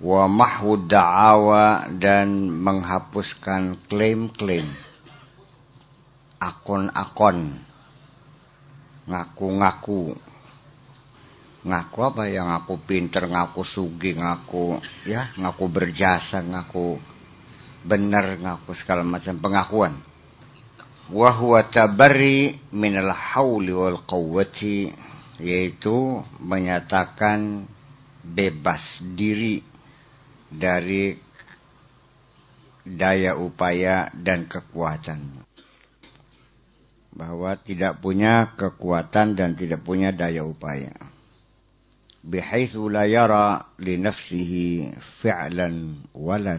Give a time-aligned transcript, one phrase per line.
[0.00, 4.64] wa mahwud da'awa dan menghapuskan klaim-klaim.
[6.40, 7.52] Akun-akun
[9.04, 10.16] ngaku-ngaku.
[11.68, 12.48] Ngaku apa ya?
[12.48, 16.96] Ngaku pinter ngaku sugi ngaku ya ngaku berjasa ngaku
[17.84, 19.92] benar ngaku segala macam pengakuan.
[21.12, 24.88] Wa huwa tabari minal hauli wal quwwati
[25.44, 27.68] yaitu menyatakan
[28.24, 29.69] bebas diri
[30.50, 31.14] dari
[32.84, 35.46] daya upaya dan kekuatan.
[37.10, 40.94] Bahwa tidak punya kekuatan dan tidak punya daya upaya.
[42.20, 43.64] Bihaithu la yara
[45.22, 45.74] fi'lan
[46.12, 46.54] wala.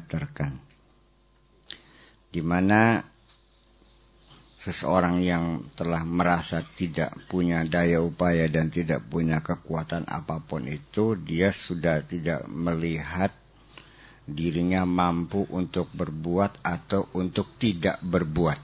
[2.32, 3.04] Di mana
[4.62, 11.18] seseorang yang telah merasa tidak punya daya upaya dan tidak punya kekuatan apa pun itu,
[11.18, 13.34] dia sudah tidak melihat
[14.26, 18.60] dirinya mampu untuk berbuat atau untuk tidak berbuat.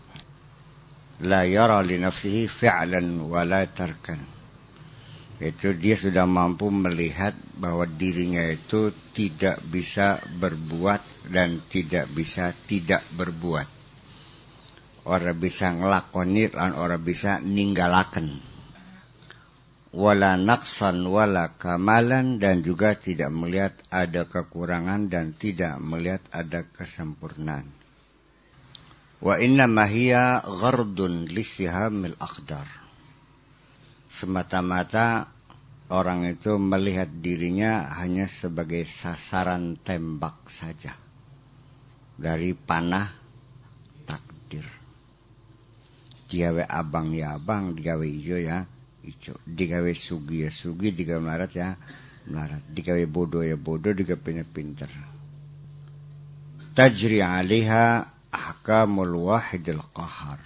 [1.26, 4.22] La yara li nafsihi fi'lan wa la tarkan.
[5.38, 13.06] Itu dia sudah mampu melihat bahwa dirinya itu tidak bisa berbuat dan tidak bisa tidak
[13.14, 13.70] berbuat.
[15.06, 18.47] Orang bisa ngelakoni dan orang bisa ninggalakan
[19.98, 27.66] wala naqsan wala kamalan dan juga tidak melihat ada kekurangan dan tidak melihat ada kesempurnaan.
[29.18, 32.14] Wa inna mahiya ghardun lisihamil.
[34.06, 35.34] Semata-mata
[35.90, 40.94] orang itu melihat dirinya hanya sebagai sasaran tembak saja.
[42.22, 43.10] Dari panah
[44.06, 44.70] takdir.
[46.30, 48.77] Digawe abang ya abang, digawe hijau ya
[49.08, 51.72] ijo digawe sugi ya sugi digawe melarat ya
[52.28, 52.64] melarat.
[52.68, 54.20] Digawe bodoh ya bodoh digawe
[54.52, 54.92] pinter
[56.78, 60.38] tajri alaiha ahkamul wahidil qahar.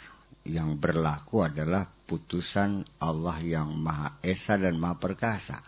[0.41, 5.59] Yang berlaku adalah putusan Allah yang maha esa dan maha perkasa.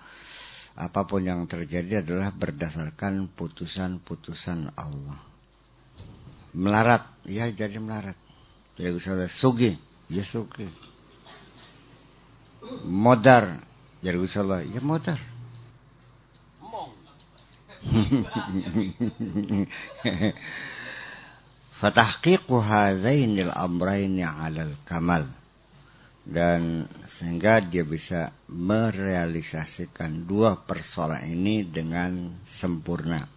[0.74, 5.20] Apa pun yang terjadi adalah berdasarkan putusan-putusan Allah.
[6.58, 7.06] Melarat.
[7.30, 8.18] Ya jadi melarat.
[8.74, 9.78] Jadi usah sugi.
[10.10, 10.66] Ya sugi
[12.86, 13.58] modar.
[14.04, 15.16] Yerusalem ya modar.
[21.80, 25.28] Fatahqiqu hadzainil amraini 'alal kamal.
[26.24, 33.28] Dan sehingga dia bisa merealisasikan dua persoalan ini dengan sempurna.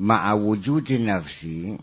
[0.00, 1.76] Ma'awujudi nafsi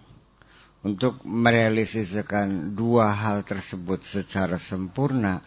[0.85, 5.41] untuk merealisasikan dua hal tersebut secara sempurna,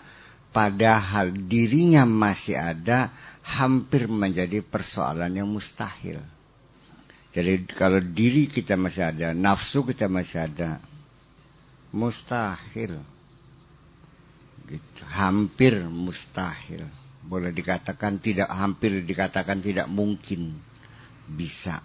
[0.50, 3.14] padahal dirinya masih ada,
[3.46, 6.18] hampir menjadi persoalan yang mustahil.
[7.30, 10.82] Jadi kalau diri kita masih ada, nafsu kita masih ada,
[11.94, 12.98] mustahil.
[14.66, 15.02] Gitu.
[15.06, 16.82] Hampir mustahil.
[17.22, 20.50] Boleh dikatakan tidak hampir dikatakan tidak mungkin
[21.30, 21.78] bisa.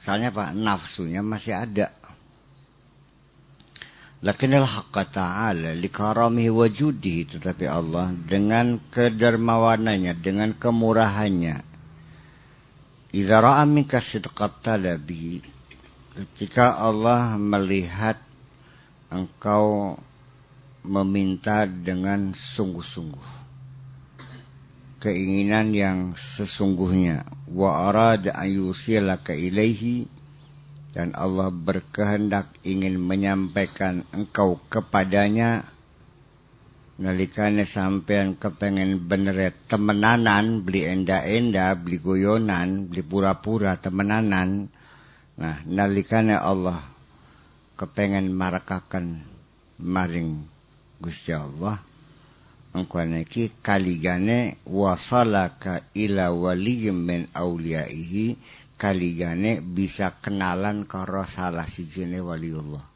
[0.00, 1.90] Soalnya Pak, nafsunya masih ada.
[4.18, 11.62] Lakinil haqqa ta'ala likaramihi wajudihi tetapi Allah dengan kedermawanannya, dengan kemurahannya.
[13.14, 14.02] Idza ra'a minka
[14.60, 15.38] talabi
[16.18, 18.18] ketika Allah melihat
[19.08, 19.94] engkau
[20.82, 23.48] meminta dengan sungguh-sungguh
[24.98, 27.22] keinginan yang sesungguhnya
[27.54, 30.10] wa arada an yusilaka ilaihi
[30.92, 35.64] dan Allah berkehendak ingin menyampaikan engkau kepadanya.
[36.98, 44.66] Nalikane sampean kepengen bener ya, temenanan beli enda-enda beli goyonan beli pura-pura temenanan.
[45.38, 46.82] Nah nalikane Allah
[47.78, 49.22] kepengen marakakan
[49.78, 50.42] maring
[50.98, 51.78] Gusti Allah.
[52.74, 58.34] Engkau niki kaligane wasalaka ila waliyyin min auliyaihi
[58.78, 62.86] kaligane bisa kenalan karo salah sijine waliullah.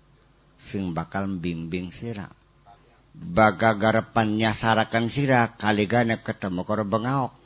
[0.57, 2.31] Sing bakal bimbing sira.
[3.13, 7.43] Baga garepan nyasarakan sira kaligane ketemu karo bengaok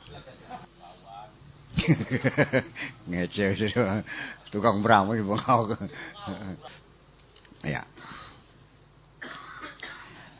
[3.09, 3.53] ngece
[4.49, 5.77] tukang beramu bengaok
[7.65, 7.83] ya.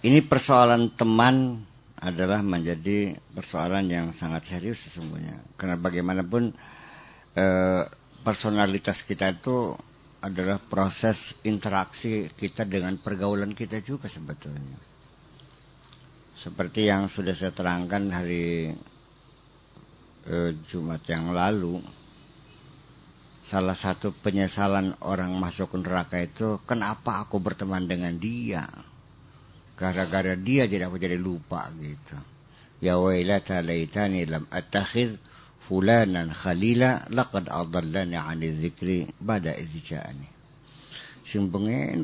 [0.05, 1.59] Ini persoalan teman
[1.97, 5.41] adalah menjadi persoalan yang sangat serius sesungguhnya.
[5.57, 6.53] Karena bagaimanapun
[7.37, 7.83] Eh,
[8.25, 9.77] personalitas kita itu
[10.25, 14.81] adalah proses interaksi kita dengan pergaulan kita juga sebetulnya.
[16.33, 18.73] Seperti yang sudah saya terangkan hari
[20.25, 21.77] eh, Jumat yang lalu,
[23.45, 28.65] salah satu penyesalan orang masuk neraka itu kenapa aku berteman dengan dia
[29.77, 32.17] gara-gara dia jadi aku jadi lupa gitu
[32.83, 35.15] ya wailata laitani lam attakhidh
[35.67, 40.27] fulanan khalila laqad adallani 'ani dzikri bada idzja'ani
[41.27, 41.51] sing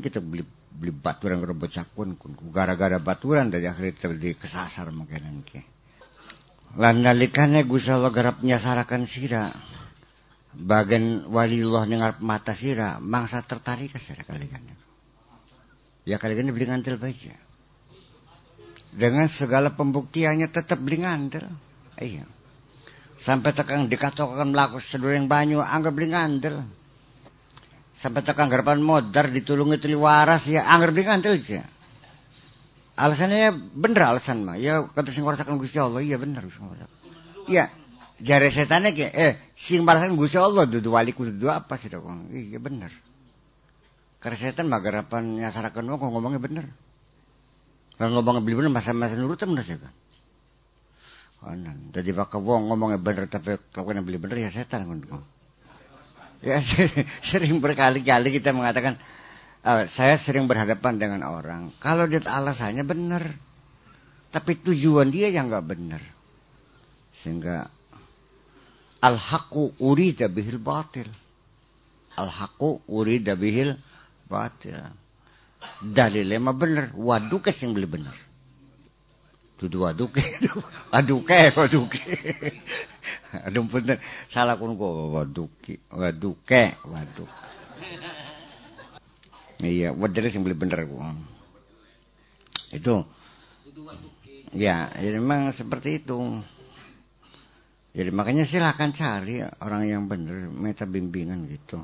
[0.04, 0.44] kita beli
[0.74, 2.12] beli baturan rebut cakun
[2.52, 5.64] gara-gara baturan dari akhir terjadi kesasar mungkin ke.
[6.76, 9.48] Lan nalikane Gusti Allah garap nyasarakan sira.
[10.54, 14.62] Bagian waliullah dengar mata sira mangsa tertarik sira kalian
[16.06, 17.34] ya kalian beli ngantel baca
[18.94, 21.48] dengan segala pembuktiannya tetap beli ngantel.
[21.98, 22.22] Iya
[23.14, 26.66] sampai tekan dikatakan melakukan sedur yang banyak anggap beli ngantel
[27.94, 31.62] sampai tekan garapan modar ditulungi tuli waras ya anggap beli ngantel aja
[32.98, 36.42] alasannya bener alasan mah ya kata sing warasakan Gusti Allah iya bener
[37.46, 37.70] iya
[38.22, 42.30] jare setannya ke eh sing balasan Gusti Allah dudu waliku dudu apa sih dong?
[42.30, 42.90] Iya bener.
[44.22, 46.64] Karena setan mah garapan nyasarakan kok ngomongnya bener.
[47.98, 49.90] Kalau ngomongnya beli bener masa-masa nurut temen sih kan
[51.44, 51.92] Kanan.
[51.92, 54.98] Jadi bakal wong ngomongnya bener tapi kalau kena beli bener ya setan kan.
[56.40, 56.56] Ya
[57.28, 58.96] sering berkali-kali kita mengatakan
[59.60, 61.68] uh, saya sering berhadapan dengan orang.
[61.84, 63.28] Kalau dia alasannya benar
[64.32, 66.02] tapi tujuan dia yang nggak benar
[67.12, 67.68] sehingga
[69.04, 71.06] al haqu urida bihil batil.
[72.16, 73.76] Al haqu urida bihil
[74.32, 74.80] batil.
[75.92, 78.16] Dalilnya mah bener waduke sing beli bener
[79.58, 80.22] tudu waduke
[80.92, 82.02] waduke waduke
[83.46, 87.30] aduh bener salah kun kok waduke waduke waduk
[89.62, 90.98] iya waduke sing bener ku
[92.74, 92.94] itu
[94.54, 96.18] ya, ya memang seperti itu
[97.94, 101.78] jadi makanya silahkan cari orang yang benar, minta bimbingan gitu.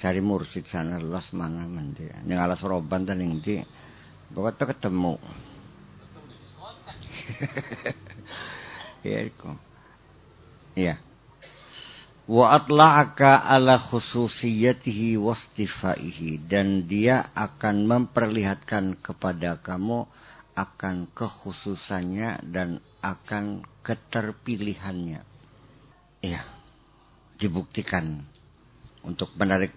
[0.00, 2.08] Cari mursid sana, los mana mandi.
[2.24, 3.60] Yang alas roban dan di,
[4.32, 5.20] pokoknya ketemu.
[9.10, 9.50] ya itu.
[10.78, 10.96] Ya.
[12.22, 20.06] Wa atla'aka ala khususiyatihi wastifaihi dan dia akan memperlihatkan kepada kamu
[20.54, 25.20] akan kekhususannya dan akan keterpilihannya
[26.22, 26.42] ya
[27.40, 28.22] dibuktikan
[29.02, 29.74] untuk menarik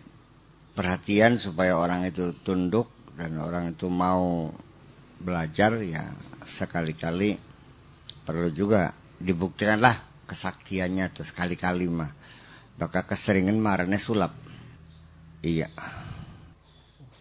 [0.77, 2.85] perhatian supaya orang itu tunduk
[3.17, 4.53] dan orang itu mau
[5.17, 6.13] belajar ya
[6.45, 7.35] sekali-kali
[8.25, 12.13] perlu juga dibuktikanlah kesaktiannya tuh sekali-kali mah.
[12.75, 14.33] Bakal keseringan marane sulap.
[15.41, 15.69] Iya.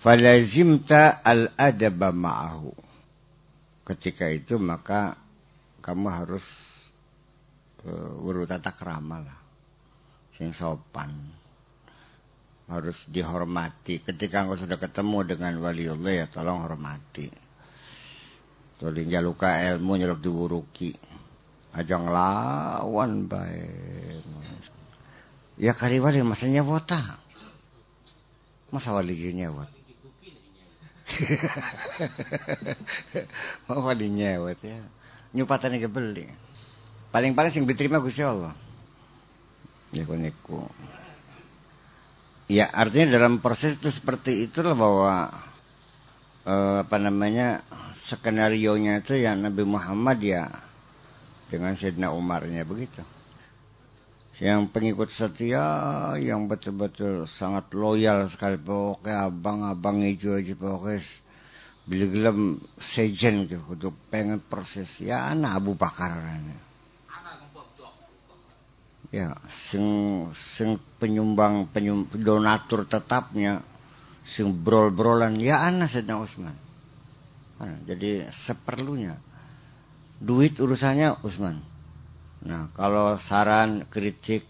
[0.01, 2.73] Falazimta al adaba ma'ahu.
[3.85, 5.15] Ketika itu maka
[5.85, 6.47] kamu harus
[7.85, 9.39] uh, urut tata krama lah.
[10.35, 11.13] Sing sopan.
[12.67, 14.03] Harus dihormati.
[14.03, 17.44] Ketika engkau sudah ketemu dengan waliullah ya tolong hormati
[18.79, 20.93] tolong jaluka ilmu nyeluk diuruki.
[21.75, 24.23] Aja ngelawan baik
[25.59, 26.99] ya kari wali masa nyewota
[28.75, 29.71] masa wali nyewot?
[33.71, 34.83] Mau wali nyewot ya?
[35.35, 36.27] Nyupatan kebeli
[37.15, 38.55] paling-paling sing diterima Gusti Allah.
[39.95, 40.67] Ya kuniku
[42.51, 45.31] ya artinya dalam proses itu seperti itulah bahwa
[46.45, 47.65] eh, apa namanya
[47.97, 50.49] skenario nya itu ya Nabi Muhammad ya
[51.49, 53.01] dengan Sayyidina Umarnya begitu.
[54.43, 55.63] Yang pengikut setia
[56.19, 61.07] yang betul-betul sangat loyal sekali pokoknya abang-abang hijau aja pokoknya
[61.87, 62.39] bila gelam
[62.81, 66.19] sejen gitu untuk pengen proses ya anak Abu Bakar.
[69.15, 69.87] Ya sing
[70.35, 73.63] sing penyumbang penyum, donatur tetapnya
[74.25, 76.65] sing brol-brolan ya anak sedang Usman
[77.85, 79.17] jadi seperlunya.
[80.19, 81.59] Duit urusannya Usman
[82.45, 84.45] nah kalau saran kritik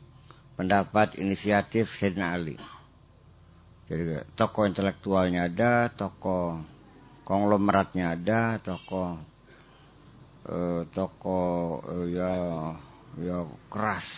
[0.59, 2.59] pendapat inisiatif Sayyidina Ali.
[3.87, 6.59] Jadi tokoh intelektualnya ada tokoh
[7.23, 9.15] konglomeratnya ada tokoh
[10.51, 12.31] eh, tokoh eh, ya
[13.23, 13.37] ya
[13.71, 14.09] keras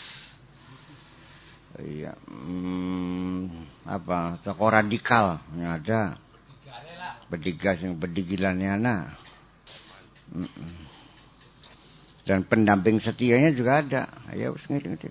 [1.82, 3.48] iya hmm,
[3.88, 6.16] apa tokoh radikal yang ada.
[7.26, 9.02] Berdigas yang berdigilannya anak
[12.26, 14.02] dan pendamping setianya juga ada.
[14.34, 15.08] Ayo ngerti ngerti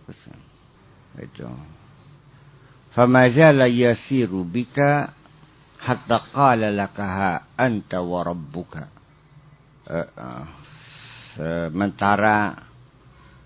[1.24, 1.48] itu.
[2.92, 5.08] Famazala yasiru bika
[5.80, 8.84] hatta qala lakaha anta wa rabbuka.
[9.86, 12.58] Uh, uh, sementara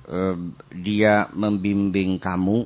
[0.08, 0.38] uh,
[0.72, 2.64] dia membimbing kamu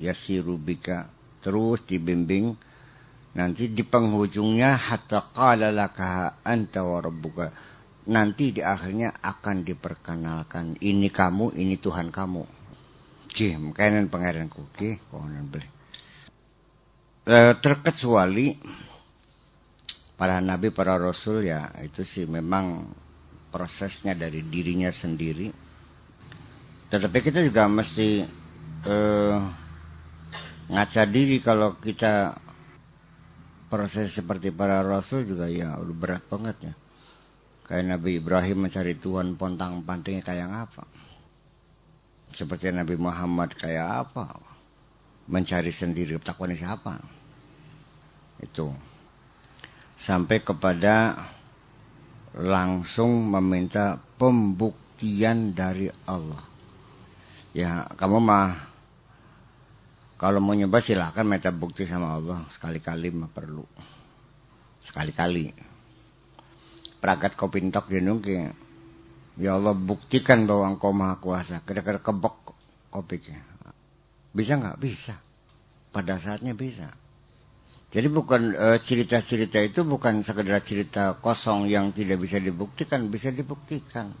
[0.00, 1.06] yasiru bika
[1.44, 2.56] terus dibimbing.
[3.30, 7.46] Nanti di penghujungnya hatta qala laka anta wa rabbuka.
[8.10, 12.42] Nanti di akhirnya akan diperkenalkan ini kamu ini Tuhan kamu.
[13.30, 15.68] Oke, makanan pangeranku oke konon beli.
[17.22, 18.50] E, terkecuali
[20.18, 22.90] para nabi para rasul ya itu sih memang
[23.54, 25.50] prosesnya dari dirinya sendiri.
[26.90, 28.26] Tetapi kita juga mesti
[28.82, 29.38] eh,
[30.70, 32.38] ngaca diri kalau kita
[33.70, 36.74] proses seperti para rasul juga ya udah berat banget ya.
[37.66, 40.82] Kayak Nabi Ibrahim mencari Tuhan pontang pantingnya kayak apa?
[42.34, 44.34] Seperti Nabi Muhammad kayak apa?
[45.30, 46.98] Mencari sendiri takwa siapa?
[48.42, 48.74] Itu.
[49.94, 51.14] Sampai kepada
[52.34, 56.42] langsung meminta pembuktian dari Allah.
[57.54, 58.69] Ya, kamu mah
[60.20, 62.44] kalau mau nyoba silahkan minta bukti sama Allah.
[62.52, 63.64] Sekali-kali mah perlu.
[64.76, 65.48] Sekali-kali.
[67.00, 68.36] Pragat kau pintok dia nungki.
[69.40, 71.64] Ya Allah buktikan bahwa engkau maha kuasa.
[71.64, 72.52] Kira-kira kebok
[72.92, 73.40] kopiknya.
[74.36, 74.76] Bisa nggak?
[74.76, 75.16] Bisa.
[75.88, 76.92] Pada saatnya bisa.
[77.88, 84.12] Jadi bukan e, cerita-cerita itu bukan sekedar cerita kosong yang tidak bisa dibuktikan, bisa dibuktikan.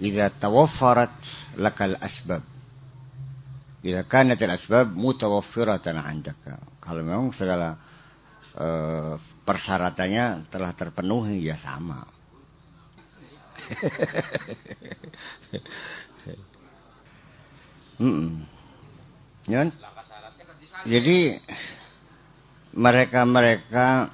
[0.00, 1.12] Idza tawaffarat
[1.60, 2.53] lakal asbab.
[3.84, 6.00] Bila kanat al-asbab mutawaffiratan.
[6.80, 7.76] Kalau memang segala
[8.56, 12.00] uh, persyaratannya telah terpenuhi ya sama.
[18.00, 18.40] hmm.
[19.52, 19.68] Ya.
[20.88, 21.36] Jadi
[22.72, 24.08] mereka-mereka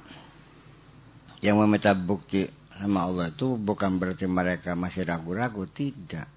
[1.39, 2.43] yang meminta bukti
[2.75, 6.27] sama Allah itu bukan berarti mereka masih ragu-ragu, tidak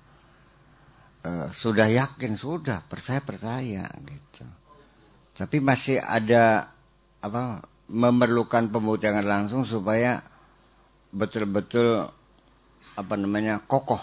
[1.24, 4.44] uh, sudah yakin sudah percaya percaya gitu.
[5.34, 6.70] Tapi masih ada
[7.18, 10.22] apa memerlukan pembuktian langsung supaya
[11.10, 12.06] betul-betul
[12.94, 14.00] apa namanya kokoh.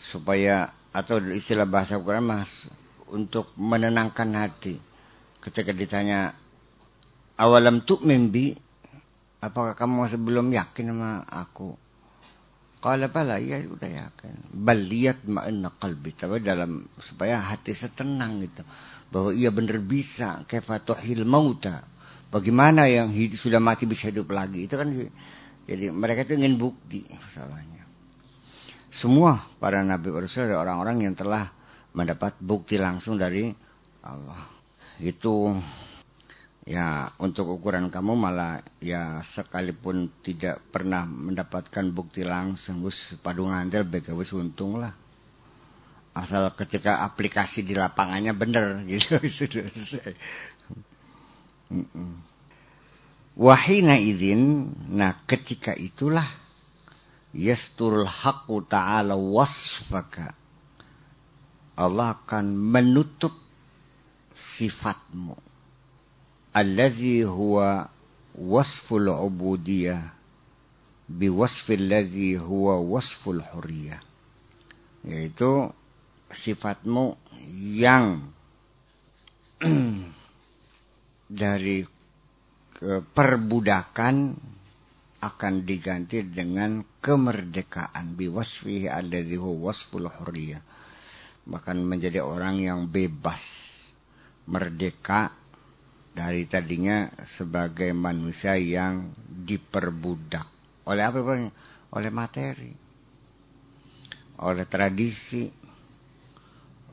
[0.00, 2.70] Supaya atau istilah bahasa Quran mas
[3.12, 4.80] untuk menenangkan hati.
[5.42, 6.32] Ketika ditanya
[7.36, 8.54] awalam tuh mimpi
[9.42, 11.81] apakah kamu masih belum yakin sama aku
[12.82, 14.58] Qala bala, iya udah yakin.
[14.58, 16.18] Baliyat ma'inna qalbi.
[16.18, 18.66] Tapi dalam, supaya hati setenang gitu.
[19.14, 20.42] Bahwa ia benar bisa.
[20.50, 21.86] Kefatuhil mauta.
[22.34, 24.66] Bagaimana yang hidup, sudah mati bisa hidup lagi.
[24.66, 24.90] Itu kan,
[25.62, 27.86] jadi mereka itu ingin bukti masalahnya.
[28.92, 31.48] Semua para nabi rasul ada orang-orang yang telah
[31.94, 33.48] mendapat bukti langsung dari
[34.02, 34.42] Allah.
[34.98, 35.54] Itu
[36.62, 43.82] ya untuk ukuran kamu malah ya sekalipun tidak pernah mendapatkan bukti langsung gus padu ngandel
[43.86, 44.94] bega wis untung lah.
[46.12, 50.14] Asal ketika aplikasi di lapangannya bener gitu sudah selesai.
[53.32, 56.26] Wahina izin nah ketika itulah
[57.32, 60.36] yasturul haqqu ta'ala wasfaka.
[61.72, 63.32] Allah akan menutup
[64.36, 65.51] sifatmu
[66.57, 67.87] الذي هو
[68.37, 70.13] وصف العبودية
[71.09, 73.99] بوصف الذي هو وصف الحرية
[75.07, 75.71] yaitu
[76.27, 77.15] sifatmu
[77.79, 78.19] yang
[81.31, 81.87] dari
[83.15, 84.35] perbudakan
[85.17, 90.61] akan diganti dengan kemerdekaan biwasfihi alladhi huwa wasful hurriyah
[91.47, 93.41] bahkan menjadi orang yang bebas
[94.45, 95.33] merdeka
[96.12, 100.44] dari tadinya sebagai manusia yang diperbudak.
[100.84, 101.18] Oleh apa
[101.92, 102.72] oleh materi.
[104.44, 105.48] Oleh tradisi.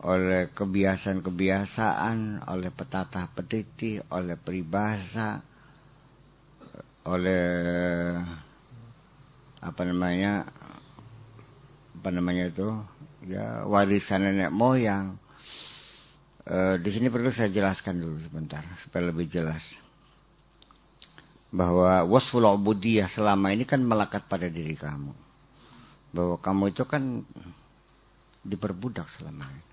[0.08, 2.48] Oleh kebiasaan-kebiasaan.
[2.48, 4.00] Oleh petata petiti.
[4.16, 5.44] Oleh peribahasa.
[7.08, 7.46] Oleh
[9.60, 10.48] apa namanya
[12.00, 12.70] apa namanya itu?
[13.28, 15.20] Ya warisan nenek moyang
[16.50, 19.78] Eh, di sini perlu saya jelaskan dulu sebentar supaya lebih jelas.
[21.54, 25.14] Bahwa wasful ubudiyah selama ini kan melekat pada diri kamu.
[26.10, 27.22] Bahwa kamu itu kan
[28.42, 29.66] diperbudak selama ini.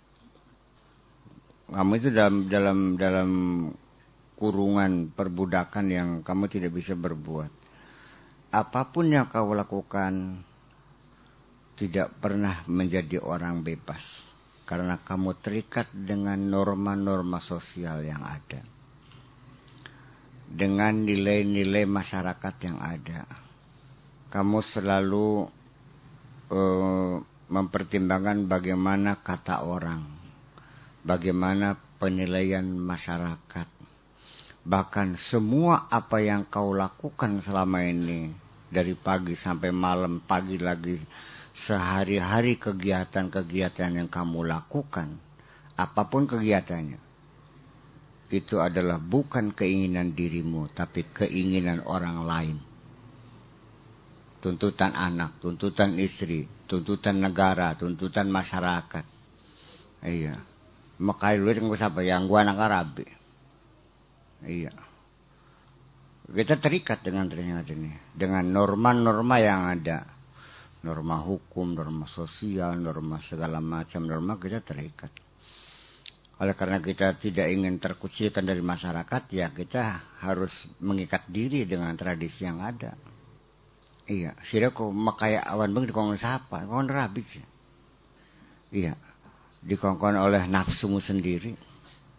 [1.72, 3.30] Kamu itu dalam dalam dalam
[4.36, 7.48] kurungan perbudakan yang kamu tidak bisa berbuat.
[8.52, 10.44] Apa pun yang kau lakukan
[11.80, 14.35] tidak pernah menjadi orang bebas
[14.66, 18.58] karena kamu terikat dengan norma-norma sosial yang ada.
[20.46, 23.22] Dengan nilai-nilai masyarakat yang ada.
[24.26, 25.46] Kamu selalu
[26.50, 27.14] uh,
[27.46, 30.02] mempertimbangkan bagaimana kata orang.
[31.06, 33.68] bagaimana penilaian masyarakat.
[34.66, 38.34] Bahkan semua apa yang kau lakukan selama ini
[38.66, 40.98] dari pagi sampai malam, pagi lagi
[41.56, 45.16] sehari-hari kegiatan-kegiatan yang kamu lakukan,
[45.80, 47.00] apa pun kegiatannya,
[48.28, 52.58] itu adalah bukan keinginan dirimu, tapi keinginan orang lain.
[54.44, 59.04] Tuntutan anak, tuntutan istri, tuntutan negara, tuntutan masyarakat.
[60.04, 60.36] Iya
[60.96, 63.06] makai lu yang siapa yang gua anak Arabi
[64.48, 64.72] iya
[66.26, 70.08] kita terikat dengan ternyata ini dengan norma-norma yang ada
[70.86, 75.10] norma hukum norma sosial norma segala macam norma kita terikat
[76.38, 79.82] oleh karena kita tidak ingin terkucilkan dari masyarakat ya kita
[80.22, 82.94] harus mengikat diri dengan tradisi yang ada
[84.06, 87.44] iya sih kok makanya awan bang di kongres apa kongres rabi sih
[88.70, 88.94] iya
[89.66, 91.58] dikongkon oleh nafsumu sendiri.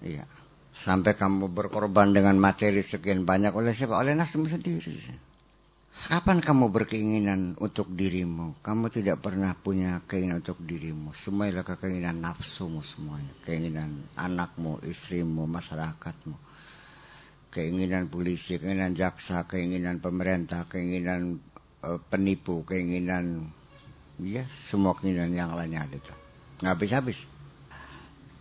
[0.03, 0.27] Iya.
[0.77, 3.97] Sampai kamu berkorban dengan materi sekian banyak oleh siapa?
[3.97, 4.93] Oleh nafsumu sendiri.
[6.05, 8.61] Kapan kamu berkeinginan untuk dirimu?
[8.61, 11.09] Kamu tidak pernah punya keinginan untuk dirimu.
[11.17, 13.33] Semuanya keinginan nafsumu semuanya.
[13.41, 16.37] Keinginan anakmu, istrimu, masyarakatmu.
[17.49, 21.41] Keinginan polisi, keinginan jaksa, keinginan pemerintah, keinginan
[21.81, 23.41] uh, penipu, keinginan
[24.21, 26.13] ya semua keinginan yang lainnya ada itu.
[26.61, 27.19] Nggak habis-habis.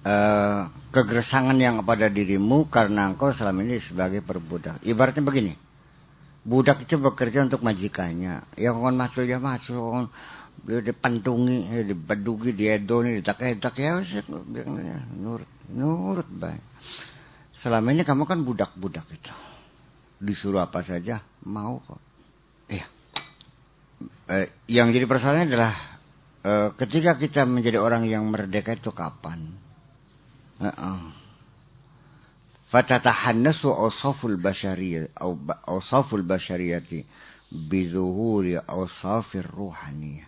[0.07, 0.63] Eh,
[0.95, 4.79] kegersangan yang pada dirimu karena engkau selama ini sebagai perbudak.
[4.87, 5.51] Ibaratnya begini,
[6.47, 8.47] budak itu bekerja untuk majikannya.
[8.55, 10.07] Ya kon masuk ya masuk,
[10.63, 13.99] dipantungi, eh, dibedugi, diedoni, ditak-edak ya,
[15.19, 16.63] nurut, nurut baik.
[17.51, 19.35] Selama ini kamu kan budak-budak itu.
[20.23, 22.01] Disuruh apa saja, mau kok.
[22.71, 22.87] Iya.
[24.27, 25.73] Eh, yang jadi persoalannya adalah
[26.47, 29.43] eh, ketika kita menjadi orang yang merdeka itu kapan?
[32.72, 35.38] فتتحنس أوصاف البشرية أو
[35.70, 37.04] أوصاف البشرية
[37.52, 40.26] بظهور أوصاف الروحانية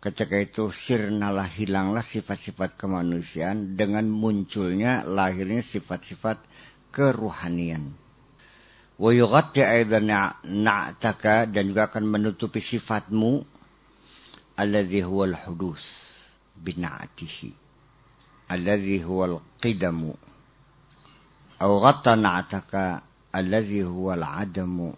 [0.00, 6.40] Ketika itu sirnalah hilanglah sifat-sifat kemanusiaan dengan munculnya lahirnya sifat-sifat
[6.88, 7.84] keruhanian.
[8.96, 10.08] Wa yughatti aidan
[10.64, 13.44] na'taka dan juga akan menutupi sifatmu
[14.56, 15.84] alladhi huwal hudus
[16.64, 17.68] bina'atihi
[18.50, 20.12] الذي هو القدم
[21.62, 23.02] أو غطى نعتك
[23.36, 24.92] الذي هو العدم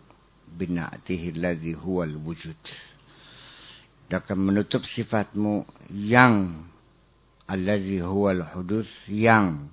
[0.58, 2.62] بنعته الذي هو الwujud
[4.12, 6.52] akan menutup sifatmu yang
[7.48, 9.72] allazi huwal hudus yang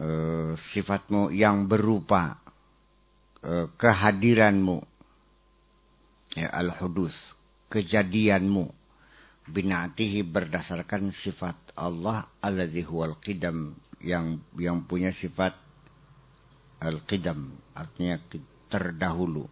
[0.00, 2.40] uh, sifatmu yang berupa
[3.44, 4.80] uh, kehadiranmu
[6.32, 7.36] ya al hudus
[7.68, 8.64] kejadianmu
[9.52, 15.55] binatihi berdasarkan sifat Allah alladzi huwal qidam yang yang punya sifat
[16.83, 18.19] al-qidam artinya
[18.67, 19.47] terdahulu.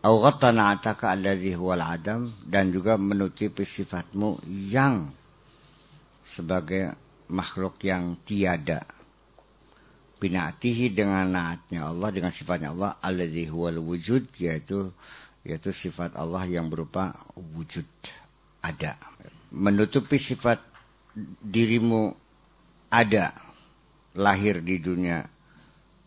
[0.00, 5.12] Au ataka adam dan juga menutupi sifatmu yang
[6.24, 6.96] sebagai
[7.28, 8.80] makhluk yang tiada.
[10.20, 14.88] Binatihi dengan naatnya Allah dengan sifatnya Allah alladzi huwal wujud yaitu
[15.44, 17.12] yaitu sifat Allah yang berupa
[17.56, 17.88] wujud
[18.60, 18.96] ada.
[19.52, 20.60] Menutupi sifat
[21.44, 22.12] dirimu
[22.92, 23.32] ada
[24.14, 25.22] lahir di dunia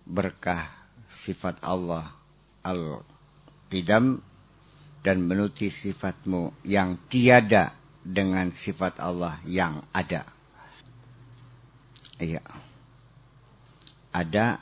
[0.03, 0.63] berkah
[1.07, 2.03] sifat Allah
[2.63, 4.19] al-qidam
[5.03, 10.23] dan menutupi sifatmu yang tiada dengan sifat Allah yang ada.
[12.19, 12.43] Iya.
[14.15, 14.59] Ada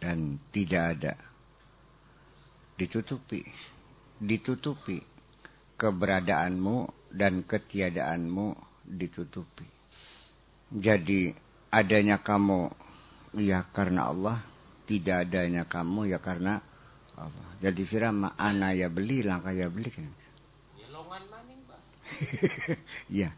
[0.00, 1.14] dan tidak ada.
[2.76, 3.40] Ditutupi.
[4.18, 4.98] Ditutupi
[5.78, 6.76] keberadaanmu
[7.14, 8.52] dan ketiadaanmu
[8.84, 9.68] ditutupi.
[10.68, 12.72] Jadi adanya kamu
[13.36, 14.36] ya karena Allah,
[14.88, 16.64] tidak adanya kamu ya karena
[17.18, 17.48] Allah.
[17.58, 20.06] Jadi sirama ana ya beli, langkah ya beli kan.
[20.78, 21.80] Ya longan maning, Pak.
[23.20, 23.30] ya,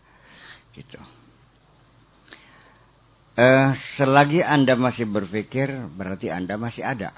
[0.76, 1.00] gitu.
[3.40, 7.08] Uh, selagi Anda masih berpikir, berarti Anda masih ada.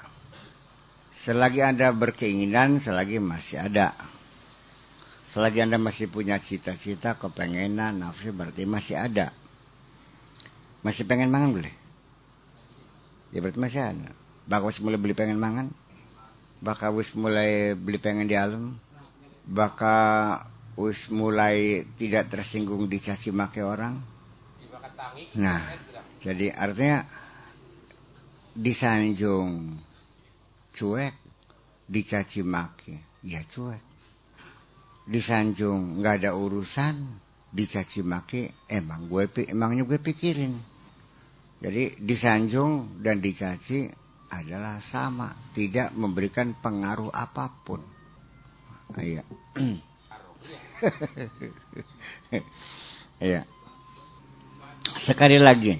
[1.11, 3.91] Selagi Anda berkeinginan, selagi masih ada.
[5.27, 9.35] Selagi Anda masih punya cita-cita, kepengenan, nafsu berarti masih ada.
[10.83, 11.73] Masih pengen mangan boleh?
[13.31, 14.11] Ya berarti masih ada.
[14.45, 15.71] Bakal mulai beli pengen mangan?
[16.59, 18.75] Bakal wis mulai beli pengen di alam?
[19.47, 20.43] Bakal
[20.77, 23.97] wis mulai tidak tersinggung dicaci maki orang?
[25.39, 25.59] Nah,
[26.19, 27.07] jadi artinya
[28.53, 29.73] disanjung
[30.75, 31.15] cuek,
[31.89, 33.93] dicaci maki, ya cuek
[35.03, 36.95] disanjung nggak ada urusan
[37.51, 40.55] dicaci maki emang gue emangnya gue pikirin
[41.63, 43.87] jadi disanjung dan dicaci
[44.27, 47.79] adalah sama tidak memberikan pengaruh apa pun.
[48.99, 49.23] Iya.
[53.23, 53.47] Iya.
[54.99, 55.79] Sekali lagi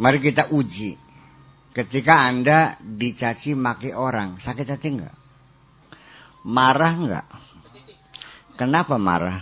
[0.00, 0.96] mari kita uji.
[1.76, 5.14] Ketika anda dicaci maki orang sakit hati enggak
[6.42, 7.26] marah enggak
[8.60, 9.40] kenapa marah?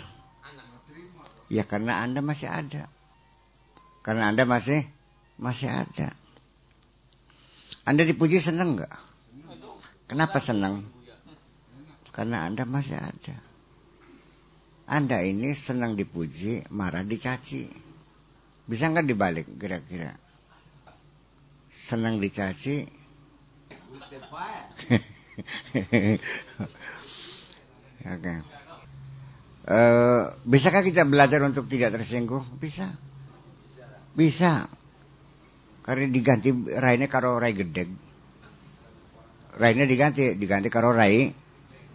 [1.51, 2.87] Ya karena Anda masih ada.
[4.03, 4.83] Karena Anda masih
[5.39, 6.11] masih ada.
[7.89, 8.95] Anda dipuji senang nggak?
[10.09, 10.85] Kenapa senang?
[12.13, 13.37] Karena Anda masih ada.
[14.89, 17.69] Anda ini senang dipuji, marah dicaci.
[18.65, 20.17] Bisa nggak dibalik kira-kira?
[21.69, 22.89] Senang dicaci.
[24.89, 26.19] Oke.
[28.09, 28.39] okay.
[29.69, 32.41] Eh, bisakah kita belajar untuk tidak tersinggung?
[32.57, 32.89] Bisa.
[34.19, 34.67] Bisa.
[35.87, 37.87] Karena diganti rainnya karo rai gedeg.
[39.55, 41.31] Rainnya diganti, diganti karo rai,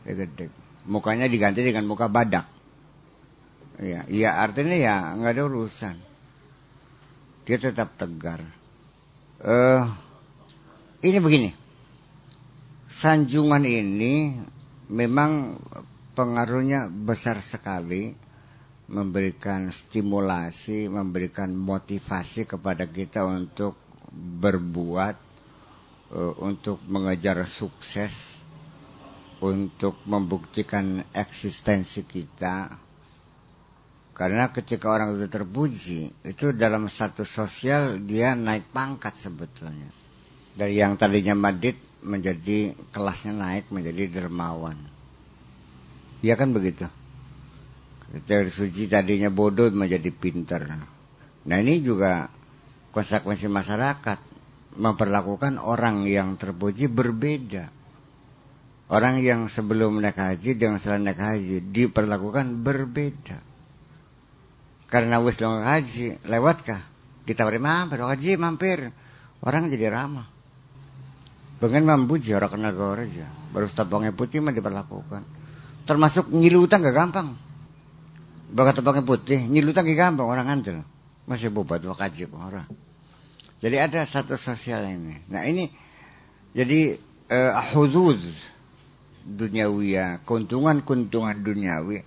[0.07, 0.49] gedeg.
[0.88, 2.47] Mukanya diganti dengan muka badak.
[3.83, 5.95] Ya, ya artinya ya nggak ada urusan.
[7.43, 8.39] Dia tetap tegar.
[9.43, 9.83] Uh,
[11.03, 11.51] ini begini.
[12.88, 14.39] Sanjungan ini
[14.88, 15.59] memang
[16.15, 18.22] pengaruhnya besar sekali
[18.88, 23.80] memberikan stimulasi, memberikan motivasi kepada kita untuk
[24.13, 25.15] berbuat,
[26.12, 28.43] uh, untuk mengejar sukses,
[29.39, 32.80] untuk membuktikan eksistensi kita.
[34.13, 39.89] Karena ketika orang itu terpuji, itu dalam satu sosial dia naik pangkat sebetulnya.
[40.54, 41.74] Dari yang tadinya madit
[42.06, 44.78] menjadi kelasnya naik menjadi dermawan.
[46.22, 46.86] Ya kan begitu.
[48.13, 50.69] Kita suci tadinya bodoh menjadi pintar.
[51.49, 52.30] Nah ini juga
[52.93, 54.19] konsekuensi masyarakat
[54.78, 57.73] memperlakukan orang yang terpuji berbeda.
[58.93, 63.41] Orang yang sebelum naik haji dengan setelah naik haji diperlakukan berbeda.
[64.93, 66.86] Karena wis lo haji, lewatkah?
[67.26, 68.93] Kita beri mampir, haji mampir.
[69.41, 70.30] Orang jadi ramah.
[71.58, 73.26] Pengen mampuji orang kenal aja.
[73.49, 75.23] Baru stopongnya putih mah diperlakukan.
[75.89, 77.34] Termasuk ngilu utang gak gampang.
[78.53, 80.85] Bakat pakai putih, ngilu utang gak gampang orang andel.
[81.25, 82.69] Masih bobat wakaji orang.
[83.63, 85.17] Jadi ada satu sosial ini.
[85.33, 85.65] Nah ini
[86.53, 86.93] jadi
[87.33, 88.19] uh, hudud
[89.23, 89.95] duniawi
[90.27, 92.03] keuntungan-keuntungan duniawi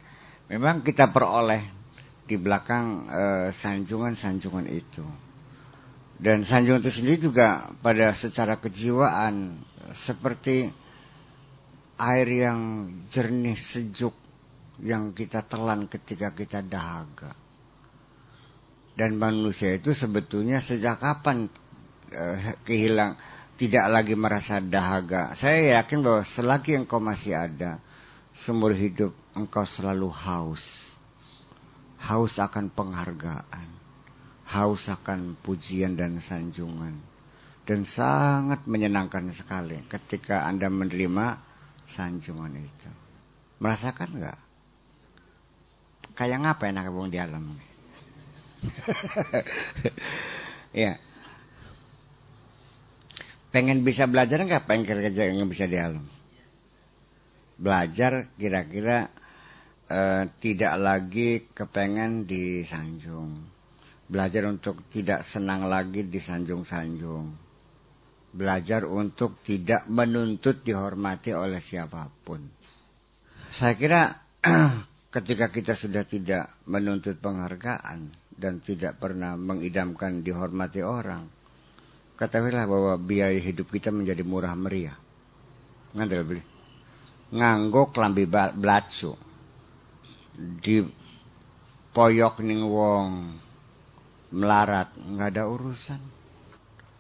[0.53, 1.65] memang kita peroleh
[2.29, 5.03] di belakang uh, sanjungan-sanjungan itu.
[6.21, 9.57] Dan sanjungan itu sendiri juga pada secara kejiwaan
[9.97, 10.69] seperti
[11.97, 14.13] air yang jernih sejuk
[14.81, 17.33] yang kita telan ketika kita dahaga.
[18.97, 21.49] Dan manusia itu sebetulnya sejak kapan
[22.13, 23.17] eh, kehilang
[23.57, 25.33] tidak lagi merasa dahaga.
[25.33, 27.81] Saya yakin bahwa selagi engkau masih ada,
[28.33, 30.97] seumur hidup engkau selalu haus.
[31.97, 33.69] Haus akan penghargaan.
[34.47, 36.97] Haus akan pujian dan sanjungan.
[37.67, 41.41] Dan sangat menyenangkan sekali ketika Anda menerima
[41.89, 42.91] sanjungan itu.
[43.59, 44.46] Merasakan nggak?
[46.17, 47.45] Kayak ngapa enak bung di alam?
[50.73, 50.97] ya.
[53.53, 54.65] Pengen bisa belajar nggak?
[54.65, 56.05] Pengen kerja yang bisa di alam?
[57.61, 59.13] Belajar kira-kira
[59.93, 63.37] eh, tidak lagi kepengen disanjung.
[64.09, 67.47] Belajar untuk tidak senang lagi disanjung-sanjung
[68.37, 72.45] belajar untuk tidak menuntut dihormati oleh siapa pun.
[73.49, 74.13] Saya kira
[75.17, 81.25] ketika kita sudah tidak menuntut penghargaan dan tidak pernah mengidamkan dihormati orang,
[82.21, 84.93] ketahuilah bahwa biaya hidup kita menjadi murah meriah.
[85.97, 86.43] Ngandel beli.
[87.33, 89.17] Nganggo klambi blatsu.
[90.37, 90.85] Di
[91.97, 93.09] poyok ning wong
[94.37, 95.97] melarat nggak ada urusan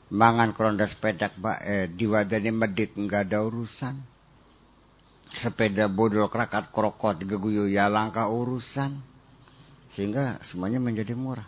[0.08, 4.15] mangan keronda sepeda pak eh, wadani medit nggak ada urusan
[5.36, 8.96] sepeda bodol kerakat krokot geguyu ya langka urusan.
[9.92, 11.46] Sehingga semuanya menjadi murah.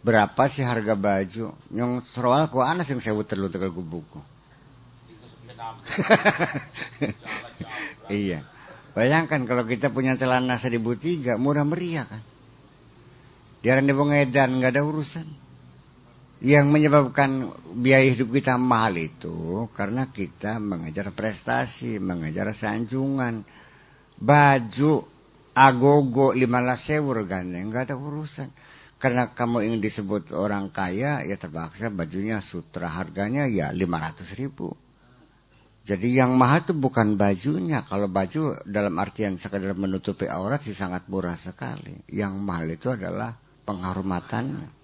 [0.00, 1.52] Berapa sih harga baju?
[1.68, 4.20] Nyong seroal ku anak yang saya terlu tegal buku.
[8.10, 8.42] Iya.
[8.90, 12.18] Bayangkan kalau kita punya celana seribu tiga murah meriah kan?
[13.62, 15.30] Diaran di Edan nggak ada urusan
[16.40, 23.44] yang menyebabkan biaya hidup kita mahal itu karena kita mengejar prestasi, mengejar sanjungan,
[24.16, 25.04] baju
[25.52, 28.48] agogo lima sewu regane nggak ada urusan.
[29.00, 34.72] Karena kamu ingin disebut orang kaya ya terpaksa bajunya sutra harganya ya lima ratus ribu.
[35.80, 37.80] Jadi yang mahal itu bukan bajunya.
[37.88, 41.96] Kalau baju dalam artian sekadar menutupi aurat sih sangat murah sekali.
[42.12, 43.32] Yang mahal itu adalah
[43.64, 44.79] penghormatannya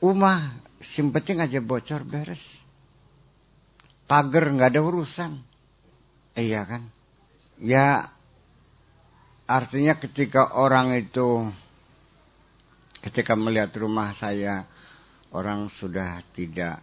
[0.00, 0.40] umah
[0.80, 2.60] sim penting aja bocor beres
[4.08, 5.36] pagar nggak ada urusan
[6.36, 6.82] iya kan
[7.60, 8.08] Ya
[9.44, 11.44] artinya ketika orang itu
[13.04, 14.64] ketika melihat rumah saya
[15.36, 16.80] orang sudah tidak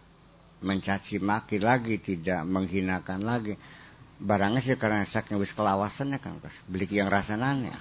[0.62, 3.58] mencaci maki lagi, tidak menghinakan lagi.
[4.22, 6.38] Barangnya sih karena saknya wis kelawasannya kan,
[6.70, 7.74] beli yang rasananya.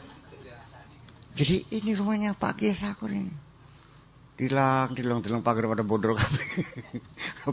[1.38, 3.30] Jadi ini rumahnya Pak Kiai Sakur ini.
[4.38, 6.42] Dilang, dilang, dilang pagar pada bodor kabe.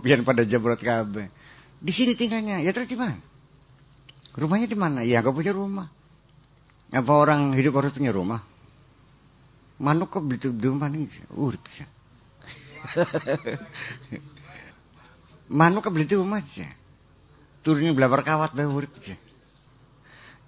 [0.04, 1.32] Biar pada jabrot kabe.
[1.80, 2.60] Di sini tinggalnya.
[2.60, 3.16] Ya terus di mana?
[4.36, 5.00] Rumahnya di mana?
[5.00, 5.88] Ya gak punya rumah.
[6.92, 8.44] Apa orang hidup harus punya rumah?
[9.80, 11.08] Manuk kok beli di rumah nih?
[11.34, 11.88] Urip bisa.
[15.58, 16.68] Manuk beli di rumah aja.
[17.64, 19.16] Turunnya belabar kawat bae urip aja.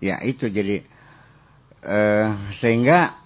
[0.04, 0.84] Ya itu jadi
[1.80, 3.16] uh, sehingga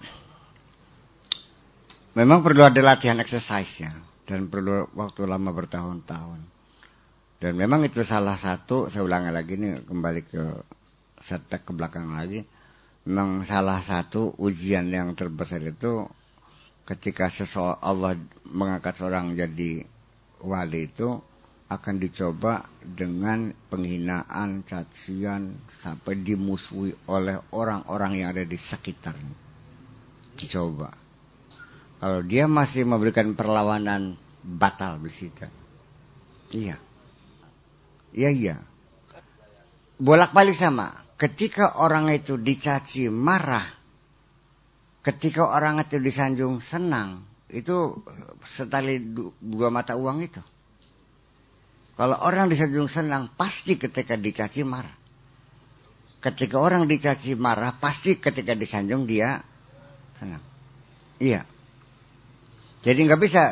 [2.15, 3.93] memang perlu ada latihan exercise ya
[4.27, 6.39] dan perlu waktu lama bertahun-tahun.
[7.41, 10.43] Dan memang itu salah satu, saya ulangi lagi nih kembali ke
[11.17, 12.45] setback ke belakang lagi.
[13.09, 16.05] Memang salah satu ujian yang terbesar itu
[16.85, 18.13] ketika seseorang Allah
[18.45, 19.81] mengangkat seorang jadi
[20.45, 21.09] wali itu
[21.71, 29.33] akan dicoba dengan penghinaan, cacian sampai dimusuhi oleh orang-orang yang ada di sekitarnya.
[30.35, 31.00] Dicoba.
[32.01, 35.45] Kalau dia masih memberikan perlawanan batal bersita.
[36.49, 36.81] Iya.
[38.09, 38.55] Iya iya.
[40.01, 40.89] Bolak-balik sama.
[41.21, 43.69] Ketika orang itu dicaci marah,
[45.05, 47.21] ketika orang itu disanjung senang,
[47.53, 48.01] itu
[48.41, 48.97] setali
[49.37, 50.41] dua mata uang itu.
[51.93, 54.97] Kalau orang disanjung senang, pasti ketika dicaci marah.
[56.17, 59.37] Ketika orang dicaci marah, pasti ketika disanjung dia
[60.17, 60.41] senang.
[61.21, 61.45] Iya.
[62.81, 63.43] Jadi nggak bisa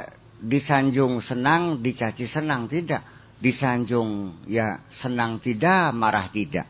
[0.41, 3.05] disanjung senang, dicaci senang, tidak
[3.39, 6.67] disanjung ya senang tidak, marah tidak.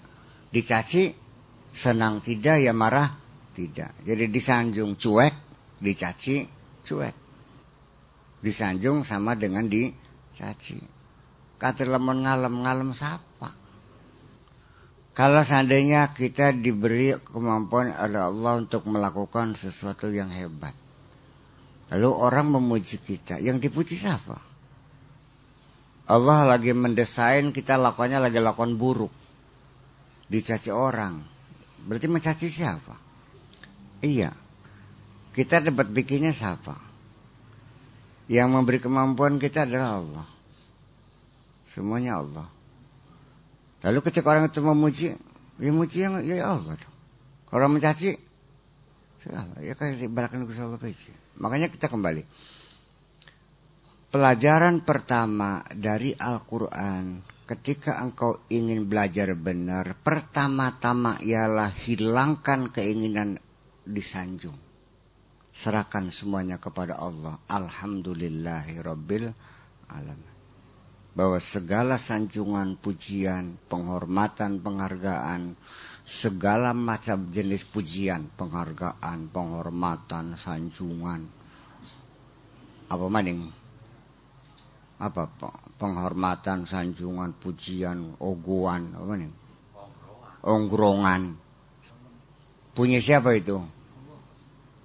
[0.49, 1.13] Dicaci
[1.73, 3.09] senang tidak, ya marah
[3.53, 3.93] tidak.
[4.05, 5.33] Jadi disanjung cuek,
[5.81, 6.45] dicaci
[6.85, 7.15] cuek.
[8.39, 10.79] Disanjung sama dengan dicaci.
[11.59, 13.51] Kata lemon ngalem, ngalem siapa?
[15.11, 20.71] Kalau seandainya kita diberi kemampuan oleh Allah untuk melakukan sesuatu yang hebat.
[21.89, 23.41] Lalu orang memuji kita.
[23.41, 24.37] Yang dipuji siapa?
[26.09, 29.13] Allah lagi mendesain kita lakukannya lagi lakukan buruk.
[30.29, 31.17] Dicaci orang.
[31.85, 32.93] Berarti mencaci siapa?
[34.05, 34.29] Iya.
[35.33, 36.77] Kita dapat bikinnya siapa?
[38.29, 40.27] Yang memberi kemampuan kita adalah Allah.
[41.65, 42.47] Semuanya Allah.
[43.81, 45.13] Lalu ketika orang itu memuji,
[45.57, 46.77] ya muji yang ya Allah.
[47.49, 48.13] Orang mencaci,
[49.65, 50.77] ya kayak di belakang Allah
[51.39, 52.23] Makanya kita kembali.
[54.09, 63.41] Pelajaran pertama dari Al-Quran ketika engkau ingin belajar benar, pertama-tama ialah hilangkan keinginan
[63.81, 64.53] disanjung.
[65.49, 67.41] Serahkan semuanya kepada Allah.
[67.49, 69.33] Alhamdulillahirabbil
[69.89, 70.33] alamin.
[71.17, 75.57] Bahwa segala sanjungan, pujian, penghormatan, penghargaan,
[76.09, 81.21] segala macam jenis pujian, penghargaan, penghormatan, sanjungan,
[82.89, 83.45] apa maning
[84.99, 85.31] apa
[85.79, 89.31] penghormatan, sanjungan, pujian, oguan, apa nih?
[90.43, 91.39] Ongkrongan.
[92.75, 93.63] Punya siapa itu?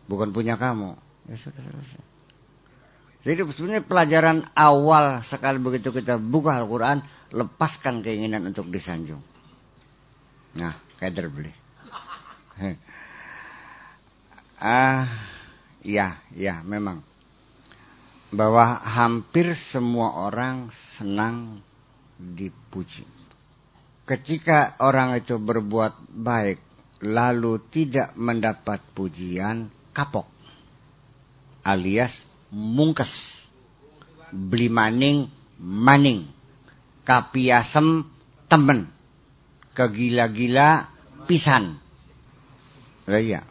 [0.07, 0.95] Bukan punya kamu.
[1.27, 2.03] Ya sudah selesai.
[3.25, 7.01] Jadi sebenarnya pelajaran awal sekali begitu kita buka Al-Quran,
[7.33, 9.23] lepaskan keinginan untuk disanjung.
[10.55, 11.53] Nah, kader beli.
[14.65, 15.05] ah,
[15.85, 17.05] ya, ya, memang
[18.33, 21.61] bahwa hampir semua orang senang
[22.17, 23.05] dipuji.
[24.09, 26.57] Ketika orang itu berbuat baik
[27.05, 30.25] lalu tidak mendapat pujian, kapok.
[31.69, 33.45] Alias mungkes.
[34.33, 35.29] Beli maning,
[35.61, 36.25] maning.
[37.05, 38.09] Kapiasem,
[38.49, 38.89] temen.
[39.77, 40.94] Kegila-gila,
[41.27, 41.77] pisan.
[43.09, 43.45] Iya.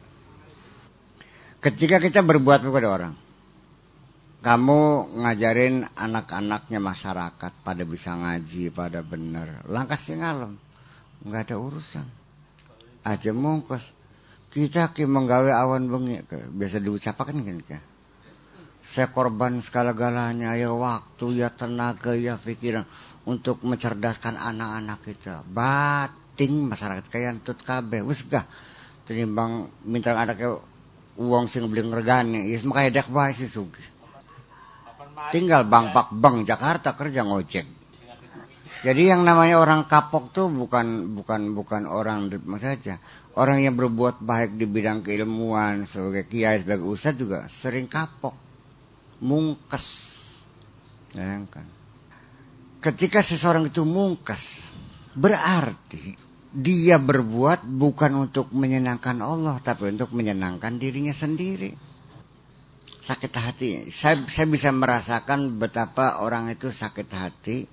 [1.63, 3.13] Ketika kita berbuat kepada orang,
[4.43, 4.79] kamu
[5.23, 9.63] ngajarin anak-anaknya masyarakat pada bisa ngaji, pada benar.
[9.69, 10.59] Langkah sih ngalem.
[11.23, 12.07] Nggak ada urusan.
[13.03, 13.83] aja mongkos
[14.49, 16.23] kita ki menggawe awan bengi
[16.55, 17.79] biasa diucapkan kan ka
[18.83, 22.87] saya korban segala-galanya ya waktu ya tenaga ya pikiran
[23.27, 25.43] untuk mencerdaskan anak-anak kita
[26.33, 28.41] bating masyarakat kayak tut kabe wis gah
[29.05, 30.57] tinimbang minta anaknya
[31.21, 33.85] uang sing beli ngergane ya makanya dek bae sih sugi
[35.29, 37.69] tinggal bang pak bang Jakarta kerja ngojek
[38.81, 42.27] jadi yang namanya orang kapok tuh bukan bukan bukan orang
[42.59, 42.99] saja.
[43.31, 48.35] Orang yang berbuat baik di bidang keilmuan sebagai kiai sebagai ustadz juga sering kapok,
[49.23, 49.87] mungkes.
[51.15, 51.63] Bayangkan.
[52.83, 54.67] Ketika seseorang itu mungkes,
[55.17, 61.73] berarti dia berbuat bukan untuk menyenangkan Allah, tapi untuk menyenangkan dirinya sendiri.
[63.03, 63.69] Sakit hati.
[63.89, 67.65] Saya, saya bisa merasakan betapa orang itu sakit hati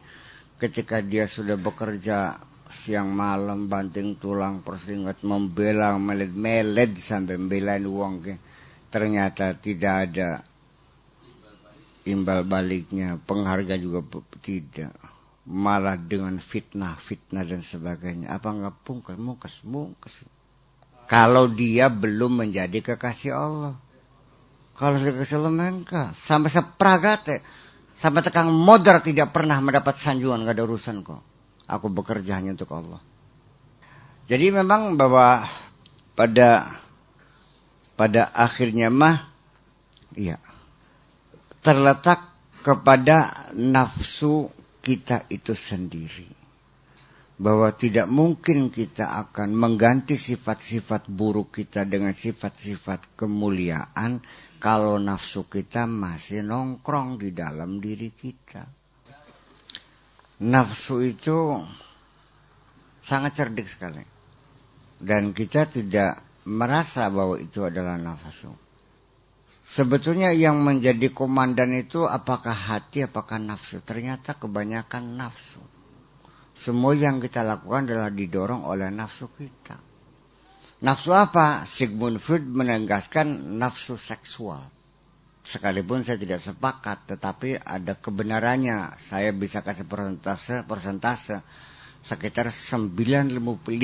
[0.56, 8.22] ketika dia sudah bekerja siang malam banting tulang persingkat membela meled-meled sampai membelain uang
[8.94, 10.30] ternyata tidak ada
[12.06, 14.06] imbal baliknya pengharga juga
[14.38, 14.94] tidak
[15.50, 18.30] malah dengan fitnah fitnah dan sebagainya.
[18.30, 19.18] Apa nggak pungkas?
[19.18, 20.22] Mungkas mungkas.
[21.10, 23.74] Kalau dia belum menjadi kekasih Allah.
[24.78, 27.36] Kalau sudah Allah enggak sampai sepragate.
[27.90, 31.20] Sampai tekang modar tidak pernah mendapat sanjungan, gak ada urusan kok.
[31.68, 32.96] Aku bekerja hanya untuk Allah.
[34.24, 35.44] Jadi memang bahwa
[36.16, 36.64] pada
[38.00, 39.20] pada akhirnya mah,
[40.16, 40.40] iya,
[41.60, 42.24] terletak
[42.64, 44.48] kepada nafsu
[44.80, 46.28] kita itu sendiri.
[47.40, 54.20] Bahwa tidak mungkin kita akan mengganti sifat-sifat buruk kita dengan sifat-sifat kemuliaan
[54.60, 58.68] kalau nafsu kita masih nongkrong di dalam diri kita.
[60.44, 61.56] Nafsu itu
[63.00, 64.04] sangat cerdik sekali.
[65.00, 68.52] Dan kita tidak merasa bahwa itu adalah nafsu.
[69.60, 73.84] Sebetulnya yang menjadi komandan itu apakah hati, apakah nafsu.
[73.84, 75.60] Ternyata kebanyakan nafsu.
[76.56, 79.78] Semua yang kita lakukan adalah didorong oleh nafsu kita.
[80.80, 81.68] Nafsu apa?
[81.68, 84.64] Sigmund Freud menegaskan nafsu seksual.
[85.40, 88.96] Sekalipun saya tidak sepakat, tetapi ada kebenarannya.
[88.96, 91.40] Saya bisa kasih persentase, persentase
[92.00, 93.76] sekitar 50%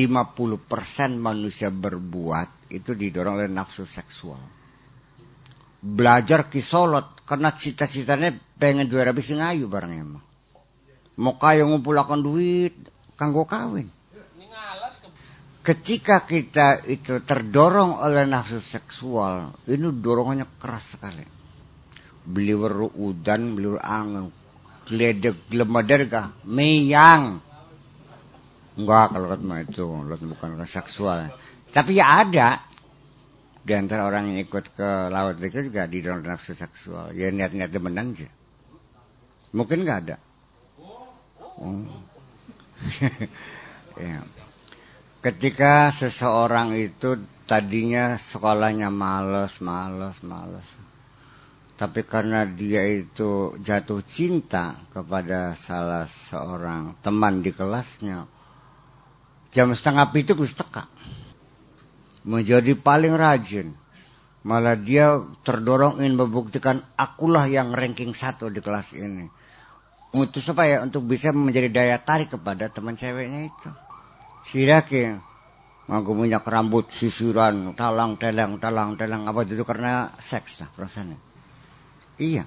[1.20, 4.55] manusia berbuat itu didorong oleh nafsu seksual.
[5.86, 10.24] Belajar kisolot karena cita-citanya pengen juara bisi ngayu barangnya mah.
[11.22, 12.74] Mau kaya ngumpulakan duit
[13.14, 13.86] kanggo kawin
[15.66, 21.26] ketika kita itu terdorong oleh nafsu seksual, ini dorongannya keras sekali.
[22.22, 24.30] Beli weru udan, beli angin,
[24.86, 26.06] geledek, gelemadar
[26.46, 27.42] meyang.
[28.78, 29.26] Enggak kalau
[29.58, 31.34] itu, bukan seksual.
[31.74, 32.62] Tapi ya ada
[33.66, 37.10] di antara orang yang ikut ke laut itu juga didorong nafsu seksual.
[37.18, 38.30] Ya niat-niat demenan aja.
[39.50, 40.16] Mungkin nggak ada.
[41.58, 41.82] Oh.
[43.98, 44.22] ya
[45.26, 47.18] ketika seseorang itu
[47.50, 50.78] tadinya sekolahnya males, males, males.
[51.74, 58.24] Tapi karena dia itu jatuh cinta kepada salah seorang teman di kelasnya,
[59.52, 60.88] jam setengah itu teka.
[62.26, 63.70] Menjadi paling rajin.
[64.46, 69.26] Malah dia terdorong ingin membuktikan akulah yang ranking satu di kelas ini.
[70.14, 73.70] Untuk supaya untuk bisa menjadi daya tarik kepada teman ceweknya itu.
[74.46, 75.18] Sirake
[75.86, 79.66] nganggo minyak rambut sisiran talang teleng talang teleng apa itu?
[79.66, 81.18] Karena seks lah perasaannya.
[82.22, 82.46] Iya.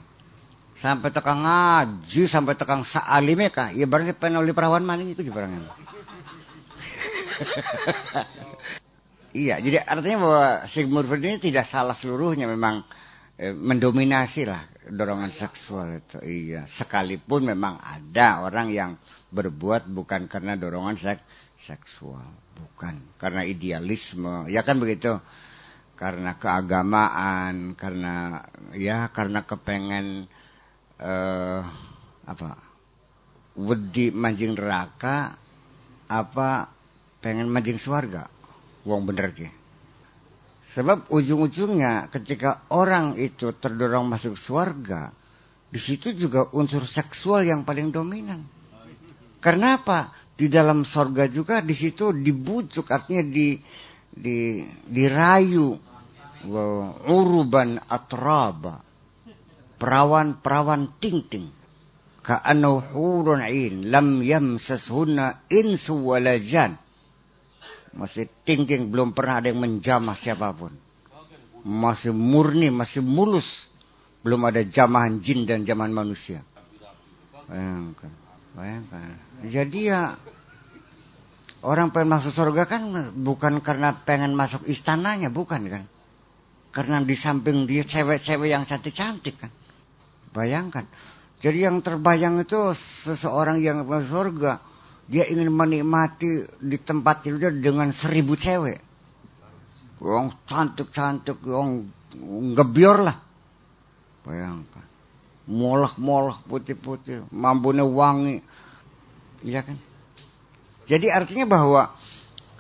[0.80, 5.60] Sampai tekang ngaji sampai tekang saalime kah ya berarti penoli perawan maning itu barangnya
[9.34, 12.82] iya jadi artinya bahwa Sigmund Freud ini tidak salah seluruhnya memang
[13.38, 16.18] eh, mendominasi lah dorongan seksual itu.
[16.26, 18.92] Iya sekalipun memang ada orang yang
[19.30, 21.22] berbuat bukan karena dorongan seks
[21.60, 22.24] seksual,
[22.56, 22.96] bukan.
[23.20, 25.12] Karena idealisme, ya kan begitu,
[26.00, 28.40] karena keagamaan, karena
[28.72, 30.24] ya karena kepengen
[31.04, 31.62] eh,
[32.24, 32.50] apa,
[33.60, 35.36] wedi manjing neraka,
[36.08, 36.72] apa
[37.20, 38.32] pengen manjing suarga,
[38.86, 39.50] uang bener ke.
[40.70, 45.10] Sebab ujung-ujungnya ketika orang itu terdorong masuk surga,
[45.70, 48.46] di situ juga unsur seksual yang paling dominan.
[49.42, 50.14] Karena apa?
[50.40, 53.60] di dalam sorga juga di situ dibujuk artinya di
[54.08, 55.76] di dirayu
[57.12, 58.80] uruban atraba
[59.76, 61.44] perawan-perawan ting-ting
[62.96, 66.72] hurun ain lam yamsashunna insu wala jan
[67.96, 70.74] Masih tingking, belum pernah ada yang menjamah siapa pun.
[71.66, 73.74] Masih murni, masih mulus.
[74.22, 76.44] Belum ada jamahan jin dan jamahan manusia.
[77.50, 78.12] Bayangkan.
[78.54, 79.02] Bayangkan.
[79.48, 80.14] Jadi ya
[81.66, 82.84] orang pengen masuk surga kan
[83.20, 85.84] bukan karena pengen masuk istananya, bukan kan?
[86.70, 89.52] Karena di samping dia cewek-cewek yang cantik-cantik kan.
[90.36, 90.86] Bayangkan.
[91.40, 94.69] Jadi yang terbayang itu seseorang yang masuk surga.
[95.10, 98.78] Dia ingin menikmati di tempat tidurnya dengan seribu cewek.
[100.00, 101.90] Yang cantik-cantik, yang
[102.54, 103.18] ngebior lah.
[104.22, 104.86] Bayangkan.
[105.50, 107.26] Molak-molak putih-putih.
[107.34, 108.38] Mampunya wangi.
[109.42, 109.82] Iya kan?
[110.86, 111.90] Jadi artinya bahwa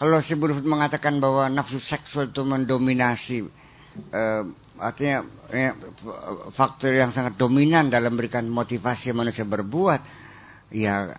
[0.02, 3.46] kalau si Buddha mengatakan bahwa nafsu seksual itu mendominasi
[4.10, 4.44] eh,
[4.80, 5.74] artinya eh,
[6.56, 10.00] faktor yang sangat dominan dalam memberikan motivasi manusia berbuat
[10.72, 11.10] ya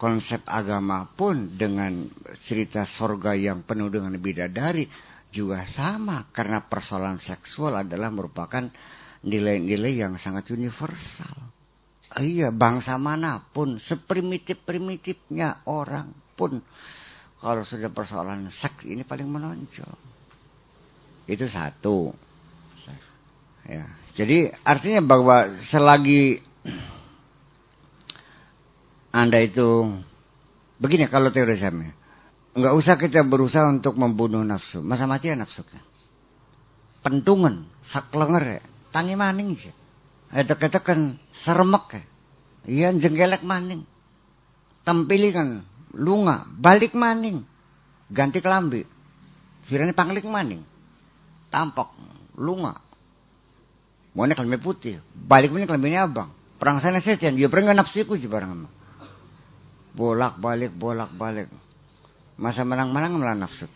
[0.00, 2.08] konsep agama pun dengan
[2.40, 4.88] cerita sorga yang penuh dengan bidadari
[5.28, 8.64] juga sama karena persoalan seksual adalah merupakan
[9.28, 11.52] nilai-nilai yang sangat universal.
[12.16, 16.58] Iya, bangsa mana pun, seprimitif-primitifnya orang pun,
[17.38, 19.94] kalau sudah persoalan seks ini paling menonjol.
[21.28, 22.10] Itu satu.
[23.68, 23.86] Ya,
[24.16, 26.42] jadi artinya bahwa selagi
[29.10, 29.90] anda itu
[30.78, 31.74] begini kalau teori saya,
[32.54, 35.82] nggak usah kita berusaha untuk membunuh nafsu, masa mati ya nafsu kan.
[37.00, 38.62] Pentungan, saklenger ya,
[38.94, 39.72] tangi maning sih.
[40.30, 42.02] Ada katakan seremek ya.
[42.70, 43.82] Iya jenggelek maning.
[44.86, 45.64] Tampili kan
[45.96, 47.42] lunga, balik maning.
[48.12, 48.84] Ganti kelambi.
[49.64, 50.62] Sirani panglik maning.
[51.50, 51.90] Tampak
[52.38, 52.78] lunga,
[54.14, 54.98] Mau ini kelamin putih.
[55.14, 56.30] Balik ini kelaminnya abang.
[56.58, 57.38] Perang sana setan.
[57.38, 58.68] Dia pernah nafsiku sih barang sama.
[59.94, 61.50] Bolak balik, bolak balik.
[62.40, 63.68] Masa menang-menang malah nafsu.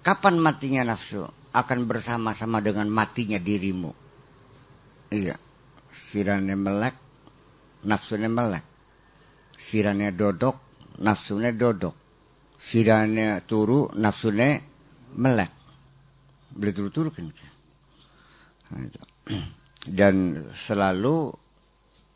[0.00, 1.26] Kapan matinya nafsu?
[1.52, 3.92] Akan bersama-sama dengan matinya dirimu.
[5.12, 5.36] Iya.
[5.88, 6.94] Sirane melek,
[7.84, 8.64] nafsunya melek.
[9.56, 10.56] Sirane dodok,
[11.00, 11.96] nafsunya dodok.
[12.58, 14.60] Sirane turu, nafsunya
[15.16, 15.50] melek.
[16.52, 17.28] Beli turu-turu kan.
[18.68, 18.84] Nah,
[19.98, 21.32] dan selalu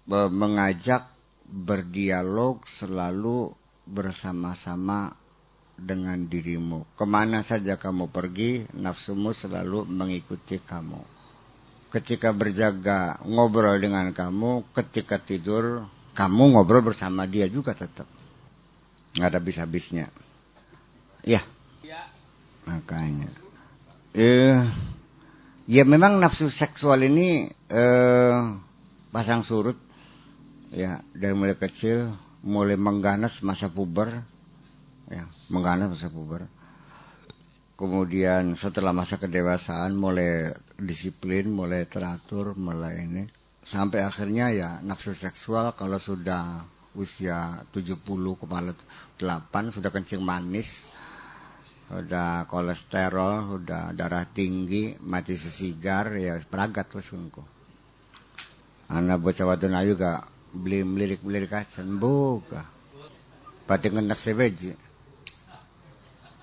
[0.08, 1.08] e, mengajak
[1.48, 3.50] berdialog selalu
[3.88, 5.12] bersama-sama
[5.74, 6.86] dengan dirimu.
[6.94, 11.00] Ke mana saja kamu pergi, nafsumu selalu mengikuti kamu.
[11.92, 14.72] Ketika berjaga, ngobrol dengan kamu.
[14.72, 15.84] Ketika tidur,
[16.16, 18.08] kamu ngobrol bersama dia juga tetap.
[19.12, 20.06] Nggak ada habis-habisnya.
[21.26, 21.42] Ya.
[22.64, 23.28] Makanya.
[24.16, 24.60] Eh,
[25.70, 28.38] Ya memang nafsu seksual ini eh,
[29.14, 29.78] pasang surut
[30.72, 32.08] ya dari mulai kecil
[32.42, 34.08] mulai mengganas masa puber.
[35.12, 36.48] Ya mengganas masa puber.
[37.76, 43.24] Kemudian setelah masa kedewasaan mulai disiplin mulai teratur mulai ini.
[43.62, 46.66] Sampai akhirnya ya nafsu seksual kalau sudah
[46.98, 48.02] usia 70
[48.36, 48.74] kepala
[49.16, 50.90] 8 sudah kencing manis
[51.92, 57.12] udah kolesterol, udah darah tinggi, mati sesigar, ya peragat terus.
[58.88, 62.62] Anak bocah wadon ayu gak beli melirik-melirik acan buka.
[63.64, 64.72] Pada ngenes beji.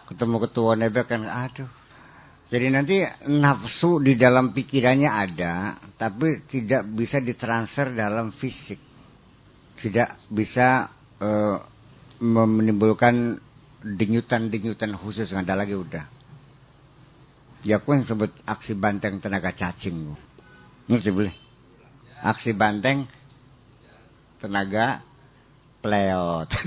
[0.10, 1.70] Ketemu ketua nebek kan, aduh.
[2.50, 2.98] Jadi nanti
[3.30, 8.82] nafsu di dalam pikirannya ada, tapi tidak bisa ditransfer dalam fisik.
[9.78, 10.90] Tidak bisa
[11.22, 11.58] uh,
[12.26, 13.38] menimbulkan
[13.86, 16.06] denyutan-denyutan khusus nggak ada lagi udah.
[17.62, 20.18] Ya aku yang sebut aksi banteng tenaga cacing.
[20.90, 21.36] Ngerti boleh?
[22.26, 23.06] Aksi banteng
[24.40, 25.04] tenaga
[25.80, 26.52] pleot.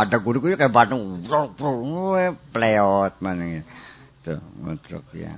[0.00, 1.22] ada guru-guru kayak Bandung,
[2.54, 3.66] pleot mana.
[4.22, 5.34] Tuh, ngotrok ya.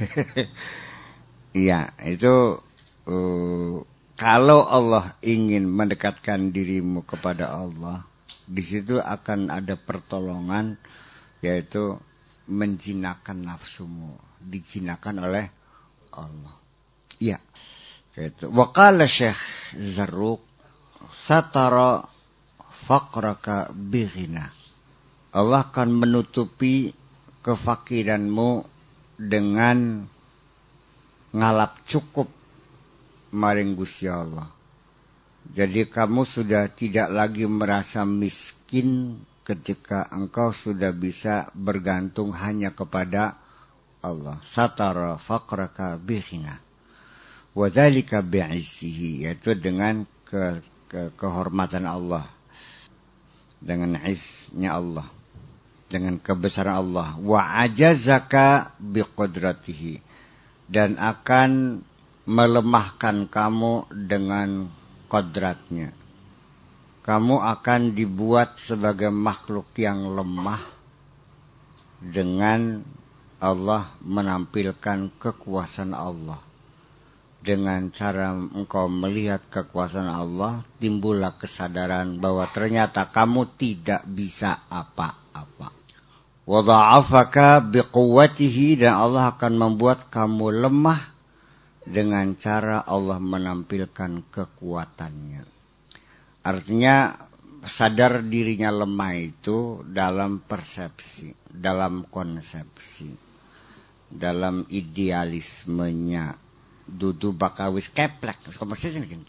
[1.50, 2.62] Iya, itu
[3.10, 3.76] uh,
[4.14, 8.06] kalau Allah ingin mendekatkan dirimu kepada Allah,
[8.46, 10.78] di situ akan ada pertolongan
[11.42, 11.98] yaitu
[12.46, 15.50] menjinakan nafsumu, dijinakan oleh
[16.14, 16.54] Allah.
[17.18, 17.42] Iya.
[18.18, 18.50] Itu.
[18.50, 19.38] Wakala Syekh
[19.78, 20.42] Zaruk
[21.14, 22.02] satara
[22.86, 24.50] faqraka bighina.
[25.30, 26.90] Allah akan menutupi
[27.46, 28.66] kefakiranmu
[29.14, 30.02] dengan
[31.30, 32.26] ngalap cukup
[33.30, 34.50] maring Gusti Allah.
[35.50, 43.38] Jadi kamu sudah tidak lagi merasa miskin ketika engkau sudah bisa bergantung hanya kepada
[44.02, 44.38] Allah.
[44.42, 46.69] Satara faqraka bihina.
[47.54, 49.26] Wadhalika bi'isihi.
[49.26, 52.26] Yaitu dengan ke, ke, kehormatan Allah.
[53.60, 55.04] dengan isnya Allah
[55.92, 60.00] dengan kebesaran Allah wa ajazaka biqadratihi
[60.66, 61.84] dan akan
[62.24, 64.64] melemahkan kamu dengan
[65.12, 65.92] kodratnya
[67.04, 70.60] kamu akan dibuat sebagai makhluk yang lemah
[72.00, 72.80] dengan
[73.40, 76.40] Allah menampilkan kekuasaan Allah
[77.40, 85.72] dengan cara engkau melihat kekuasaan Allah, timbullah kesadaran bahwa ternyata kamu tidak bisa apa-apa.
[86.44, 91.00] Wada'afaka biquwatihi dan Allah akan membuat kamu lemah
[91.88, 95.42] dengan cara Allah menampilkan kekuatannya.
[96.44, 97.16] Artinya
[97.64, 103.12] sadar dirinya lemah itu dalam persepsi, dalam konsepsi,
[104.12, 106.49] dalam idealismenya
[106.90, 108.42] dudu bakawis keplek.
[108.58, 109.22] Komersis ini kan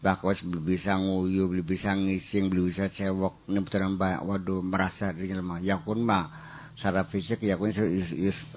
[0.00, 5.58] bakawis belum bisa nguyu bisa ngising bisa cewok ini putaran banyak waduh merasa dirinya lemah.
[5.64, 6.30] Ya kun mah
[6.76, 7.72] secara fisik ya kun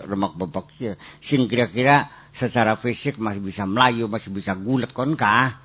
[0.06, 0.94] lemak bapak ya.
[1.24, 5.56] Sing kira-kira secara fisik masih bisa melayu masih bisa gulat kon kah?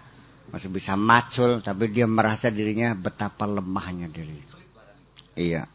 [0.49, 4.39] Masih bisa macul tapi dia merasa dirinya betapa lemahnya diri.
[5.35, 5.67] Iya.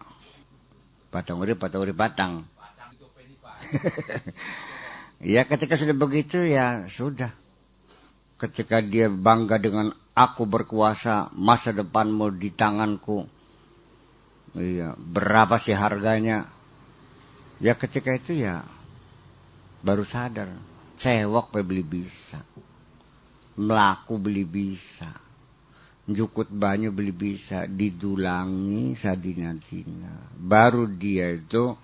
[1.10, 2.46] Batang urip batang urip batang
[5.20, 7.32] Ya ketika sudah begitu ya sudah.
[8.40, 13.28] Ketika dia bangga dengan aku berkuasa, masa depanmu di tanganku.
[14.56, 16.48] Iya, berapa sih harganya?
[17.60, 18.64] Ya ketika itu ya
[19.84, 20.48] baru sadar.
[20.96, 22.40] Cewek beli bisa.
[23.60, 25.12] Melaku beli bisa.
[26.08, 27.68] Jukut banyu beli bisa.
[27.68, 30.32] Didulangi sadina-dina.
[30.40, 31.76] Baru dia itu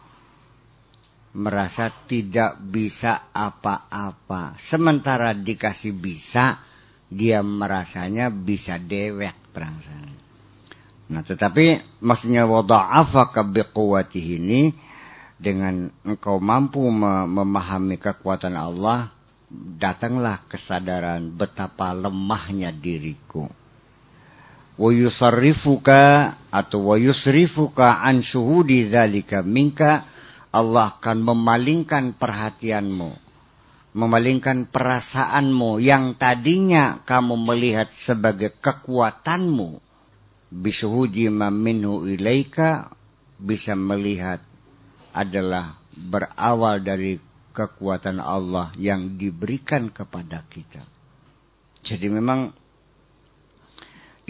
[1.36, 4.56] merasa tidak bisa apa-apa.
[4.56, 6.56] Sementara dikasih bisa,
[7.12, 10.16] dia merasanya bisa dewek perasaan.
[11.06, 14.62] Nah, tetapi maksudnya wada'afaka biquwatihi ini
[15.36, 19.12] dengan engkau mampu memahami kekuatan Allah,
[19.52, 23.46] datanglah kesadaran betapa lemahnya diriku.
[24.76, 30.14] Wa yusarrifuka atau wa yusrifuka an syuhudi dzalika minka
[30.56, 33.12] Allah akan memalingkan perhatianmu,
[33.91, 39.84] memalingkan perasaanmu yang tadinya kamu melihat sebagai kekuatanmu.
[40.56, 42.88] Bisuhudi minhu ilaika
[43.36, 44.39] bisa melihat
[45.12, 47.20] adalah berawal dari
[47.51, 50.80] kekuatan Allah yang diberikan kepada kita.
[51.84, 52.56] Jadi memang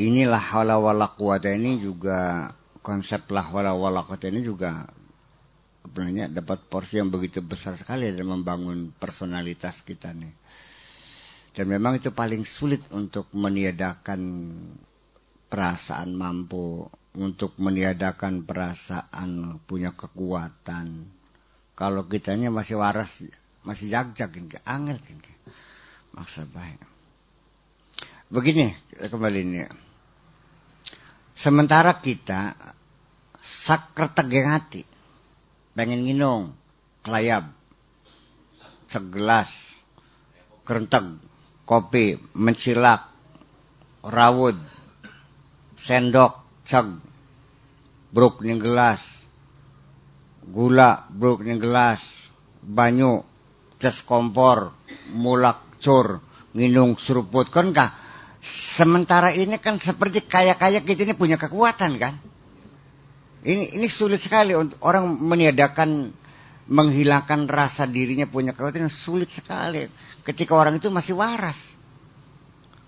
[0.01, 1.07] inilah hawla wala
[1.53, 2.49] ini juga
[2.81, 4.89] konsep lah wala wala ini juga
[5.85, 10.33] sebenarnya dapat porsi yang begitu besar sekali dalam membangun personalitas kita nih.
[11.53, 14.49] Dan memang itu paling sulit untuk meniadakan
[15.45, 16.89] perasaan mampu,
[17.21, 21.05] untuk meniadakan perasaan punya kekuatan.
[21.77, 23.23] Kalau kitanya masih waras,
[23.63, 24.33] masih jag-jag,
[24.65, 24.99] angel,
[26.17, 26.81] maksud baik.
[28.33, 28.73] Begini,
[29.05, 29.61] kembali ini.
[31.37, 32.57] Sementara kita
[33.39, 34.94] sakretegeng hati
[35.75, 36.55] pengen nginung
[37.03, 37.43] kelayap
[38.87, 39.75] segelas
[40.65, 41.03] kerenteg
[41.67, 43.05] kopi mencilak
[44.01, 44.55] rawud
[45.75, 46.33] sendok
[46.65, 46.87] ceg
[48.15, 49.27] bruk gelas.
[50.45, 52.31] Gula bruk gelas.
[52.65, 53.21] Banyu
[53.77, 54.73] cas kompor
[55.13, 56.23] mulak cur
[56.55, 57.51] nginung seruput.
[57.51, 57.91] Kan kah
[58.41, 62.13] sementara ini kan seperti kaya-kaya kita ini punya kekuatan kan
[63.45, 66.09] ini ini sulit sekali untuk orang meniadakan
[66.65, 69.85] menghilangkan rasa dirinya punya kekuatan sulit sekali
[70.25, 71.77] ketika orang itu masih waras.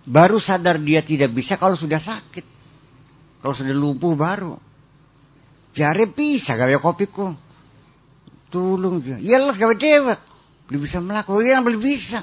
[0.08, 2.46] Baru sadar dia tidak bisa kalau sudah sakit.
[3.44, 4.56] Kalau sudah lumpuh baru.
[5.76, 7.30] Jari bisa gawe kopiku.
[8.48, 9.20] Tulung dia.
[9.20, 10.20] Ya Allah gawe dewek.
[10.72, 11.44] Belum bisa melakukan.
[11.44, 12.20] Yang belum bisa.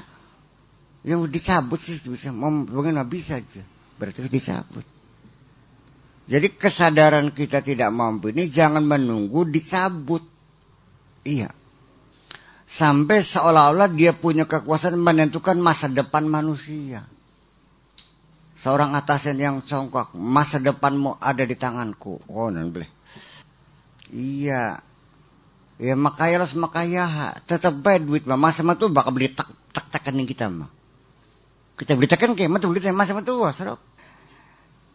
[1.05, 2.33] Yang dicabut sih bisa.
[2.33, 3.61] Mau bagaimana bisa aja.
[4.01, 4.94] Berarti dicabut.
[6.25, 10.25] Jadi kesadaran kita tidak mampu ini jangan menunggu dicabut.
[11.21, 11.53] Iya.
[12.65, 17.05] Sampai seolah-olah dia punya kekuasaan menentukan masa depan manusia.
[18.57, 22.17] Seorang atasan yang congkak, masa depanmu ada di tanganku.
[22.25, 22.89] Oh, nan boleh.
[24.09, 24.81] Iya.
[25.75, 29.91] Ya makanya harus makanya tetap baik duit mah masa mah tuh bakal beli tak tak
[29.91, 30.71] tekan kita mah.
[31.75, 33.94] Kita beli tekan kayak mah tuh beli masa mah tuh serok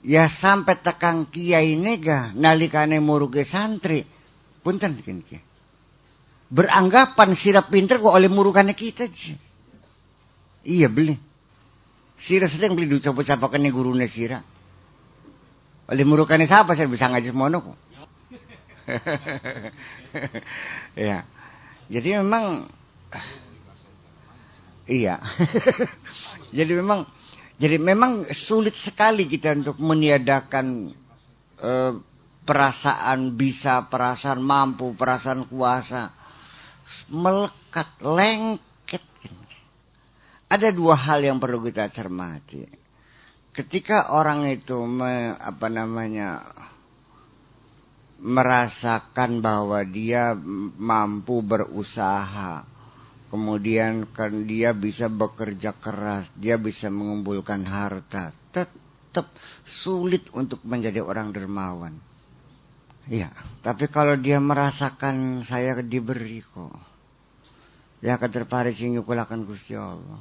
[0.05, 4.05] ya sampai tekang kiai nega nalikane muruge santri
[4.65, 5.39] punten kini
[6.51, 9.35] beranggapan sirap pinter kok oleh murukannya kita aja
[10.67, 11.15] iya beli
[12.17, 14.43] sira sedang beli duit coba capakan guru sira
[15.91, 17.79] Limurukane siapa saya bisa ngaji semono kok.
[21.11, 21.27] ya.
[21.91, 22.63] Jadi memang
[25.03, 25.19] iya.
[26.57, 27.03] jadi memang
[27.61, 30.89] jadi memang sulit sekali kita untuk meniadakan
[31.61, 31.93] eh,
[32.49, 36.09] perasaan bisa, perasaan mampu, perasaan kuasa
[37.11, 39.05] melekat, lengket.
[40.51, 42.67] Ada dua hal yang perlu kita cermati.
[43.55, 46.43] Ketika orang itu me, apa namanya
[48.21, 50.35] merasakan bahwa dia
[50.79, 52.67] mampu berusaha,
[53.31, 59.31] kemudian kan dia bisa bekerja keras, dia bisa mengumpulkan harta, tetap
[59.63, 61.95] sulit untuk menjadi orang dermawan.
[63.07, 63.31] Iya,
[63.63, 66.75] tapi kalau dia merasakan saya diberi kok.
[68.03, 70.21] Ya akan terpari sing nyukulakan Gusti Allah.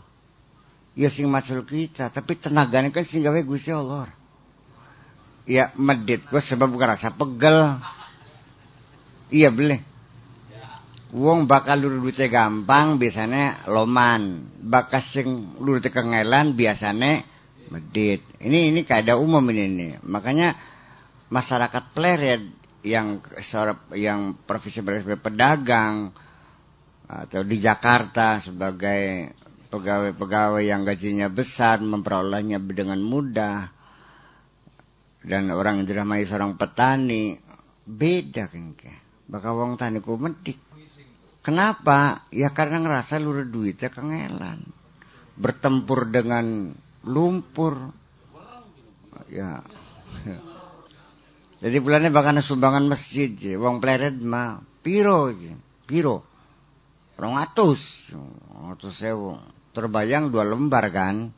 [0.93, 4.09] Ya sing macul kita, tapi tenaganya kan sing gawe Gusti Allah.
[5.49, 7.79] Ya medit gue sebab bukan rasa pegel.
[9.33, 9.88] Iya boleh.
[11.09, 14.45] Wong bakal lur duitnya gampang biasanya loman.
[14.61, 17.25] Bakas sing lur kengelan biasanya
[17.73, 18.21] medit.
[18.37, 19.91] Ini ini keadaan umum ini nih.
[20.05, 20.53] Makanya
[21.33, 22.41] masyarakat pleret
[22.85, 23.17] yang
[23.97, 26.13] yang profesi sebagai pedagang
[27.09, 29.33] atau di Jakarta sebagai
[29.73, 33.65] pegawai-pegawai yang gajinya besar memperolehnya dengan mudah
[35.25, 37.33] dan orang yang seorang petani
[37.89, 38.73] beda kan
[39.29, 40.68] bakal wong tani ku medik
[41.41, 44.59] kenapa ya karena ngerasa luruh duitnya kengelan
[45.39, 46.75] bertempur dengan
[47.07, 47.75] lumpur
[49.31, 49.63] ya
[51.63, 53.59] jadi bulannya bakal sumbangan masjid je.
[53.59, 55.51] Wong pleret mah piro je.
[55.83, 56.23] Piro.
[57.19, 58.11] Rong atus.
[58.71, 59.35] Atus sewu.
[59.75, 61.29] Terbayang dua lembar kan.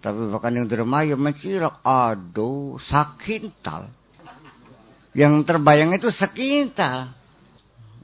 [0.00, 1.80] Tapi bahkan yang terima ya mencirok.
[1.84, 3.88] Aduh, sakintal.
[5.16, 7.12] Yang terbayang itu sekintal.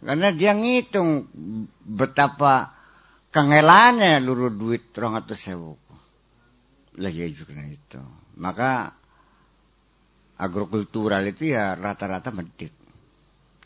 [0.07, 1.27] Karena dia ngitung
[1.83, 2.71] betapa
[3.35, 5.75] kengelannya luruh duit rong atus sewu.
[7.03, 7.99] Lah ya juga itu.
[8.39, 8.95] Maka
[10.39, 12.71] agrokultural itu ya rata-rata medit.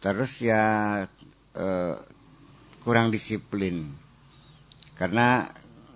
[0.00, 0.62] Terus ya
[1.60, 1.96] eh,
[2.88, 3.84] kurang disiplin.
[4.96, 5.44] Karena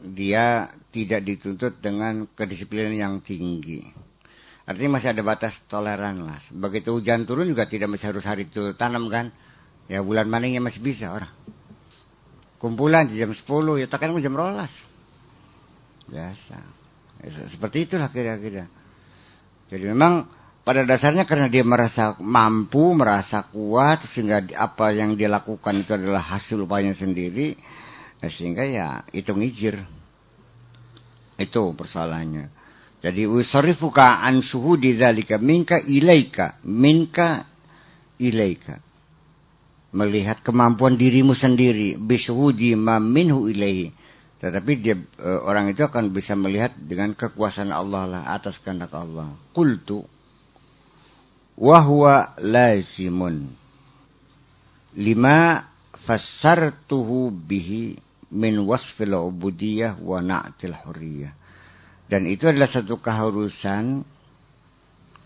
[0.05, 3.81] dia tidak dituntut dengan kedisiplinan yang tinggi.
[4.69, 6.37] Artinya masih ada batas toleran lah.
[6.53, 9.33] Begitu hujan turun juga tidak masih harus hari itu tanam kan.
[9.89, 11.31] Ya bulan maningnya masih bisa orang.
[12.57, 13.45] Kumpulan jam 10
[13.81, 14.89] ya takkan jam rolas.
[16.09, 16.57] Biasa.
[17.25, 18.69] Ya, seperti itulah kira-kira.
[19.69, 20.29] Jadi memang
[20.65, 26.25] pada dasarnya karena dia merasa mampu, merasa kuat, sehingga apa yang dia lakukan itu adalah
[26.25, 27.53] hasil upayanya sendiri,
[28.21, 29.77] nah sehingga ya itu ngijir.
[31.37, 32.49] Itu persoalannya.
[33.05, 37.45] Jadi usarifuka an suhudi dzalika minka ilaika, minka
[38.17, 38.81] ilaika.
[39.95, 43.95] Melihat kemampuan dirimu sendiri, bisuhudi ma minhu ilaihi.
[44.43, 49.31] Tetapi dia e, orang itu akan bisa melihat dengan kekuasaan Allah lah atas kehendak Allah.
[49.55, 50.03] Qultu
[51.55, 53.47] wahwa lazimun
[54.99, 55.63] lima
[55.95, 57.95] fassartuhu bihi
[58.35, 61.31] min wasfil ubudiyah wa na'til huriyah
[62.11, 64.03] dan itu adalah satu keharusan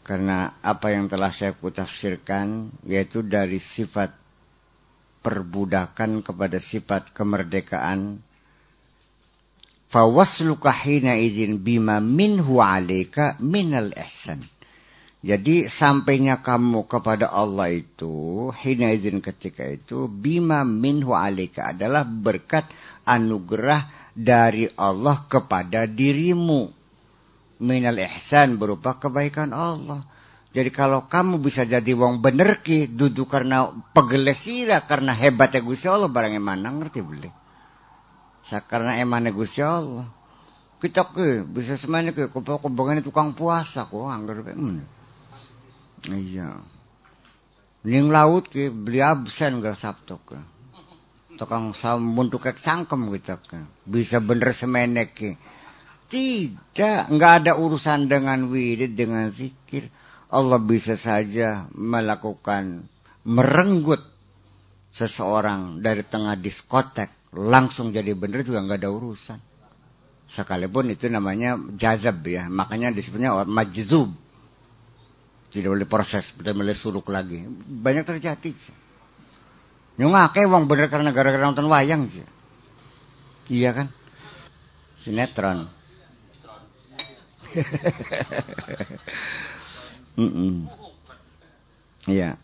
[0.04, 4.12] karena apa yang telah saya kutafsirkan yaitu dari sifat
[5.20, 8.20] perbudakan kepada sifat kemerdekaan
[9.88, 14.44] fawasluka hina izin bima minhu alaika minal ihsan
[15.18, 22.62] jadi sampainya kamu kepada Allah itu, hina izin ketika itu, bima minhu alika adalah berkat
[23.02, 23.82] anugerah
[24.14, 26.70] dari Allah kepada dirimu.
[27.58, 30.06] Minal ihsan berupa kebaikan Allah.
[30.59, 36.11] Jadi kalau kamu bisa jadi wong bener ki, duduk karena pegelesira, karena hebatnya Gusti Allah,
[36.11, 37.30] barang emana ngerti boleh.
[38.66, 40.02] Karena emane Gusti Allah.
[40.82, 44.82] Kita ke, bisa semuanya ke, kebangan tukang puasa kok, anggar hmm.
[46.11, 46.59] Iya.
[47.86, 50.38] Ning laut ki beli absen gak sabtu ke.
[51.38, 53.62] Tukang samun tukek cangkem gitu ke.
[53.86, 55.30] Bisa bener semenek ki.
[56.11, 59.86] Tidak, nggak ada urusan dengan wirid, dengan zikir.
[60.29, 62.85] Allah bisa saja melakukan
[63.24, 64.01] merenggut
[64.93, 69.41] seseorang dari tengah diskotek langsung jadi bener juga nggak ada urusan.
[70.29, 74.12] Sekalipun itu namanya jazab ya, makanya disebutnya majzub
[75.49, 77.49] tidak boleh proses, tidak boleh suruk lagi.
[77.64, 78.53] Banyak terjadi.
[79.97, 82.20] Nyung akeh wong bener karena gara-gara nonton wayang sih.
[83.49, 83.89] Iya kan?
[85.01, 85.64] Sinetron.
[90.18, 90.54] Mm -mm.
[92.10, 92.34] Ya.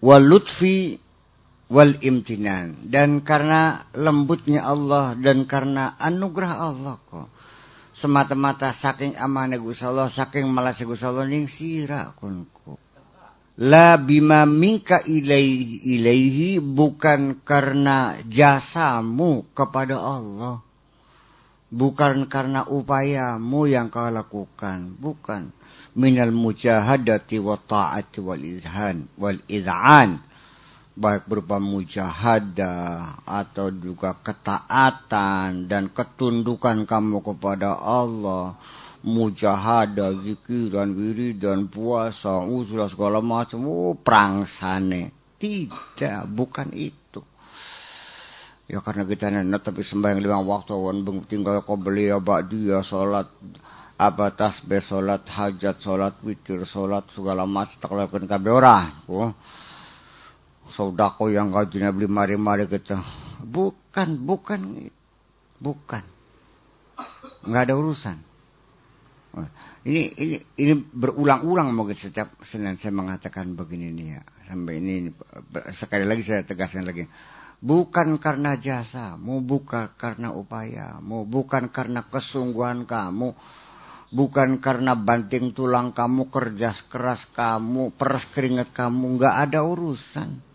[0.00, 2.88] Wal imtinan.
[2.88, 7.28] Dan karena lembutnya Allah dan karena anugerah Allah kok.
[7.92, 12.80] Semata-mata saking amanah Gusti Allah saking malas Gusti Allah ning sira kunku
[13.60, 20.64] la bima minka ilaihi, ilaihi bukan karena jasamu kepada Allah.
[21.72, 24.92] Bukan karena upayamu yang kau lakukan.
[25.00, 25.48] Bukan
[25.92, 30.20] minal mujahadati wa ta'ati wal izhan wal iz'an.
[30.92, 38.60] Baik berupa mujahadah atau juga ketaatan dan ketundukan kamu kepada Allah.
[39.02, 43.64] Mujahadah zikiran wiridan puasa usul segala macam.
[43.66, 47.18] Oh prangsane tidak bukan itu.
[48.70, 53.26] Ya karena kita nenek tapi sembahyang lima waktu wan tinggal kau beli abad dia sholat
[54.02, 59.30] apa tasbih sholat hajat sholat witir sholat segala macam tak lakukan kabeh ora oh
[60.72, 62.96] sodako yang gajinya beli mari-mari kita.
[63.42, 64.60] Bukan, bukan,
[65.58, 66.04] bukan.
[67.44, 68.16] Nggak ada urusan.
[69.82, 74.22] Ini ini ini berulang-ulang mungkin setiap Senin saya mengatakan begini nih ya.
[74.52, 75.08] Sampai ini
[75.72, 77.08] sekali lagi saya tegaskan lagi.
[77.62, 83.30] Bukan karena jasa, mau bukan karena upaya, mau bukan karena kesungguhan kamu,
[84.12, 90.52] bukan karena banting tulang kamu, kerja keras kamu, peras keringat kamu, nggak ada urusan.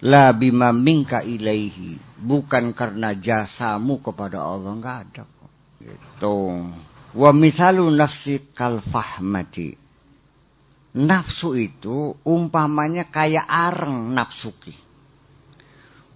[0.00, 2.00] La bima minka ilaihi.
[2.16, 5.52] Bukan karena jasamu kepada Allah enggak ada kok.
[5.76, 6.36] Gitu.
[7.20, 9.76] Wa misalu nafsi kal fahmati.
[10.96, 14.72] Nafsu itu umpamanya kayak areng nafsuki.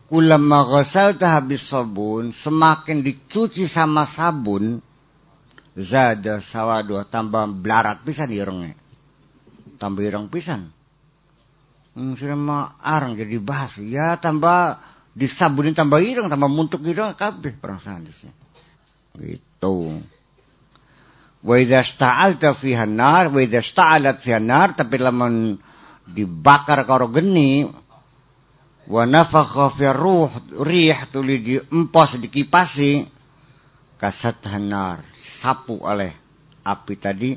[0.09, 4.81] Kulama ghasalta habis sabun semakin dicuci sama sabun
[5.79, 8.75] zada sawadu tambah blarat pisan irengnya
[9.79, 10.71] tambah ireng pisan
[11.95, 13.79] Hmm, sudah mah arang jadi bahas.
[13.79, 14.83] Ya tambah
[15.15, 18.35] disabunin tambah ireng, tambah muntuk ireng kabeh perasaan di sini.
[19.15, 20.03] Gitu.
[21.45, 25.55] Wa idza sta'alta fiha nar, wa idza sta'alat nar, tapi lamun
[26.11, 27.63] dibakar karo geni
[28.85, 30.29] wa nafakha fi ruh
[30.67, 33.07] rih tuli di empos dikipasi
[34.05, 36.13] kasat hanar sapu oleh
[36.61, 37.33] api tadi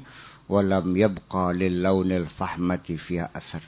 [0.51, 3.63] walam yabqa lil launil fahmati fiha asar.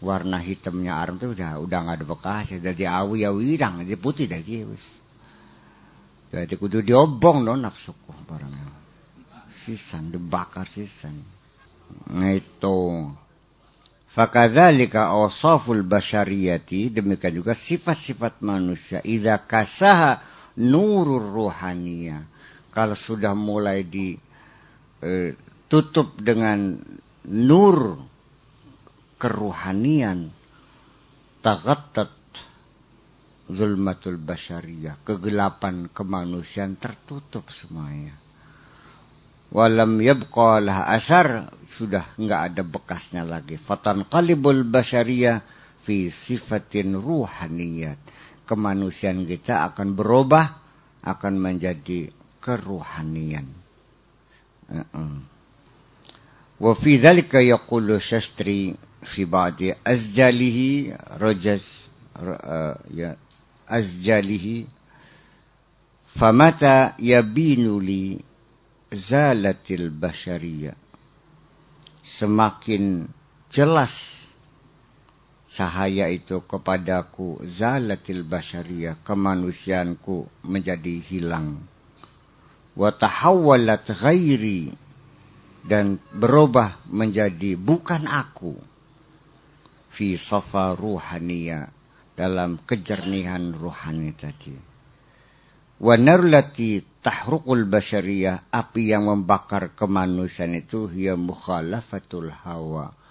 [0.00, 4.24] Warna hitamnya arang tuh udah udah nggak ada bekas jadi awi awi irang jadi putih
[4.24, 5.04] dah wis.
[6.32, 8.72] Jadi kudu diobong no nafsuku barangnya
[9.44, 11.12] sisan dibakar sisan.
[12.24, 13.04] Itu
[14.14, 19.02] Fakadzalika awsaful basyariyati demikian juga sifat-sifat manusia.
[19.02, 22.22] Idza kasaha nurur ruhaniyah.
[22.74, 24.18] Kalau sudah mulai ditutup
[26.18, 26.74] eh, dengan
[27.30, 27.98] nur
[29.18, 30.28] keruhanian
[31.38, 32.10] tagattat
[33.48, 38.16] zulmatul basyariyah kegelapan kemanusiaan tertutup semuanya.
[39.54, 43.54] Walam yabqalah asar sudah enggak ada bekasnya lagi.
[43.54, 45.38] Fatan qalibul basyariyah
[45.86, 48.00] fi sifatin ruhaniyat
[48.47, 50.45] kemanusiaan kita akan berubah
[51.05, 52.09] akan menjadi
[52.43, 53.45] keruhanian
[54.71, 55.15] uh -uh.
[56.59, 58.75] wa fi dzalika yaqulu syastri
[59.05, 59.55] في بعض
[59.87, 60.59] أزجاله
[61.11, 61.65] رجز
[62.93, 63.15] يا
[63.69, 64.65] أزجاله
[66.15, 68.19] فمتى يبين لي
[68.93, 70.73] زالت البشرية
[72.09, 73.05] semakin
[73.53, 74.25] jelas
[75.44, 81.60] cahaya itu kepadaku zalatil basyariyah kemanusiaanku menjadi hilang.
[82.74, 84.72] Wa tahawwalat ghairi
[85.62, 88.56] dan berubah menjadi bukan aku.
[89.94, 91.70] Fi safa ruhaniya
[92.18, 94.58] dalam kejernihan ruhani tadi.
[95.78, 103.03] Wa narlati tahrukul basyariyah api yang membakar kemanusiaan itu hiya mukhalafatul hawa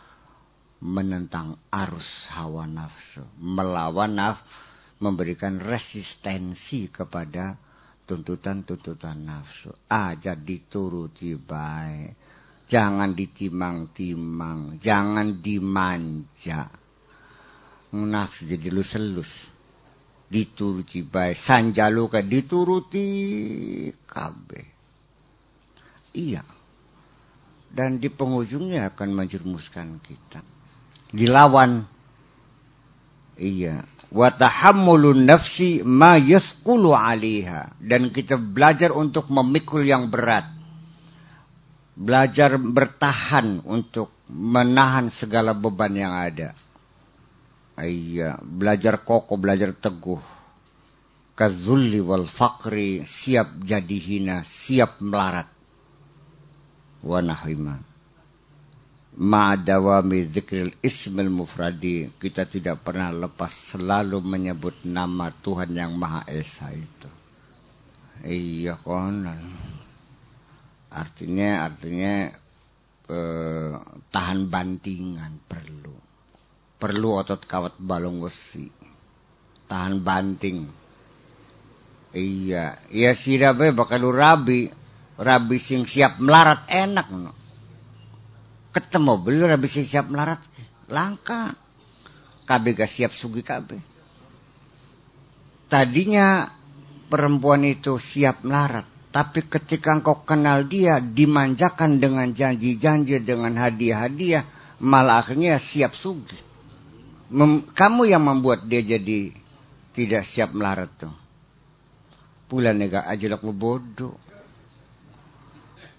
[0.84, 4.44] menentang arus hawa nafsu melawan naf
[5.00, 7.56] memberikan resistensi kepada
[8.04, 12.24] tuntutan-tuntutan nafsu aja dituruti baik
[12.64, 16.72] Jangan ditimang-timang, jangan dimanja.
[17.94, 19.52] Nafsu jadi lu selus.
[20.32, 23.06] Dituruti baik, sanjaluka dituruti
[24.10, 24.64] kabe.
[26.18, 26.42] Iya.
[27.74, 30.42] Dan di penghujungnya akan menjerumuskan kita.
[31.14, 31.86] Dilawan.
[33.38, 33.86] Iya.
[34.14, 37.78] Watahammulun nafsi ma yaskulu alaiha.
[37.78, 40.64] Dan kita belajar untuk memikul yang berat
[41.94, 46.58] belajar bertahan untuk menahan segala beban yang ada.
[47.78, 50.22] Iya, belajar kokoh, belajar teguh.
[51.34, 55.50] Kazulli wal fakri, siap jadi hina, siap melarat.
[57.02, 57.93] Wa nahwima.
[59.14, 66.74] Ma'adawami zikril ismil mufradi, kita tidak pernah lepas selalu menyebut nama Tuhan yang Maha Esa
[66.74, 67.10] itu.
[68.26, 69.38] Iya konon.
[70.90, 72.34] Artinya, artinya
[73.10, 73.74] eh,
[74.10, 75.94] tahan bantingan perlu
[76.84, 78.68] perlu otot kawat balong besi
[79.72, 80.68] tahan banting
[82.12, 84.68] iya iya sira be bakal rabi
[85.16, 87.32] rabi sing siap melarat enak no.
[88.74, 90.42] Ketemu beli rabi sing siap melarat
[90.90, 91.54] langka
[92.50, 93.78] kabe gak siap sugi kabe
[95.70, 96.50] tadinya
[97.08, 104.44] perempuan itu siap melarat tapi ketika engkau kenal dia dimanjakan dengan janji-janji dengan hadiah-hadiah
[104.82, 106.54] malah akhirnya siap sugi
[107.34, 109.34] Mem, kamu yang membuat dia jadi
[109.98, 111.10] tidak siap melarat tuh.
[112.46, 114.14] Pula nega aja lo bodoh.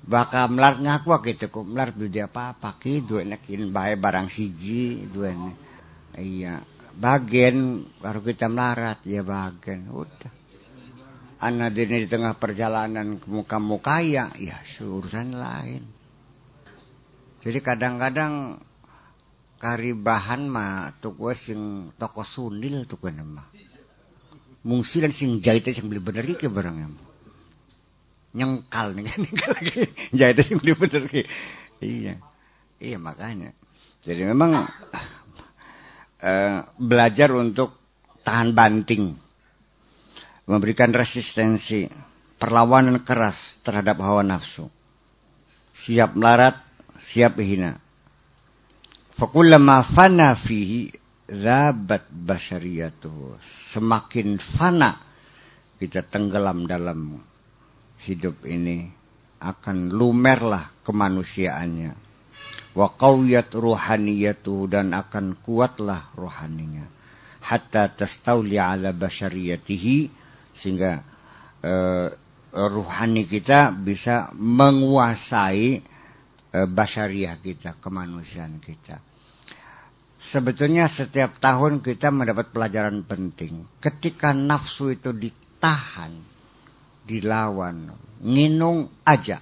[0.05, 5.09] Bakal melarat ngaku gitu kok melarat beli dia apa apa gitu enakin bahaya barang siji
[5.09, 5.32] dua.
[6.14, 6.61] Iya
[6.94, 10.32] bagian baru kita melarat ya bagian udah.
[11.44, 15.82] Anak ini di tengah perjalanan kamu kaya ya urusan lain.
[17.44, 18.57] Jadi kadang-kadang
[19.61, 23.48] kari bahan mah toko sing toko sunil tuh mah
[24.64, 26.88] mungsi dan sing jahit sing beli bener ke barangnya
[28.35, 31.07] nyengkal nih nyengkal lagi jahit sing beli bener
[31.78, 32.18] iya.
[32.85, 33.57] Iya makanya.
[34.05, 34.53] Jadi memang
[36.20, 37.72] uh, belajar untuk
[38.20, 39.16] tahan banting.
[40.45, 41.89] Memberikan resistensi
[42.37, 44.68] perlawanan keras terhadap hawa nafsu.
[45.72, 46.61] Siap melarat
[47.01, 47.80] siap hina.
[49.16, 50.93] Fakullama fana fihi
[51.24, 53.41] zabat basyariyatuhu.
[53.41, 55.01] Semakin fana
[55.80, 57.16] kita tenggelam dalam
[58.05, 58.88] hidup ini
[59.40, 61.92] akan lumerlah kemanusiaannya.
[62.74, 63.55] Wa qawiyat
[64.68, 66.86] dan akan kuatlah rohaninya.
[67.44, 69.96] Hatta tastauli ala basyariyatihi
[70.55, 71.02] sehingga
[71.61, 72.09] uh,
[72.55, 75.82] ruhani kita bisa menguasai
[76.55, 79.02] e, basyariah kita, kemanusiaan kita.
[80.24, 83.66] Sebetulnya setiap tahun kita mendapat pelajaran penting.
[83.82, 86.14] Ketika nafsu itu ditahan,
[87.05, 87.92] dilawan,
[88.24, 89.40] nginung aja,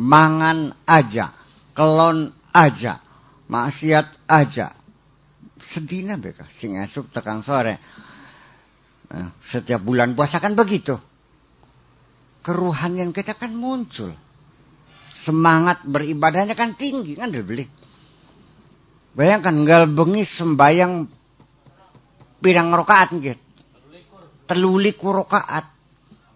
[0.00, 1.30] mangan aja,
[1.76, 3.00] kelon aja,
[3.48, 4.72] maksiat aja.
[5.60, 7.80] Sedina beka, sing esuk tekan sore.
[9.14, 10.96] Nah, setiap bulan puasa kan begitu.
[12.44, 14.12] Keruhanian kita kan muncul
[15.14, 17.64] semangat beribadahnya kan tinggi kan beli.
[19.14, 20.92] Bayangkan nggak bengi sembayang
[22.42, 23.38] pirang rokaat gitu.
[24.44, 25.73] Teluliku rokaat.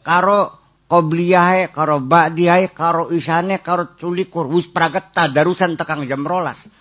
[0.03, 4.49] Karo qobliyahe, karo ba'diyahe, karo isane, karo tulikur.
[4.49, 6.73] Wis pragat tadarusan tekang jam rolas.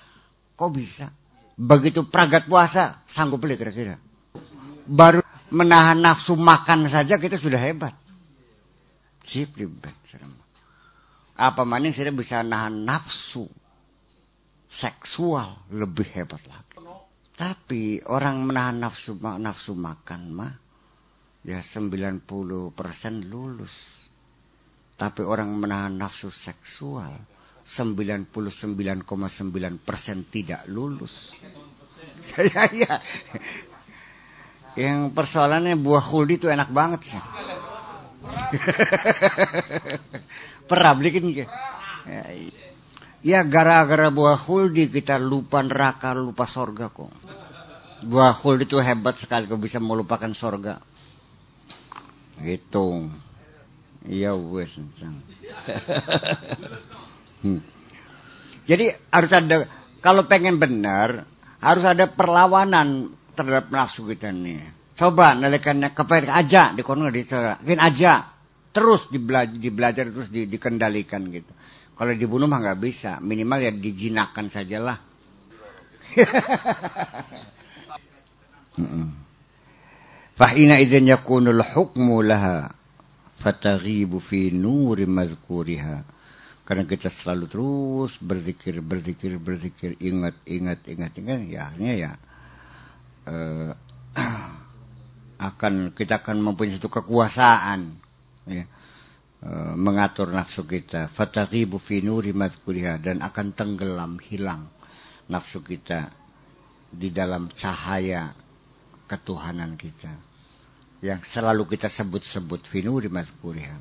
[0.55, 1.11] Kok bisa?
[1.57, 3.99] Begitu pragat puasa, sanggup beli kira-kira.
[4.87, 5.19] Baru
[5.51, 7.93] menahan nafsu makan saja kita sudah hebat.
[9.27, 9.93] Sip, hebat.
[11.37, 13.45] Apa maning saya bisa nahan nafsu
[14.65, 16.79] seksual lebih hebat lagi.
[17.37, 20.53] Tapi orang menahan nafsu nafsu makan mah
[21.47, 22.75] ya 90%
[23.31, 24.03] lulus.
[24.99, 27.15] Tapi orang menahan nafsu seksual
[27.63, 29.07] 99,9%
[30.27, 31.31] tidak lulus.
[32.51, 32.93] ya, ya.
[34.77, 37.21] Yang persoalannya buah khuldi itu enak banget sih.
[40.69, 41.45] Pernah beliin ke?
[42.07, 42.23] Ya,
[43.25, 47.09] ya gara-gara buah khuldi kita lupa neraka, lupa sorga kok.
[48.05, 50.77] Buah khuldi itu hebat sekali kok bisa melupakan sorga.
[52.41, 52.87] Gitu.
[54.07, 54.79] Iya wes.
[57.37, 57.61] Hmm.
[58.65, 59.69] Jadi harus ada
[60.01, 61.21] kalau pengen benar
[61.61, 64.57] harus ada perlawanan terhadap nafsu kita nih.
[64.97, 67.21] Coba nalikannya kepada aja di kono di
[67.77, 68.13] aja
[68.73, 71.53] terus dibelajar, dibelajar terus di, dikendalikan gitu.
[71.93, 74.97] Kalau dibunuh mah nggak bisa, minimal ya dijinakan sajalah.
[80.37, 82.69] Fahina idzin yakunul hukmu laha
[83.41, 86.05] fataghibu fi nuri mazkuriha.
[86.61, 92.11] Karena kita selalu terus berzikir, berzikir, berzikir, ingat, ingat, ingat, ingat, ya akhirnya ya
[93.25, 93.71] uh,
[95.49, 97.93] akan kita akan mempunyai satu kekuasaan
[98.49, 98.65] ya,
[99.37, 104.65] e, mengatur nafsu kita fataghibu fi nuri madhkuriha dan akan tenggelam hilang
[105.29, 106.09] nafsu kita
[106.89, 108.33] di dalam cahaya
[109.05, 110.26] ketuhanan kita
[111.01, 113.77] yang selalu kita sebut-sebut finuri mazkuriha.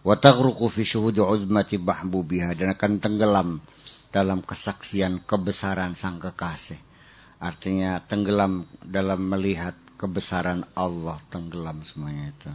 [0.00, 3.48] Wa taghruqu fi syuhudi uzmati bahbubiha dan akan tenggelam
[4.10, 6.80] dalam kesaksian kebesaran sang kekasih.
[7.40, 12.52] Artinya tenggelam dalam melihat kebesaran Allah tenggelam semuanya itu.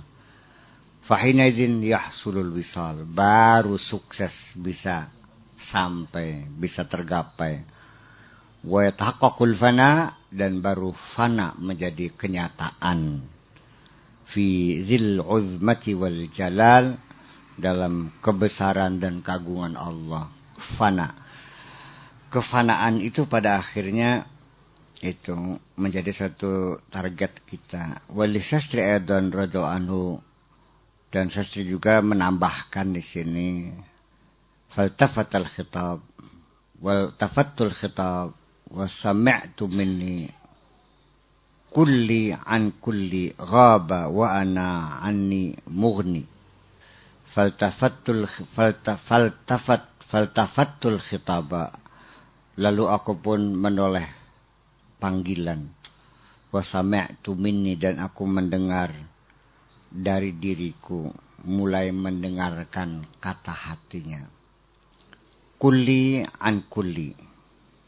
[1.06, 5.06] Fahinaidin yahsulul wisal baru sukses bisa
[5.54, 7.62] sampai bisa tergapai.
[8.66, 13.22] Wa yatahaqqaqul fana dan baru fana menjadi kenyataan
[14.26, 16.98] fi zil uzmati wal jalal
[17.56, 20.28] dalam kebesaran dan kagungan Allah.
[20.60, 21.08] Fana.
[22.34, 24.28] Kefanaan itu pada akhirnya
[25.00, 25.36] itu
[25.80, 28.12] menjadi satu target kita.
[28.12, 30.20] Wali sastri edan radho anhu
[31.14, 33.50] dan sastri juga menambahkan di sini
[34.76, 36.04] faltafatal khitab
[36.84, 38.36] wal tafatul khitab
[38.68, 40.28] wasami'tu minni
[41.74, 46.24] kulli an kulli ghaba wa ana anni mughni.
[47.34, 51.74] Faltafattul faltafat faltafattul khitaba.
[52.56, 54.08] Lalu aku pun menoleh
[55.02, 55.68] panggilan.
[56.54, 58.96] Wa sami'tu minni dan aku mendengar
[59.92, 61.12] dari diriku
[61.46, 64.24] mulai mendengarkan kata hatinya.
[65.60, 67.12] Kulli an kulli.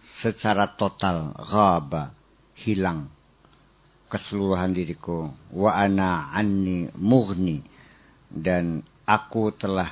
[0.07, 2.11] Secara total ghaba
[2.55, 3.16] hilang
[4.07, 5.27] keseluruhan diriku.
[5.53, 7.61] Wa ana anni mughni.
[8.27, 9.87] Dan aku telah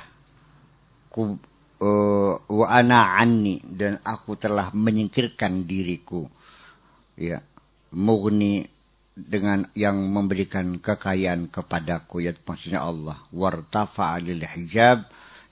[1.12, 1.36] ku
[1.80, 3.60] uh, wa ana anni.
[3.64, 6.24] Dan aku telah menyingkirkan diriku.
[7.16, 7.40] Ya
[7.96, 8.68] mughni
[9.16, 13.16] dengan yang memberikan kekayaan kepadaku ya maksudnya Allah.
[13.32, 15.04] Wartafa lil hijab.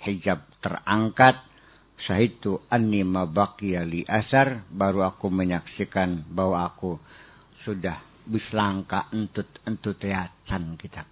[0.05, 1.37] Hijab terangkat.
[1.95, 4.65] Syahidu anni mabaqiya li asar.
[4.69, 6.99] Baru aku menyaksikan bahwa aku
[7.55, 7.95] sudah
[8.25, 10.01] bislangka entut entut
[10.45, 11.05] can kita.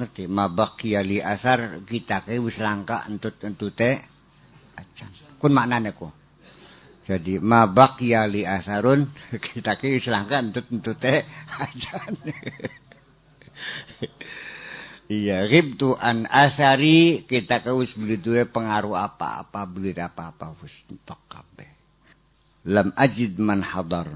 [0.00, 0.24] Ngerti?
[0.28, 3.80] Mabaqiya li asar kita ke bislangka entut entut
[4.76, 5.10] acan
[5.40, 6.08] kun maknanya ku?
[7.04, 9.08] Jadi mabaqiya li asarun
[9.46, 11.04] kita ke bislangka entut entut
[11.60, 12.14] acan
[15.10, 21.66] Iya, ribtu an asari kita kawis beli duwe pengaruh apa-apa beli apa-apa wis entok kabeh.
[22.70, 24.06] Lam ajid man hadar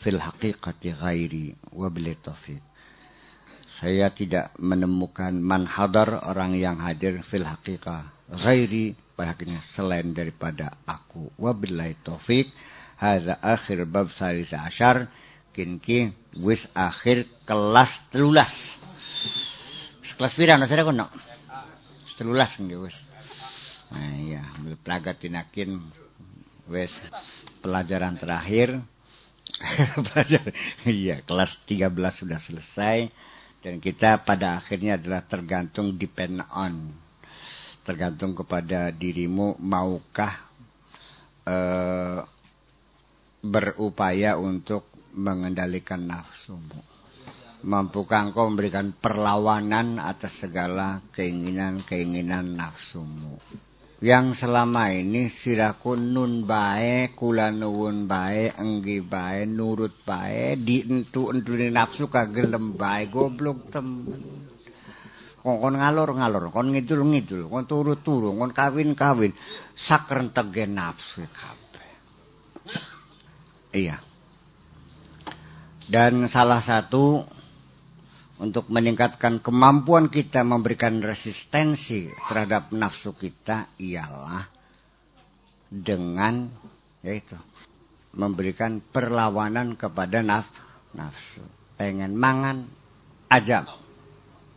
[0.00, 2.64] fil haqiqati ghairi wa bil taufiq.
[3.70, 11.28] Saya tidak menemukan man hadar orang yang hadir fil haqiqah ghairi pada selain daripada aku
[11.36, 12.48] wa billahi taufik
[12.96, 15.12] hadza akhir bab salis asyar
[15.52, 16.08] kinki
[16.40, 18.80] wis akhir kelas telulas
[20.00, 21.08] Kelas pira no saya kono?
[22.08, 23.04] Setelulas nggih wis.
[23.92, 24.42] Nah iya,
[24.80, 25.76] pelagat tinakin
[26.72, 27.00] wis
[27.60, 28.80] pelajaran terakhir.
[30.08, 30.54] pelajaran
[30.88, 32.98] iya, kelas 13 sudah selesai
[33.60, 36.88] dan kita pada akhirnya adalah tergantung depend on.
[37.84, 40.32] Tergantung kepada dirimu maukah
[41.48, 42.24] uh,
[43.40, 44.84] berupaya untuk
[45.16, 46.80] mengendalikan nafsumu.
[47.60, 53.36] Mampukah engkau memberikan perlawanan atas segala keinginan-keinginan nafsumu.
[54.00, 61.52] Yang selama ini siraku nun bae, kula nuwun bae, enggi bae, nurut bae, dientu entu
[61.68, 64.48] nafsu kagelem bae, goblok temen.
[65.44, 69.36] Kon, ngalor ngalor, kon ngidul ngidul, kon turu turu, kon kawin kawin,
[69.76, 71.92] sakren tege nafsu kabeh.
[73.76, 74.00] Iya.
[75.92, 77.20] Dan salah satu
[78.40, 84.48] untuk meningkatkan kemampuan kita memberikan resistensi terhadap nafsu kita ialah
[85.68, 86.48] dengan
[87.04, 87.36] yaitu
[88.16, 90.48] memberikan perlawanan kepada naf
[90.96, 91.44] nafsu.
[91.76, 92.64] Pengen mangan
[93.28, 93.68] aja.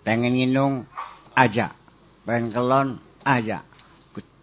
[0.08, 0.88] Pengen minum
[1.36, 1.76] aja.
[2.24, 2.90] Pengen kelon
[3.28, 3.68] aja.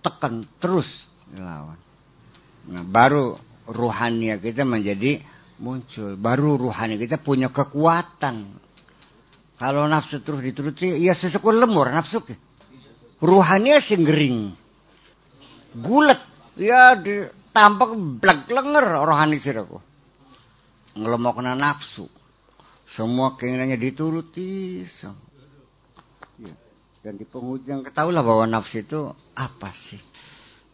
[0.00, 1.76] Tekan terus lawan.
[2.72, 3.36] Nah, baru
[3.68, 5.20] ruhania kita menjadi
[5.60, 6.16] muncul.
[6.16, 8.48] Baru ruhani kita punya kekuatan
[9.60, 12.24] kalau nafsu terus dituruti, ya sesuku lemur nafsu.
[13.20, 14.48] Ruhania sing gering.
[15.76, 16.16] Gulet.
[16.56, 16.96] Ya
[17.52, 19.76] tampak blak lenger rohani siraku.
[20.96, 22.08] Ngelemokna nafsu.
[22.88, 24.80] Semua keinginannya dituruti.
[26.40, 26.56] Ya.
[27.04, 30.00] Dan di penghujung ketahuilah bahwa nafsu itu apa sih?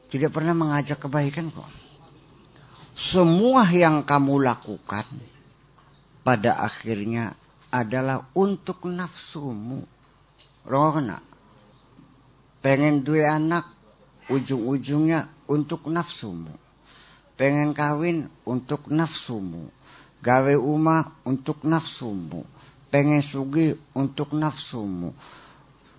[0.06, 1.66] Tidak pernah mengajak kebaikan kok.
[2.94, 5.04] Semua yang kamu lakukan
[6.22, 7.34] pada akhirnya
[7.76, 9.84] adalah untuk nafsumu.
[10.64, 11.20] Rona.
[12.64, 13.68] Pengen dua anak,
[14.32, 16.66] ujung-ujungnya untuk nafsumu.
[17.36, 19.68] pengen kawin untuk nafsumu
[20.24, 22.42] gawe umah untuk nafsumu
[22.88, 25.12] pengen sugi untuk nafsumu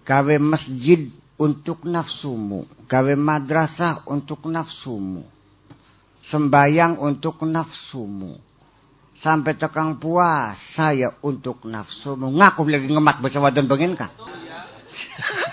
[0.02, 1.06] gawe masjid
[1.38, 5.22] untuk nafsumu gawe madrasah untuk nafsumu
[6.26, 8.42] sembayang untuk nafsumu
[9.18, 12.30] sampai tekang puasa ya untuk nafsumu.
[12.30, 14.14] Ngaku lagi ngemat bahasa wadon pengen kah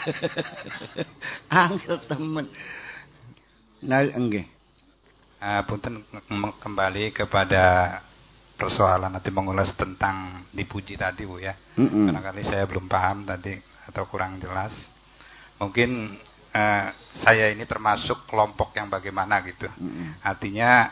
[1.64, 2.46] angel temen.
[3.88, 4.46] Nah enggak.
[5.44, 6.00] Uh, punten
[6.60, 8.00] kembali kepada
[8.56, 11.52] persoalan nanti mengulas tentang dipuji tadi bu ya.
[11.80, 12.20] Mm -mm.
[12.20, 13.56] kali saya belum paham tadi
[13.88, 14.92] atau kurang jelas.
[15.60, 16.16] Mungkin
[16.52, 19.68] uh, saya ini termasuk kelompok yang bagaimana gitu.
[19.80, 20.08] Mm -mm.
[20.24, 20.88] artinya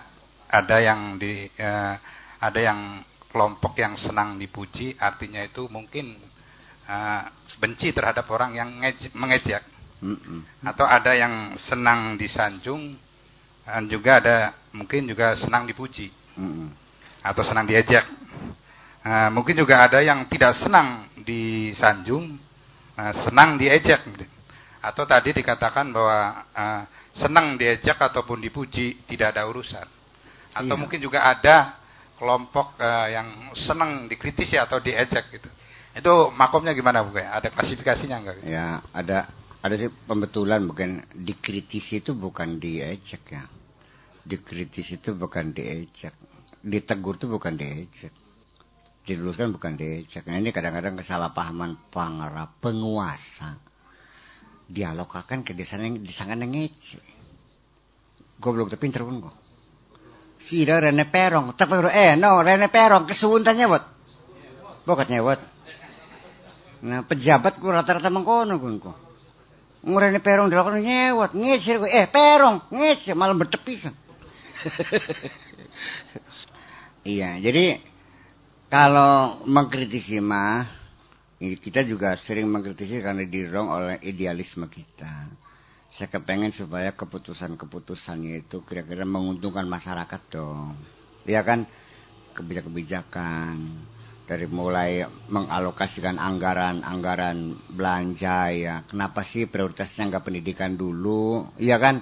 [0.53, 1.97] ada yang di uh,
[2.43, 2.99] ada yang
[3.30, 6.12] kelompok yang senang dipuji artinya itu mungkin
[6.90, 7.22] uh,
[7.62, 8.68] benci terhadap orang yang
[9.14, 9.62] mengejek
[10.03, 10.40] mm -mm.
[10.66, 12.99] atau ada yang senang disanjung
[13.62, 14.36] dan juga ada
[14.74, 16.66] mungkin juga senang dipuji mm.
[17.22, 18.03] atau senang diejek.
[19.03, 22.38] Nah, mungkin juga ada yang tidak senang disanjung,
[22.95, 23.99] nah, senang diejek.
[24.82, 26.82] Atau tadi dikatakan bahwa uh,
[27.14, 29.86] senang diejek ataupun dipuji tidak ada urusan.
[30.55, 30.80] Atau iya.
[30.80, 31.82] mungkin juga ada
[32.23, 35.51] kelompok uh, yang senang dikritisi atau diejek gitu.
[35.91, 37.18] Itu makomnya gimana Bu?
[37.18, 38.47] Ada klasifikasinya enggak?
[38.47, 39.27] Ya, ada
[39.59, 43.43] ada sih pembetulan bukan dikritisi itu bukan diejek ya.
[44.23, 46.14] Dikritis itu bukan diejek.
[46.62, 48.14] Ditegur itu bukan diejek.
[49.03, 50.23] Diluruskan bukan diejek.
[50.31, 53.59] Nah ini kadang-kadang kesalahpahaman pangarap penguasa.
[54.70, 57.03] Dialog akan ke desa yang disangan yang ngece.
[58.39, 59.51] Goblok tapi pinter pun kok
[60.43, 63.84] si Rene Perong tapi eh no Rene Perong kesuuntannya buat
[64.82, 65.38] bokatnya buat
[66.82, 69.12] nah pejabat ku rata-rata mengkono kok
[69.86, 73.95] ngurene perong dilakukan nyewot ngecir eh perong ngecir malam bertepisan
[77.14, 77.82] iya jadi
[78.70, 80.62] kalau mengkritisi mah
[81.43, 85.11] kita juga sering mengkritisi karena dirong oleh idealisme kita
[85.93, 90.72] saya kepengen supaya keputusan-keputusannya itu kira-kira menguntungkan masyarakat dong
[91.28, 91.68] ya kan
[92.32, 93.61] kebijakan-kebijakan
[94.32, 98.74] dari mulai mengalokasikan anggaran-anggaran belanja ya.
[98.88, 101.45] Kenapa sih prioritasnya nggak pendidikan dulu?
[101.61, 102.01] Iya kan?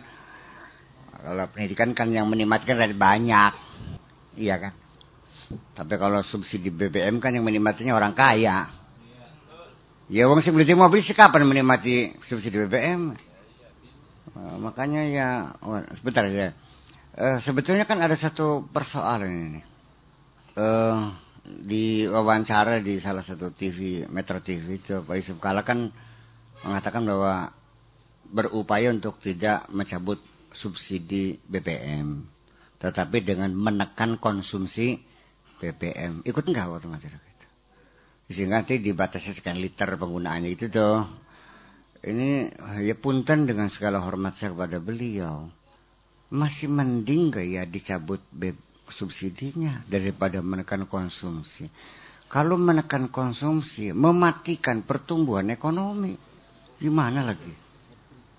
[1.20, 3.53] Kalau pendidikan kan yang menikmatkan banyak.
[4.38, 4.72] Iya kan?
[5.74, 8.68] Tapi kalau subsidi BBM kan yang menikmatinya orang kaya.
[10.11, 13.30] Ya uang sih beli mobil sih kapan menikmati subsidi BBM?
[14.37, 15.29] Uh, makanya ya,
[15.64, 16.53] oh, sebentar ya.
[17.16, 19.61] Uh, sebetulnya kan ada satu persoalan ini.
[20.55, 21.11] Uh,
[21.45, 25.91] di wawancara di salah satu TV Metro TV itu Pak Yusuf Kala kan
[26.62, 27.51] mengatakan bahwa
[28.31, 30.21] berupaya untuk tidak mencabut
[30.55, 32.23] subsidi BBM
[32.81, 35.01] tetapi dengan menekan konsumsi
[35.59, 37.31] BBM ikut enggak waktu masyarakat
[38.31, 41.03] sehingga nanti dibatasi sekian liter penggunaannya itu tuh
[42.07, 42.48] ini
[42.80, 45.48] ya punten dengan segala hormat saya kepada beliau
[46.30, 51.70] masih mending gak ya dicabut BBM subsidinya daripada menekan konsumsi.
[52.30, 56.14] Kalau menekan konsumsi, mematikan pertumbuhan ekonomi.
[56.78, 57.51] Gimana lagi?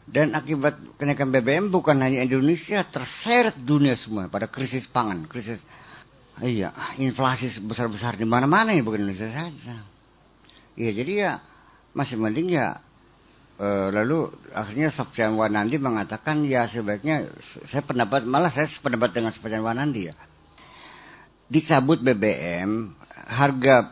[0.08, 5.64] Dan akibat kenaikan BBM bukan hanya Indonesia, terseret dunia semua pada krisis pangan, krisis
[6.44, 9.76] iya, inflasi besar-besar di mana-mana ya bukan Indonesia saja.
[10.76, 11.32] Iya, jadi ya
[11.92, 12.80] masih mending ya
[13.62, 14.26] e, lalu
[14.58, 20.16] akhirnya Sofyan Wanandi mengatakan ya sebaiknya saya pendapat malah saya sependapat dengan Sofyan Wanandi ya
[21.52, 22.96] dicabut BBM,
[23.28, 23.92] harga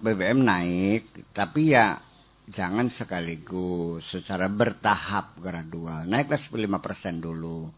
[0.00, 1.04] BBM naik,
[1.36, 2.00] tapi ya
[2.48, 6.08] jangan sekaligus, secara bertahap gradual.
[6.08, 7.68] Naiklah 5% dulu,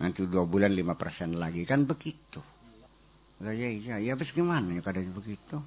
[0.00, 2.40] nanti dua bulan 5% lagi, kan begitu.
[3.44, 5.60] Lah ya iya, ya habis gimana ya kadang begitu.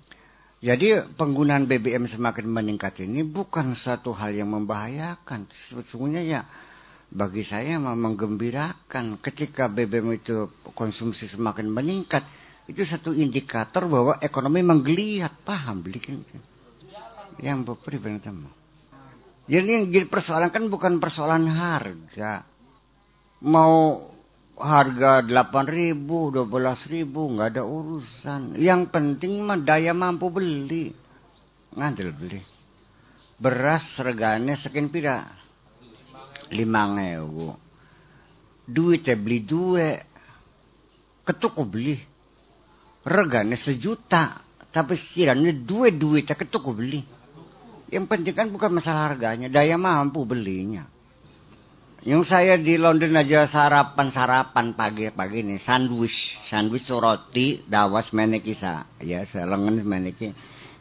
[0.65, 5.45] Jadi penggunaan BBM semakin meningkat ini bukan satu hal yang membahayakan.
[5.45, 6.41] Sesungguhnya ya
[7.13, 12.25] bagi saya menggembirakan ketika BBM itu konsumsi semakin meningkat.
[12.65, 15.45] Itu satu indikator bahwa ekonomi menggeliat.
[15.45, 16.17] Paham belikan
[17.37, 18.49] yang beri teman
[19.45, 22.41] jadi yang jadi persoalan kan bukan persoalan harga.
[23.45, 24.01] Mau
[24.55, 28.55] harga delapan ribu dua belas ribu nggak ada urusan.
[28.55, 30.95] Yang penting mah daya mampu beli.
[31.75, 32.39] Ngantil beli.
[33.35, 35.19] Beras regane sekian pira?
[36.45, 37.51] lima ngewu.
[38.69, 39.97] Duit beli dua
[41.27, 41.97] ketuk beli.
[43.05, 44.39] Regane sejuta
[44.71, 47.03] tapi sekiranya dua duit tak ketuk beli.
[47.91, 50.94] Yang penting kan bukan masalah harganya daya mampu belinya
[52.05, 59.25] Yang saya di London aja sarapan-sarapan pagi-pagi nih, sandwich, sandwich roti, dawas meneki sa, ya
[59.25, 60.29] selengen meneki,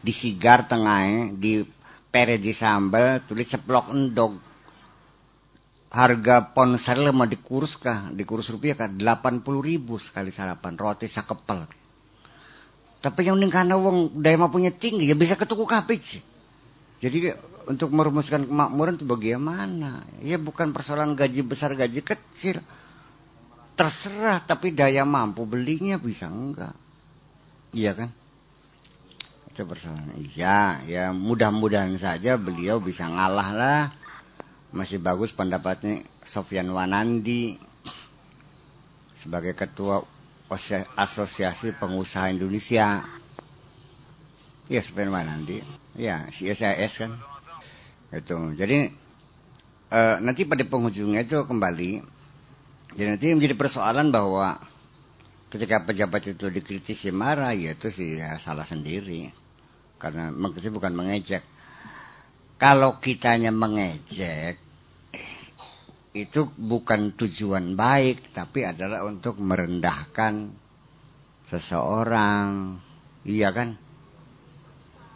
[0.05, 1.65] di sigar tengahnya, di
[2.13, 4.37] pere di sambal, tulis ceplok endog.
[5.97, 11.65] Harga ponsel mau dikurus kah, dikurus rupiah kah, 80 ribu sekali sarapan, roti sakepel.
[13.01, 16.34] Tapi yang ning karena wong daya punya tinggi, ya bisa ketuku kapit sih.
[17.05, 17.29] Jadi
[17.69, 20.01] untuk merumuskan kemakmuran itu bagaimana?
[20.25, 22.65] Ya bukan persoalan gaji besar gaji kecil.
[23.77, 26.73] Terserah tapi daya mampu belinya bisa enggak.
[27.77, 28.09] Iya kan?
[29.53, 30.17] Itu persoalan.
[30.17, 33.83] Iya, ya mudah-mudahan saja beliau bisa ngalah lah.
[34.73, 37.61] Masih bagus pendapatnya Sofyan Wanandi
[39.13, 40.01] sebagai ketua
[40.97, 43.05] Asosiasi Pengusaha Indonesia.
[44.73, 45.84] Ya, Sofyan Wanandi.
[45.95, 47.13] Ya, CSIS kan.
[48.11, 48.55] Itu.
[48.59, 48.91] Jadi
[49.91, 52.03] e, nanti pada penghujungnya itu kembali.
[52.95, 54.59] Jadi nanti menjadi persoalan bahwa
[55.51, 59.31] ketika pejabat itu dikritisi marah, ya itu sih ya salah sendiri.
[59.99, 61.43] Karena mengkritik bukan mengejek.
[62.59, 64.59] Kalau kitanya mengejek,
[66.15, 70.55] itu bukan tujuan baik, tapi adalah untuk merendahkan
[71.47, 72.79] seseorang.
[73.27, 73.84] Iya kan?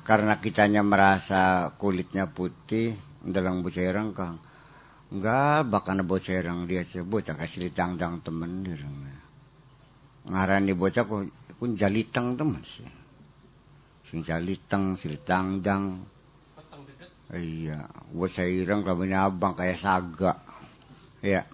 [0.09, 4.41] Karena kitanya merasa kulitnya putih dalam bocerang kang.
[5.13, 8.81] Enggak bakal bocerang dia sebut kasih litang tang temen dia
[10.29, 11.29] ngarani bocah ku
[11.61, 12.89] kun jalitang temen sih.
[14.01, 16.01] Sing jalitang silitang dang
[17.37, 20.41] iya bocah irang kami abang kayak saga.
[21.21, 21.45] Ya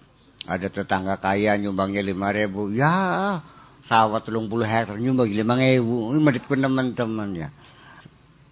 [0.47, 2.71] ada tetangga kaya nyumbangnya lima ribu.
[2.71, 3.39] Ya
[3.83, 6.15] sawah telung puluh hektar nyumbang lima ribu.
[6.15, 7.51] Ini meditku teman-teman ya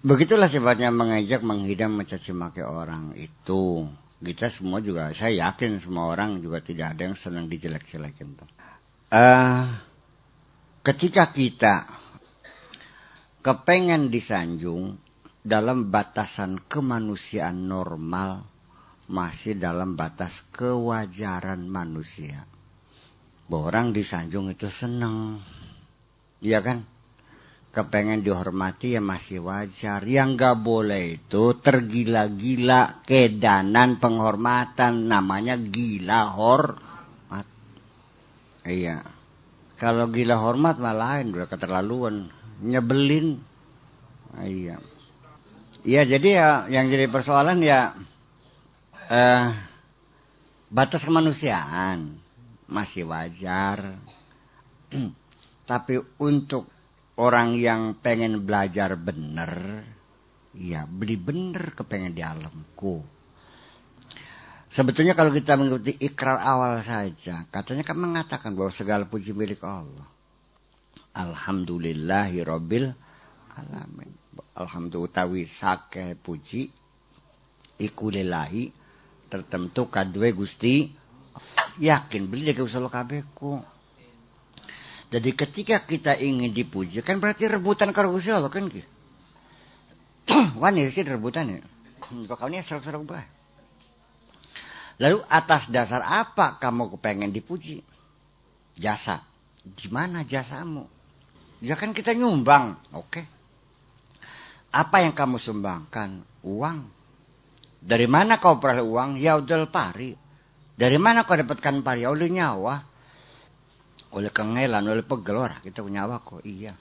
[0.03, 3.87] Begitulah sifatnya mengajak, menghidam, mencaci maki orang itu.
[4.19, 8.35] Kita semua juga, saya yakin semua orang juga tidak ada yang senang dijelek-jelekin.
[9.07, 9.63] Uh,
[10.83, 11.87] ketika kita
[13.39, 14.99] kepengen disanjung
[15.39, 18.43] dalam batasan kemanusiaan normal,
[19.07, 22.43] masih dalam batas kewajaran manusia.
[23.47, 25.39] Bahwa orang disanjung itu senang.
[26.43, 26.83] Iya kan?
[27.73, 30.05] Kepengen dihormati ya masih wajar.
[30.05, 35.09] Yang gak boleh itu tergila-gila kedanan penghormatan.
[35.09, 37.47] Namanya gila hormat.
[38.69, 39.01] Iya.
[39.81, 42.29] Kalau gila hormat malah lain udah keterlaluan.
[42.61, 43.41] Nyebelin.
[44.37, 44.77] Iya.
[45.83, 47.91] Iya jadi ya yang jadi persoalan ya
[49.11, 49.51] eh,
[50.71, 52.07] batas kemanusiaan
[52.71, 53.83] masih wajar.
[55.69, 56.72] Tapi untuk
[57.17, 59.83] orang yang pengen belajar bener,
[60.57, 63.01] ya beli bener kepengen di alamku.
[64.73, 70.09] Sebetulnya kalau kita mengikuti ikrar awal saja, katanya kan mengatakan bahwa segala puji milik Allah.
[71.13, 72.89] Alhamdulillahi Rabbil
[73.53, 74.09] Alamin.
[74.57, 76.73] Alhamdulillah utawi sake puji
[77.77, 78.73] ikulilahi
[79.29, 80.89] tertentu kadwe gusti
[81.81, 83.61] yakin beli jaga usul kabeku
[85.13, 88.89] jadi ketika kita ingin dipuji kan berarti rebutan karo Gusti Allah kan gitu.
[90.61, 91.61] Wani sih rebutan ya.
[92.25, 93.29] Pokoknya seru-seru baik.
[94.97, 97.85] Lalu atas dasar apa kamu kepengen dipuji?
[98.73, 99.21] Jasa.
[99.61, 100.89] Di mana jasamu?
[101.61, 103.13] Ya kan kita nyumbang, oke.
[103.13, 103.25] Okay.
[104.73, 106.25] Apa yang kamu sumbangkan?
[106.41, 106.89] Uang.
[107.77, 109.21] Dari mana kau peroleh uang?
[109.21, 110.17] Ya udah pari.
[110.73, 112.01] Dari mana kau dapatkan pari?
[112.01, 112.92] Ya oleh nyawa
[114.13, 116.77] oleh kengelan, oleh pegel, wah kita punya apa kok, iya.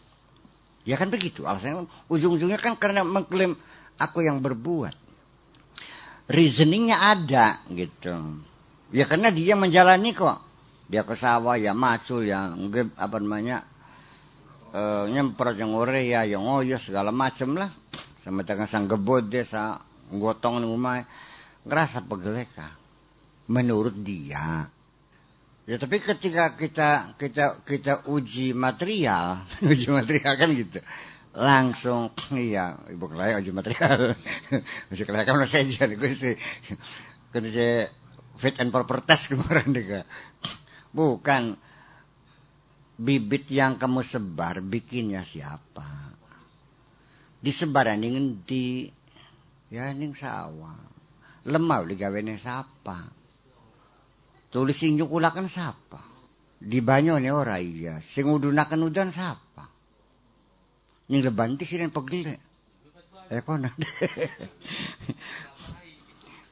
[0.82, 3.54] Ya kan begitu, alasannya ujung-ujungnya kan karena mengklaim
[3.96, 4.94] aku yang berbuat.
[6.26, 8.10] Reasoningnya ada gitu.
[8.90, 10.38] Ya karena dia menjalani kok.
[10.90, 12.52] Dia ke sawah ya macul ya
[12.98, 13.64] apa namanya
[14.76, 17.70] uh, nyemprot yang ore ya yang ya segala macem lah.
[18.20, 19.78] Sama tengah sang gebot dia sa
[20.10, 21.00] gotong rumah
[21.62, 22.66] ngerasa pegeleka.
[23.46, 24.66] Menurut dia.
[25.62, 30.82] Ya tapi ketika kita kita kita uji material, uji material kan gitu.
[31.32, 34.12] Langsung iya, ibu kelaya uji material.
[34.92, 36.36] Uji kelaya kan saya jadi gue sih.
[37.32, 37.88] Kerja
[38.36, 40.04] fit and proper test kemarin juga.
[40.92, 41.56] Bukan
[43.00, 45.88] bibit yang kamu sebar bikinnya siapa?
[47.40, 48.92] Disebaran ingin di
[49.72, 50.76] ya ning sawah.
[51.48, 53.21] Lemah digawene siapa?
[54.52, 55.96] Tulis sing nyukulakan siapa?
[56.60, 58.04] Di nih ora iya.
[58.04, 59.64] Sing udunakan udan siapa?
[61.08, 62.36] Ning lebanti sih pegele.
[63.32, 63.72] Eh kono.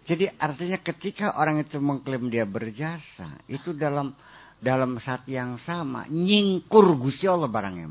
[0.09, 4.11] Jadi artinya ketika orang itu mengklaim dia berjasa, itu dalam
[4.59, 7.87] dalam saat yang sama nyingkur Gusti Allah barangnya.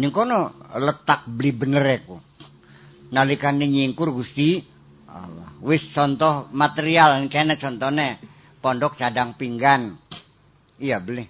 [0.00, 2.16] Nyingkono letak beli bener aku.
[3.12, 4.64] Nalikane nyingkur Gusti
[5.12, 5.52] Allah.
[5.60, 8.16] Wis contoh material kene contohnya
[8.60, 9.96] pondok cadang pinggan.
[10.80, 11.24] Iya beli.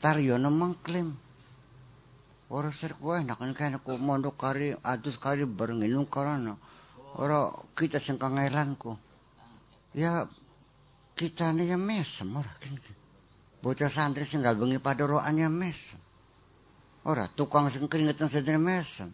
[0.00, 1.12] Taryono mengklaim.
[2.46, 6.54] Ora ser kowe nak kene ku mondok kari atus kari bareng inung karana.
[7.16, 8.94] Ora kita sing kangelanku.
[9.96, 10.28] Ya
[11.16, 12.78] kita nih ya mesem ora kene.
[13.64, 15.98] Bocah santri sing gak bengi padoroan ya mesem.
[17.02, 19.10] Ora tukang sing keringetan sedene mesem.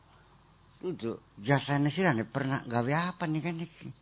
[0.82, 4.01] Itu jasane sirane pernah gawe apa nih kan iki.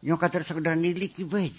[0.00, 1.52] Yang kata sekedar niliki bae.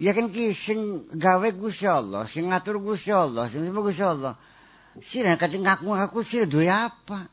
[0.00, 4.34] Ya kan ki sing gawe Gusti Allah, sing ngatur Gusti Allah, sing semua Gusti Allah.
[4.98, 7.30] Sira kati ngaku-ngaku sira duwe apa?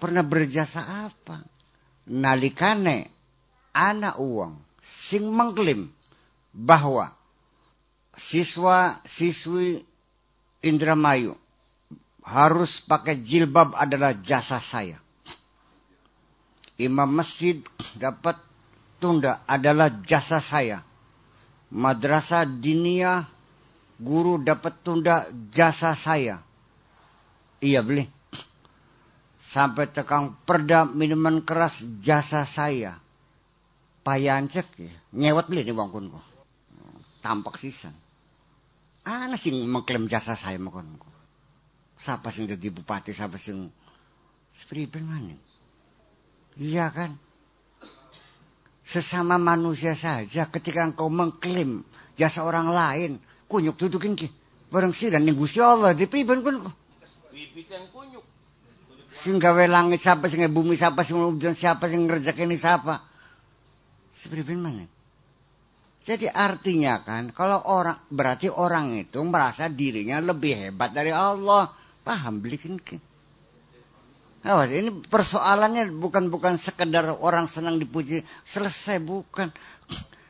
[0.00, 1.44] Pernah berjasa apa?
[2.08, 3.08] Nalikane
[3.72, 5.88] anak uang sing mengklaim
[6.52, 7.08] bahwa
[8.16, 9.80] siswa siswi
[10.64, 11.36] Indramayu
[12.24, 14.96] harus pakai jilbab adalah jasa saya.
[16.80, 17.60] Imam masjid
[18.00, 18.40] dapat
[19.04, 20.80] tunda adalah jasa saya
[21.74, 23.26] madrasah dinia
[23.98, 26.38] guru dapat tunda jasa saya.
[27.58, 28.06] Iya beli.
[29.42, 32.96] Sampai tekang perda minuman keras jasa saya.
[34.06, 34.94] Payancek ya.
[35.12, 36.20] Nyewet beli di bangkunku.
[37.20, 37.92] Tampak sisan.
[39.04, 41.08] Ana sing mengklaim jasa saya makonku.
[42.00, 43.68] Siapa sing jadi bupati, siapa sing
[44.54, 45.40] Spriben maning.
[46.54, 47.10] Iya kan?
[48.84, 51.80] Sesama manusia saja ketika engkau mengklaim
[52.14, 53.16] jasa orang lain
[53.48, 54.28] kunyuk dudukin ki.
[54.68, 56.60] Bareng dan ning Gusti Allah di priben pun?
[56.60, 58.24] Kunyuk.
[59.08, 63.00] Sing gawe langit siapa sing bumi siapa sing ujian siapa sing ini siapa?
[64.12, 64.84] Sepriben mana
[66.04, 71.72] jadi artinya kan kalau orang berarti orang itu merasa dirinya lebih hebat dari Allah.
[72.04, 73.00] Paham belikin ki
[74.44, 79.48] Awas, ini persoalannya bukan bukan sekedar orang senang dipuji selesai bukan.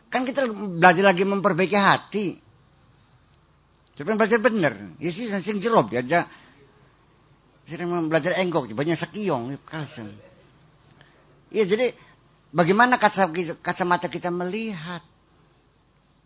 [0.06, 2.38] Kan kita belajar lagi memperbaiki hati.
[3.98, 4.70] Coba belajar benar.
[5.02, 6.30] Ya sih sing jerob ya aja.
[7.66, 10.14] Sering belajar enggok, banyak sekiong kalsen.
[11.50, 11.90] Iya jadi
[12.54, 13.26] bagaimana kaca,
[13.66, 15.02] kacamata kita melihat.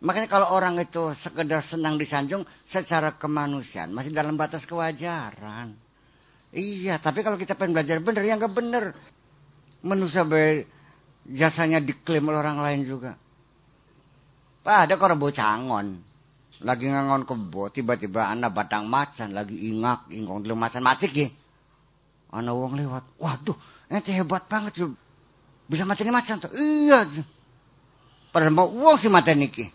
[0.05, 5.88] Makanya kalau orang itu sekedar senang disanjung secara kemanusiaan masih dalam batas kewajaran.
[6.49, 8.83] Iya, tapi kalau kita pengen belajar bener, ya nggak bener.
[9.85, 10.65] Manusia be
[11.29, 13.13] jasanya diklaim oleh orang lain juga.
[14.65, 15.87] Pak, ada orang bocangon.
[16.65, 21.25] Lagi ngangon kebo, tiba-tiba anak batang macan, lagi ingak, ingkong dulu macan mati ki.
[22.35, 23.55] Anak wong lewat, waduh,
[23.87, 24.91] ente hebat banget tuh.
[25.69, 26.51] Bisa mati macan tuh.
[26.51, 27.05] Iya.
[28.33, 29.65] Padahal mau uang si mati ki.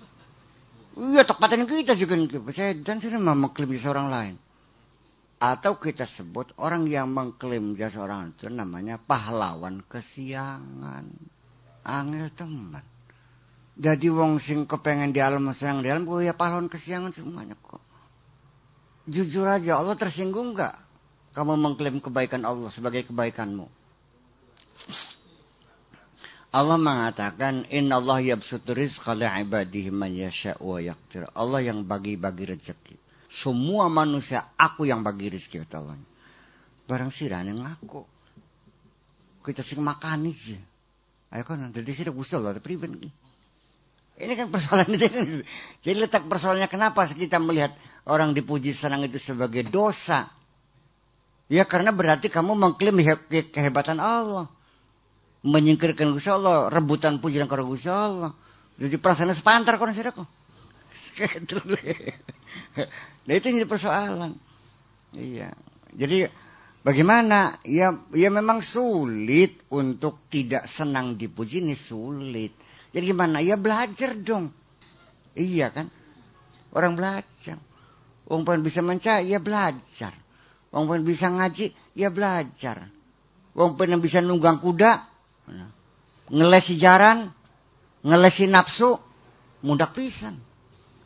[0.95, 2.15] Iya, tok mati kita juga.
[2.53, 4.35] Saya dan sini mau mengklaim seorang lain.
[5.43, 11.11] Atau kita sebut orang yang mengklaim jasa orang itu namanya pahlawan kesiangan.
[11.85, 12.85] Angel teman.
[13.75, 17.83] Jadi wong sing kepengen di alam senang di alam, oh ya pahlawan kesiangan semuanya kok.
[19.05, 20.79] Jujur aja, Allah tersinggung gak?
[21.35, 23.67] Kamu mengklaim kebaikan Allah sebagai kebaikanmu.
[26.55, 31.27] Allah mengatakan Inna Allah yabsutu rizqa li'ibadihi man yasha' wa yaktir.
[31.35, 35.97] Allah yang bagi-bagi rezeki semua manusia aku yang bagi rezeki kata Allah.
[36.85, 38.05] Barang sirane ngaku.
[39.45, 40.59] Kita sing makan aja.
[41.35, 42.95] Ayo kan dari sini Gusti Allah priben
[44.15, 45.43] Ini kan persoalan itu.
[45.83, 47.75] Jadi letak persoalannya kenapa kita melihat
[48.07, 50.31] orang dipuji senang itu sebagai dosa.
[51.51, 52.95] Ya karena berarti kamu mengklaim
[53.51, 54.47] kehebatan Allah.
[55.45, 58.33] Menyingkirkan Gusti Allah, rebutan pujian kepada Gusti Allah.
[58.79, 60.01] Jadi perasaannya sepantar kau nasi
[63.27, 64.33] nah itu jadi persoalan.
[65.15, 65.51] Iya.
[65.95, 66.27] Jadi
[66.83, 67.59] bagaimana?
[67.67, 72.55] Ya, ya memang sulit untuk tidak senang dipuji ini sulit.
[72.95, 73.43] Jadi gimana?
[73.43, 74.51] Ya belajar dong.
[75.35, 75.91] Iya kan?
[76.75, 77.59] Orang belajar.
[78.25, 80.15] Orang pun bisa mencari, ya belajar.
[80.75, 82.83] Orang pun bisa ngaji, ya belajar.
[83.55, 84.99] Orang pun bisa nunggang kuda,
[86.33, 87.31] ngelesi jaran,
[88.03, 88.97] ngelesi nafsu,
[89.63, 90.35] mudah pisan.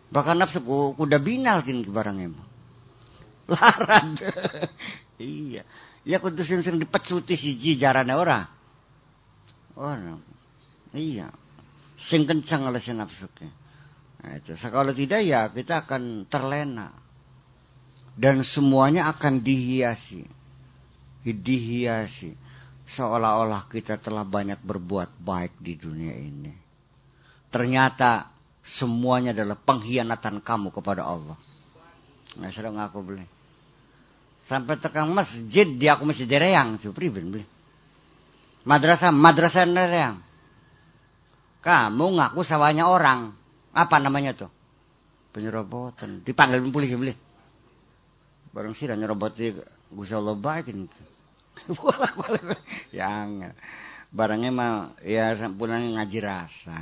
[0.08, 0.64] Bahkan nafsu
[0.96, 2.32] kuda binal kini barangnya.
[3.52, 4.16] Larat.
[5.20, 5.62] iya.
[6.08, 8.48] Ya kudu sing-sing dipecuti siji jarane ora.
[9.76, 9.92] Oh,
[10.96, 11.28] iya.
[11.94, 13.28] Sing kencang oleh si nafsu.
[14.24, 14.56] Nah, itu.
[14.56, 16.88] Kalau tidak ya kita akan terlena.
[18.18, 20.24] Dan semuanya akan dihiasi.
[21.22, 22.48] Dihiasi.
[22.88, 26.48] seolah-olah kita telah banyak berbuat baik di dunia ini.
[27.52, 28.37] Ternyata
[28.68, 31.40] semuanya adalah pengkhianatan kamu kepada Allah.
[32.36, 33.26] Nggak sedang ngaku beli.
[34.38, 37.42] Sampai tekan masjid dia aku masih dereyang, supri beli.
[38.68, 40.20] Madrasah, madrasah dereyang.
[41.64, 43.32] Kamu ngaku sawahnya orang.
[43.72, 44.50] Apa namanya tuh?
[45.32, 46.20] Penyerobotan.
[46.22, 47.16] Dipanggil polisi beli.
[48.52, 49.52] Barang sih nyeroboti
[49.92, 50.88] Gusti Allah baik ini.
[52.98, 53.50] yang
[54.08, 54.72] barangnya mah
[55.02, 56.76] ya pulang ngaji rasa.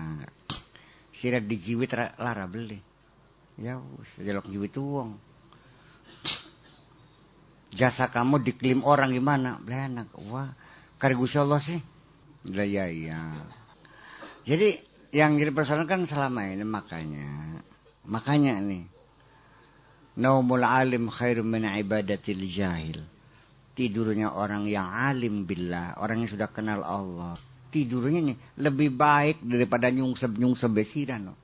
[1.16, 2.76] Sira dijiwit lara beli.
[3.56, 5.16] Ya sejelok jiwit uang.
[7.72, 9.56] Jasa kamu diklaim orang gimana?
[9.64, 10.12] Belenak.
[10.28, 10.52] Wah,
[11.00, 11.80] kari Gusti Allah sih.
[12.52, 13.20] Lah ya ya.
[14.44, 14.76] Jadi
[15.16, 17.56] yang jadi persoalan kan selama ini makanya
[18.04, 18.84] makanya nih
[20.20, 23.00] naumul alim khairu min ibadatil jahil
[23.72, 27.32] tidurnya orang yang alim billah orang yang sudah kenal Allah
[27.76, 31.34] tidurnya nih lebih baik daripada nyungsep nyungsep besiran no.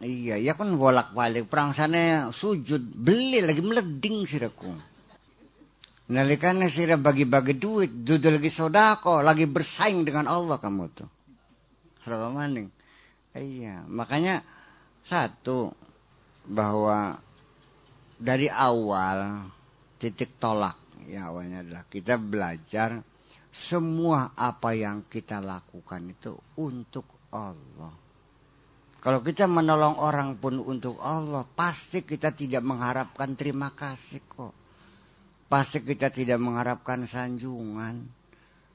[0.00, 4.72] iya ya kan bolak balik perang sana sujud beli lagi meleding siraku
[6.08, 11.08] nalikannya sirah bagi-bagi duit duduk lagi sodako lagi bersaing dengan Allah kamu tuh
[12.02, 12.66] serba maning.
[13.32, 14.42] Iya, makanya
[15.06, 15.70] satu
[16.44, 17.16] bahwa
[18.18, 19.46] dari awal
[20.02, 20.74] titik tolak
[21.06, 22.98] ya awalnya adalah kita belajar
[23.52, 27.92] semua apa yang kita lakukan itu untuk Allah.
[29.02, 34.54] Kalau kita menolong orang pun untuk Allah, pasti kita tidak mengharapkan terima kasih kok.
[35.52, 38.22] Pasti kita tidak mengharapkan sanjungan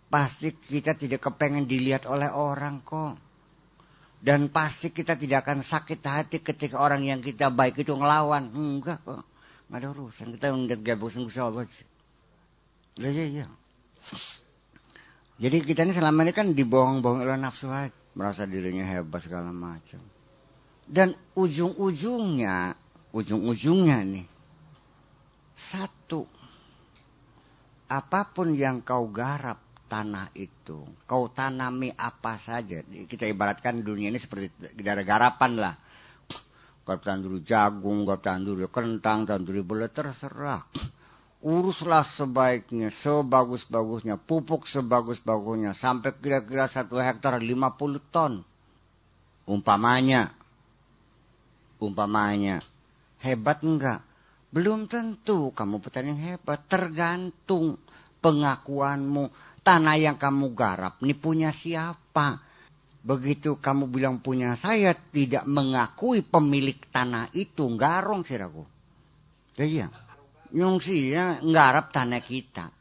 [0.08, 3.20] Pasti kita tidak kepengen dilihat oleh orang kok.
[4.18, 8.50] Dan pasti kita tidak akan sakit hati ketika orang yang kita baik itu ngelawan.
[8.56, 9.22] Enggak kok.
[9.68, 10.28] Enggak ada urusan.
[10.40, 11.68] Kita ngeliat Gusti Allah.
[12.98, 13.48] Ya, ya.
[15.38, 17.94] Jadi kita ini selama ini kan dibohong-bohong oleh nafsu hati.
[18.18, 20.02] Merasa dirinya hebat segala macam.
[20.82, 22.74] Dan ujung-ujungnya,
[23.14, 24.26] ujung-ujungnya nih.
[25.54, 26.26] Satu.
[27.86, 30.82] Apa pun yang kau garap tanah itu.
[31.06, 32.82] Kau tanami apa saja.
[32.82, 34.50] Kita ibaratkan dunia ini seperti
[34.82, 35.76] daerah garapan lah.
[36.82, 40.66] Kau tandur jagung, kau tandur kentang, tandur boleh terserah.
[41.38, 45.78] Uruslah sebaiknya, sebagus-bagusnya, pupuk sebagus-bagusnya.
[45.78, 48.42] Sampai kira-kira satu hektar 50 ton.
[49.46, 50.34] Umpamanya.
[51.78, 52.58] Umpamanya.
[53.22, 54.02] Hebat enggak?
[54.50, 56.66] Belum tentu kamu petani yang hebat.
[56.66, 57.78] Tergantung
[58.18, 59.30] pengakuanmu
[59.62, 62.42] tanah yang kamu garap ini punya siapa?
[63.06, 68.68] Begitu kamu bilang punya saya, tidak mengakui pemilik tanah itu, garong siraku.
[69.56, 69.88] Iya,
[70.54, 72.72] nyung sih ya, nggarap tanah kita.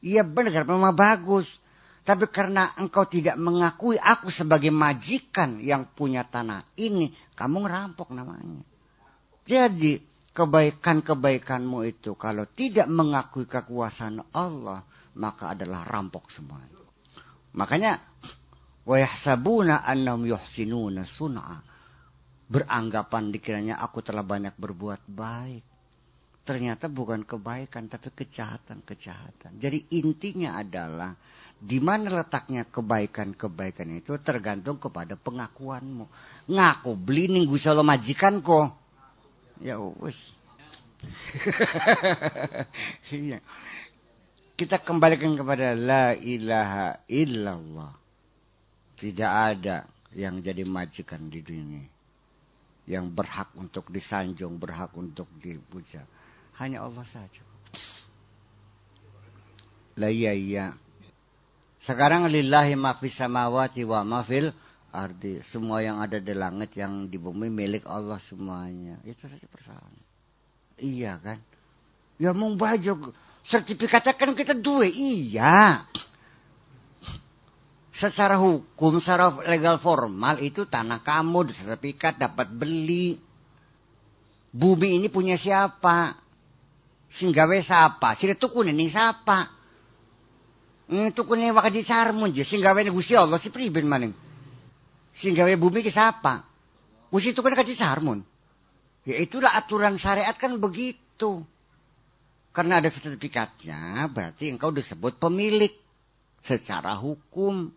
[0.00, 1.60] Iya benar, memang bagus.
[2.00, 8.64] Tapi karena engkau tidak mengakui aku sebagai majikan yang punya tanah ini, kamu ngerampok namanya.
[9.44, 10.00] Jadi
[10.32, 14.82] kebaikan-kebaikanmu itu kalau tidak mengakui kekuasaan Allah,
[15.20, 16.58] maka adalah rampok semua.
[17.54, 17.98] Makanya
[18.88, 21.62] wayahsabuna annahum yuhsinuna sun'a.
[22.50, 25.69] Beranggapan dikiranya aku telah banyak berbuat baik.
[26.50, 29.62] Ternyata bukan kebaikan tapi kejahatan-kejahatan.
[29.62, 31.14] Jadi intinya adalah
[31.62, 36.10] di mana letaknya kebaikan-kebaikan itu tergantung kepada pengakuanmu.
[36.50, 38.66] Ngaku beli gue selalu majikan kok.
[39.62, 40.34] Ya wis.
[43.14, 43.38] iya.
[44.58, 47.94] Kita kembalikan kepada la ilaha illallah.
[48.98, 49.86] Tidak ada
[50.18, 51.86] yang jadi majikan di dunia.
[52.90, 56.02] Yang berhak untuk disanjung, berhak untuk dipuja.
[56.60, 57.40] Hanya Allah saja.
[59.96, 60.76] La iya iya.
[61.80, 64.52] Sekarang lillahi ma fis samawati wa ma fil
[64.92, 65.40] ardi.
[65.40, 69.00] Semua yang ada di langit yang di bumi milik Allah semuanya.
[69.08, 70.04] Itu saja persoalan.
[70.76, 71.40] Iya kan?
[72.20, 73.08] Ya mau baju
[73.40, 75.80] sertifikatnya kan kita dua iya
[77.90, 83.18] secara hukum secara legal formal itu tanah kamu sertifikat dapat beli
[84.54, 86.14] bumi ini punya siapa
[87.10, 89.50] singgawe siapa sih tukun ini siapa
[90.94, 94.14] ini tukun ini wakaji sarmun je singgawe ini gusti Allah si priben maning?
[95.10, 96.46] Singgawe bumi ke siapa
[97.10, 98.22] gusti tukun kaji sarmun
[99.04, 101.42] ya itulah aturan syariat kan begitu.
[102.50, 105.70] Karena ada sertifikatnya, berarti engkau disebut pemilik
[106.42, 107.70] secara hukum.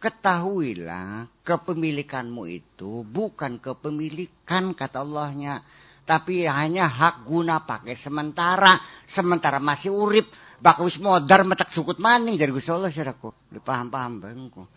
[0.00, 5.60] Ketahuilah, kepemilikanmu itu bukan kepemilikan kata Allahnya.
[6.10, 8.74] Tapi hanya hak guna pakai sementara.
[9.06, 10.26] Sementara masih urip,
[10.60, 13.32] Bak wis modar metak cukut maning jadi Gusti Allah siraku.
[13.64, 14.68] Paham-paham bangku.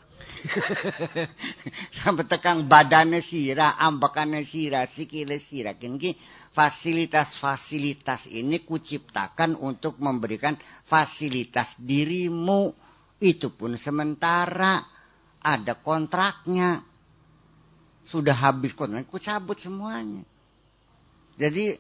[2.00, 5.76] Sampai tekang badannya sira, ambakannya sira, sikile sira.
[5.76, 6.16] Kini
[6.56, 10.56] fasilitas-fasilitas ini kuciptakan untuk memberikan
[10.88, 12.72] fasilitas dirimu.
[13.20, 14.80] Itu pun sementara
[15.44, 16.80] ada kontraknya.
[18.08, 20.24] Sudah habis kontrak, ku cabut semuanya.
[21.38, 21.74] Jadi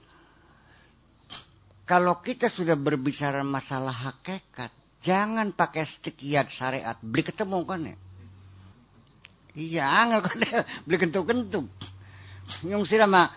[1.83, 4.71] kalau kita sudah berbicara masalah hakikat,
[5.03, 6.95] jangan pakai stikiat syariat.
[7.03, 7.95] Beli ketemu kan ya?
[9.53, 10.59] Iya, angel kan ya.
[10.87, 11.67] Beli kentuk-kentuk.
[12.65, 13.29] Yung sila ma,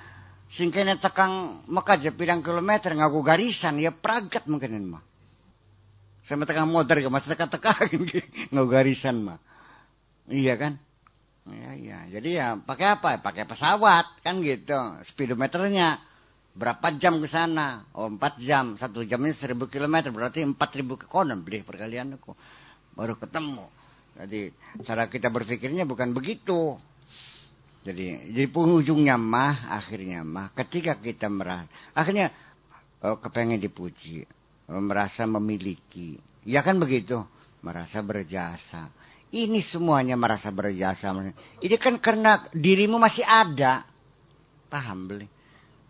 [0.49, 5.03] singkanya tekang makaja pirang kilometer ngaku garisan, ya pragat mungkin mah.
[6.25, 7.91] Sama tekang motor ke masa teka-teka
[8.55, 9.39] ngaku garisan mah.
[10.31, 10.86] Iya kan?
[11.47, 11.99] Iya, iya.
[12.11, 13.23] Jadi ya pakai apa?
[13.23, 14.75] Pakai pesawat kan gitu.
[15.07, 15.95] Speedometernya
[16.59, 17.87] berapa jam ke sana?
[17.95, 18.75] Oh, empat jam.
[18.75, 20.11] Satu jamnya seribu kilometer.
[20.11, 22.35] Berarti empat ribu ke konon beli perkalian aku.
[22.99, 23.63] Baru ketemu.
[24.17, 24.51] Jadi
[24.83, 26.75] cara kita berpikirnya bukan begitu.
[27.87, 32.35] Jadi jadi penghujungnya mah akhirnya mah ketika kita merasa akhirnya
[33.07, 34.27] oh, kepengen dipuji,
[34.67, 36.19] merasa memiliki.
[36.43, 37.23] Ya kan begitu,
[37.63, 38.91] merasa berjasa.
[39.35, 41.11] Ini semuanya merasa berjasa.
[41.59, 43.83] Ini kan karena dirimu masih ada.
[44.71, 45.27] Paham beli?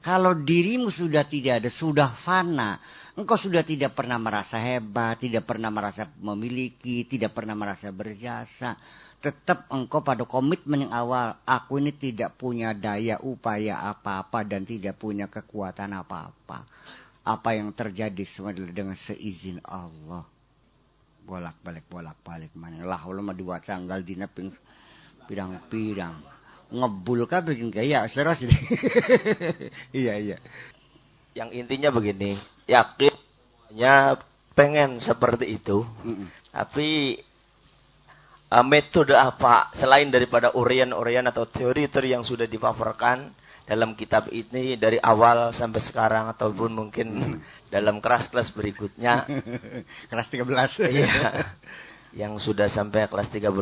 [0.00, 2.78] Kalau dirimu sudah tidak ada, sudah fana,
[3.18, 8.78] engkau sudah tidak pernah merasa hebat, tidak pernah merasa memiliki, tidak pernah merasa berjasa.
[9.18, 14.94] Tetap engkau pada komitmen yang awal, aku ini tidak punya daya upaya apa-apa dan tidak
[14.94, 16.62] punya kekuatan apa-apa.
[17.26, 20.35] Apa yang terjadi semua dengan seizin Allah.
[21.26, 22.54] Bolak-balik, bolak-balik.
[22.54, 24.54] Mana lah, ulama dibaca anggal dina ping
[25.26, 28.58] pirang-pirang ngebul kan bikin gaya seros ini.
[30.06, 30.38] iya iya.
[31.34, 32.34] Yang intinya begini,
[32.66, 33.14] yakin
[33.76, 34.16] semuanya
[34.56, 36.26] pengen seperti itu, mm -mm.
[36.48, 37.20] tapi
[38.48, 43.28] uh, metode apa selain daripada urian-urian atau teori-teori yang sudah dipaparkan
[43.68, 47.55] dalam kitab ini dari awal sampai sekarang ataupun mungkin mm.
[47.72, 49.26] Dalam kelas-kelas berikutnya.
[50.10, 50.88] kelas 13.
[50.94, 51.46] iya.
[52.16, 53.52] Yang sudah sampai kelas 13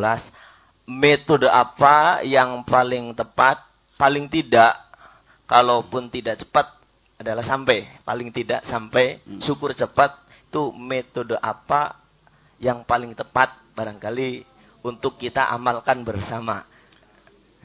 [0.84, 3.64] metode apa yang paling tepat,
[3.96, 4.76] paling tidak,
[5.48, 6.76] kalaupun tidak cepat
[7.16, 9.40] adalah sampai, paling tidak sampai, hmm.
[9.40, 10.20] syukur cepat
[10.52, 11.98] itu metode apa
[12.60, 14.44] yang paling tepat barangkali
[14.86, 16.62] untuk kita amalkan bersama.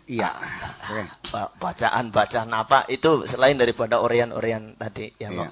[0.10, 0.34] Iya.
[1.61, 5.14] Bacaan-bacaan apa itu selain daripada orian-orian tadi.
[5.22, 5.45] Ya, iya.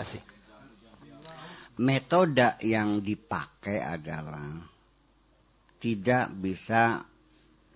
[1.77, 4.49] Metode yang dipakai adalah
[5.77, 7.05] tidak bisa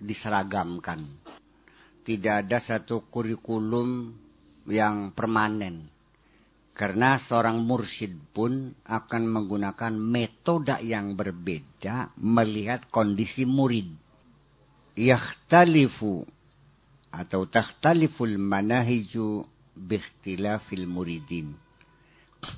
[0.02, 0.98] diseragamkan.
[2.02, 4.10] Tidak ada satu kurikulum
[4.66, 5.86] yang permanen.
[6.74, 13.86] Karena seorang mursyid pun akan menggunakan metode yang berbeda melihat kondisi murid.
[14.98, 16.26] Yakhtalifu
[17.14, 19.46] atau takhtaliful manahiju
[19.78, 21.54] bikhtilafil muridin.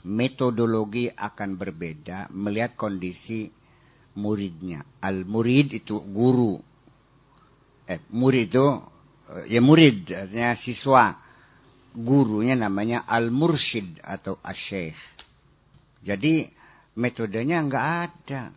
[0.08, 3.52] Metodologi akan berbeda melihat kondisi
[4.20, 4.80] muridnya.
[5.04, 6.56] Al-murid itu guru,
[7.88, 8.68] eh, murid itu
[9.32, 11.06] eh, ya murid artinya siswa.
[11.94, 14.98] Gurunya namanya al mursyid atau asyikh
[16.04, 16.44] jadi
[17.00, 18.52] metodenya nggak ada.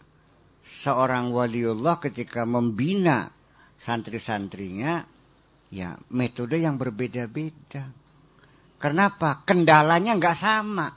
[0.67, 3.31] Seorang waliullah ketika membina
[3.79, 5.07] santri-santrinya
[5.71, 7.87] ya metode yang berbeda-beda.
[8.83, 9.47] Kenapa?
[9.47, 10.91] Kendalanya nggak sama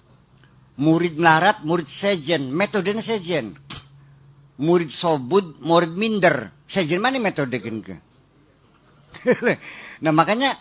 [0.79, 2.49] murid melarat murid sejen.
[2.55, 3.53] Metodenya sejen.
[4.59, 6.49] Murid sobud murid minder.
[6.65, 7.83] Sejen mana metode kan
[10.03, 10.55] nah makanya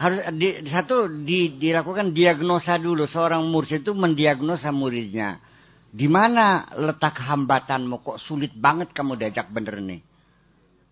[0.00, 3.04] harus di, satu di, dilakukan diagnosa dulu.
[3.04, 5.36] Seorang murid itu mendiagnosa muridnya.
[5.90, 8.00] Di mana letak hambatanmu?
[8.00, 10.00] Kok sulit banget kamu diajak bener nih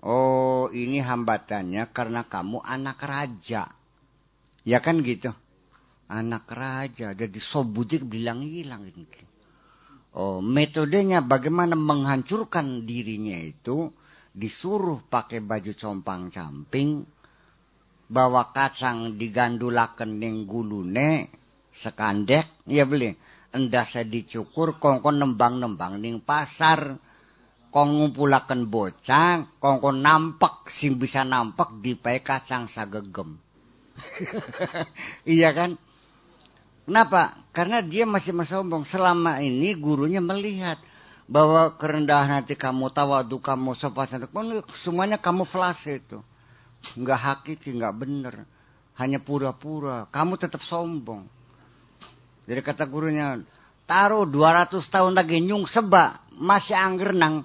[0.05, 3.71] oh ini hambatannya karena kamu anak raja.
[4.69, 5.33] Ya kan gitu
[6.09, 9.25] anak raja jadi sobudik bilang hilang gitu.
[10.17, 13.93] oh metodenya bagaimana menghancurkan dirinya itu
[14.33, 17.05] disuruh pakai baju compang camping
[18.09, 21.29] bawa kacang digandulaken ning gulune
[21.69, 23.13] sekandek ya beli.
[23.49, 27.01] Saya dicukur kongkon nembang-nembang ning pasar
[27.73, 33.41] kong ngumpulaken bocah kongkon nampak sing bisa nampak dipae kacang sagegem.
[35.27, 35.75] Iya kan
[36.89, 40.81] kenapa karena dia masih sombong selama ini gurunya melihat
[41.29, 46.25] bahwa kerendahan hati kamu, tawadu kamu, sopan santun, semuanya kamu flase itu.
[46.97, 48.35] Enggak hakiki, enggak benar.
[48.97, 50.09] Hanya pura-pura.
[50.09, 51.29] Kamu tetap sombong.
[52.49, 53.37] Jadi kata gurunya,
[53.85, 57.45] taruh 200 tahun lagi nyung seba masih angger nang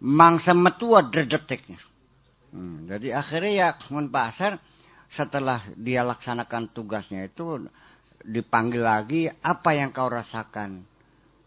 [0.00, 1.76] mangsa metua dredeteknya.
[2.56, 3.68] Hmm, jadi akhirnya ya
[4.08, 4.56] pasar
[5.06, 7.68] setelah dia laksanakan tugasnya itu
[8.26, 10.82] dipanggil lagi apa yang kau rasakan?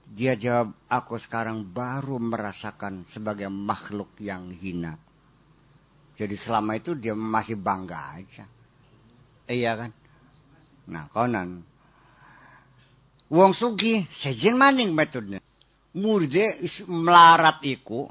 [0.10, 4.98] Dia jawab aku sekarang baru merasakan sebagai makhluk yang hina.
[6.18, 8.48] Jadi selama itu dia masih bangga aja.
[9.46, 9.92] Iya kan?
[10.90, 11.62] Nah konan
[13.30, 15.40] wong sugi sejen maning metodenya.
[15.90, 16.46] Murde
[16.90, 18.06] melarat iku.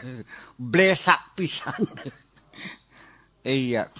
[0.72, 1.84] Blesak pisan.
[3.44, 3.92] Iya.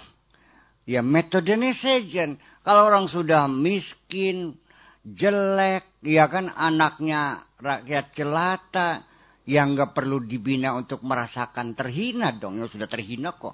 [0.89, 2.41] Ya metodenya sejen.
[2.65, 4.57] Kalau orang sudah miskin,
[5.05, 9.05] jelek, ya kan anaknya rakyat jelata,
[9.45, 13.53] yang nggak perlu dibina untuk merasakan terhina dong, yang sudah terhina kok.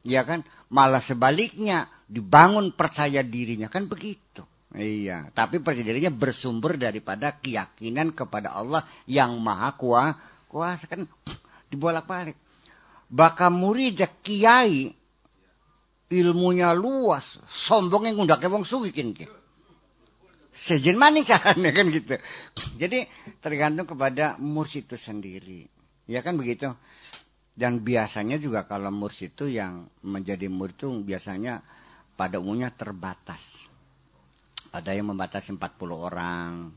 [0.00, 0.40] Ya kan,
[0.72, 4.40] malah sebaliknya dibangun percaya dirinya kan begitu.
[4.72, 10.16] Iya, tapi percaya dirinya bersumber daripada keyakinan kepada Allah yang maha kuasa,
[10.48, 11.04] kuasa kan
[11.70, 12.36] dibolak-balik.
[13.12, 14.90] Bahkan murid kiai
[16.10, 19.26] ilmunya luas, sombong yang ngundake wong sugikin ki.
[20.56, 22.16] Sejen mana caranya kan gitu.
[22.80, 23.04] Jadi
[23.44, 25.68] tergantung kepada mursyid itu sendiri.
[26.08, 26.72] Ya kan begitu.
[27.52, 31.60] Dan biasanya juga kalau mursyid itu yang menjadi murid itu biasanya
[32.16, 33.68] pada umumnya terbatas.
[34.72, 36.72] Ada yang membatasi 40 orang,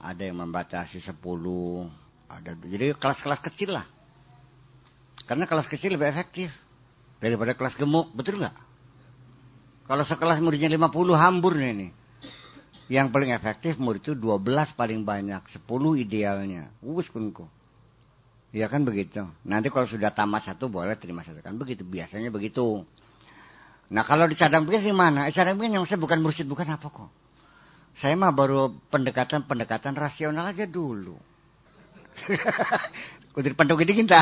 [0.00, 1.16] ada yang membatasi 10,
[2.28, 3.86] ada jadi kelas-kelas kecil lah.
[5.24, 6.52] Karena kelas kecil lebih efektif
[7.18, 8.56] daripada kelas gemuk, betul nggak?
[9.88, 11.92] Kalau sekelas muridnya 50 hambur nih, nih.
[12.88, 15.64] Yang paling efektif murid itu 12 paling banyak, 10
[16.00, 16.72] idealnya.
[16.80, 17.44] Wus kunku.
[18.48, 19.28] Ya kan begitu.
[19.44, 21.84] Nanti kalau sudah tamat satu boleh terima satu kan begitu.
[21.84, 22.80] Biasanya begitu.
[23.92, 25.28] Nah kalau di cadang pikir mana?
[25.28, 27.12] Eh, cadang pikir yang saya bukan mursyid bukan apa kok.
[27.92, 31.16] Saya mah baru pendekatan-pendekatan rasional aja dulu.
[33.36, 34.20] Kudir penduk ini kita.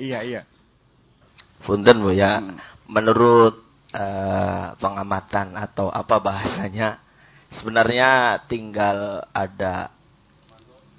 [0.00, 0.42] Iya, iya.
[1.60, 2.40] Punten Bu ya.
[2.40, 2.56] Hmm.
[2.88, 3.60] Menurut
[3.92, 6.96] uh, pengamatan atau apa bahasanya
[7.52, 9.92] sebenarnya tinggal ada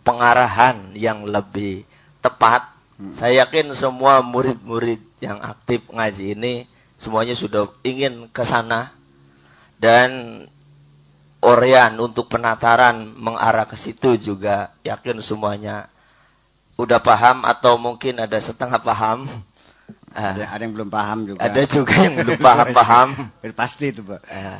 [0.06, 1.82] pengarahan yang lebih
[2.22, 2.70] tepat.
[3.02, 3.12] Hmm.
[3.18, 6.54] Saya yakin semua murid-murid yang aktif ngaji ini
[7.02, 8.94] semuanya sudah ingin ke sana
[9.82, 10.46] dan
[11.42, 15.90] Orian untuk penataran mengarah ke situ juga yakin semuanya
[16.82, 19.30] udah paham atau mungkin ada setengah paham.
[20.12, 21.40] Ada, ada yang belum paham juga.
[21.40, 23.10] Ada juga yang belum paham-paham.
[23.60, 24.22] Pasti itu, Pak.
[24.28, 24.60] Uh,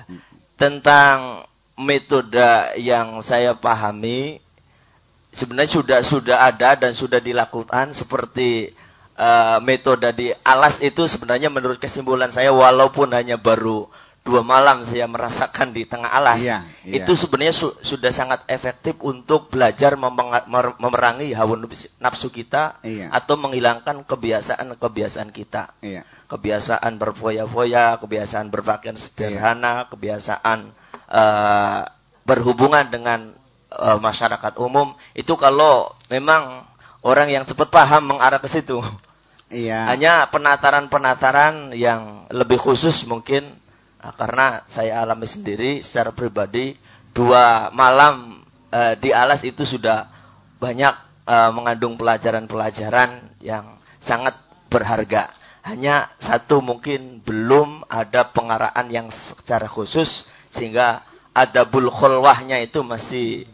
[0.56, 1.44] tentang
[1.76, 2.48] metode
[2.80, 4.40] yang saya pahami
[5.34, 8.76] sebenarnya sudah sudah ada dan sudah dilakukan seperti
[9.18, 13.88] uh, metode di alas itu sebenarnya menurut kesimpulan saya walaupun hanya baru
[14.22, 17.02] dua malam saya merasakan di tengah alas iya, iya.
[17.02, 19.98] itu sebenarnya su sudah sangat efektif untuk belajar
[20.78, 21.58] memerangi hawa
[21.98, 23.10] nafsu kita iya.
[23.10, 26.06] atau menghilangkan kebiasaan-kebiasaan kita iya.
[26.30, 29.88] kebiasaan berfoya-foya kebiasaan berpakaian sederhana iya.
[29.90, 30.60] kebiasaan
[31.10, 31.82] uh,
[32.22, 33.34] berhubungan dengan
[33.74, 36.62] uh, masyarakat umum itu kalau memang
[37.02, 38.78] orang yang cepat paham mengarah ke situ
[39.50, 39.90] iya.
[39.90, 43.61] hanya penataran-penataran yang lebih khusus mungkin
[44.02, 46.74] Nah, karena saya alami sendiri secara pribadi
[47.14, 48.42] dua malam
[48.74, 50.10] uh, di alas itu sudah
[50.58, 50.96] banyak
[51.30, 54.34] uh, mengandung pelajaran-pelajaran yang sangat
[54.74, 55.30] berharga.
[55.62, 61.06] Hanya satu mungkin belum ada pengaraan yang secara khusus sehingga
[61.38, 63.46] ada bulkhulwahnya itu masih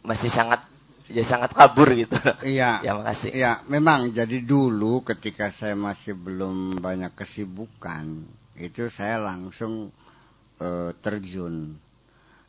[0.00, 0.64] masih sangat
[1.12, 2.16] ya sangat kabur gitu.
[2.40, 2.80] Iya.
[2.88, 3.30] ya makasih.
[3.36, 8.24] Iya, memang jadi dulu ketika saya masih belum banyak kesibukan
[8.56, 9.88] itu saya langsung
[10.60, 11.72] uh, terjun.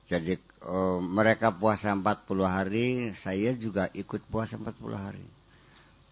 [0.03, 0.35] Jadi
[0.67, 5.25] uh, mereka puasa 40 hari, saya juga ikut puasa 40 hari.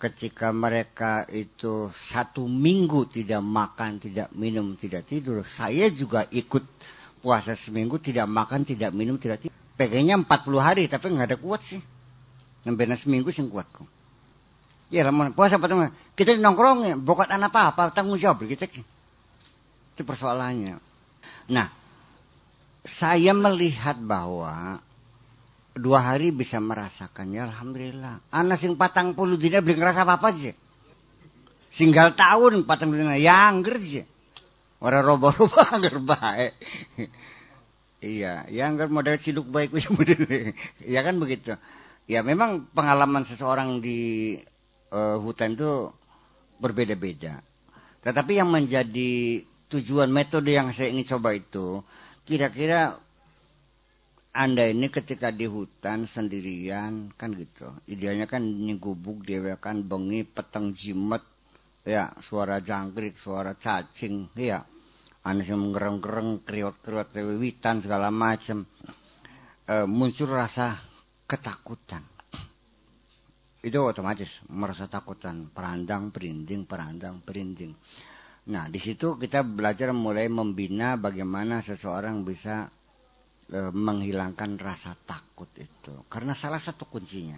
[0.01, 6.65] Ketika mereka itu satu minggu tidak makan, tidak minum, tidak tidur, saya juga ikut
[7.21, 9.53] puasa seminggu tidak makan, tidak minum, tidak tidur.
[9.77, 11.81] Pegangnya 40 hari, tapi nggak ada kuat sih.
[12.65, 13.85] Nambah seminggu sih kuat kok.
[14.91, 18.67] Ya, puasa apa Kita nongkrong ya, bukan anak apa-apa, tanggung jawab kita.
[20.01, 20.81] Itu persoalannya.
[21.53, 21.69] Nah,
[22.81, 24.81] saya melihat bahwa
[25.77, 28.17] dua hari bisa merasakan ya Alhamdulillah.
[28.33, 30.57] Anak sing patang puluh dina beli ngerasa apa-apa aja.
[31.69, 34.01] Singgal tahun patang puluh dina yang aja.
[34.81, 36.57] Orang roba-roba angger baik.
[38.01, 39.69] iya, yang angger model ciduk baik
[40.89, 41.53] Ya kan begitu.
[42.09, 44.33] Ya memang pengalaman seseorang di
[44.89, 45.93] uh, hutan itu
[46.57, 47.45] berbeda-beda.
[48.01, 51.79] Tetapi yang menjadi tujuan metode yang saya ingin coba itu
[52.27, 52.93] kira-kira
[54.31, 57.67] anda ini ketika di hutan sendirian kan gitu.
[57.91, 61.19] Idealnya kan nyegubuk dewe kan bengi peteng jimet
[61.83, 64.63] ya suara jangkrik, suara cacing ya.
[65.21, 68.63] Anda yang ngereng-gereng kriot-kriot witan segala macam.
[69.67, 70.79] E, muncul rasa
[71.27, 72.01] ketakutan.
[73.61, 77.75] Itu otomatis merasa takutan, perandang, perinding, perandang, perinding.
[78.41, 82.65] Nah, di situ kita belajar mulai membina bagaimana seseorang bisa
[83.45, 85.93] e, menghilangkan rasa takut itu.
[86.09, 87.37] Karena salah satu kuncinya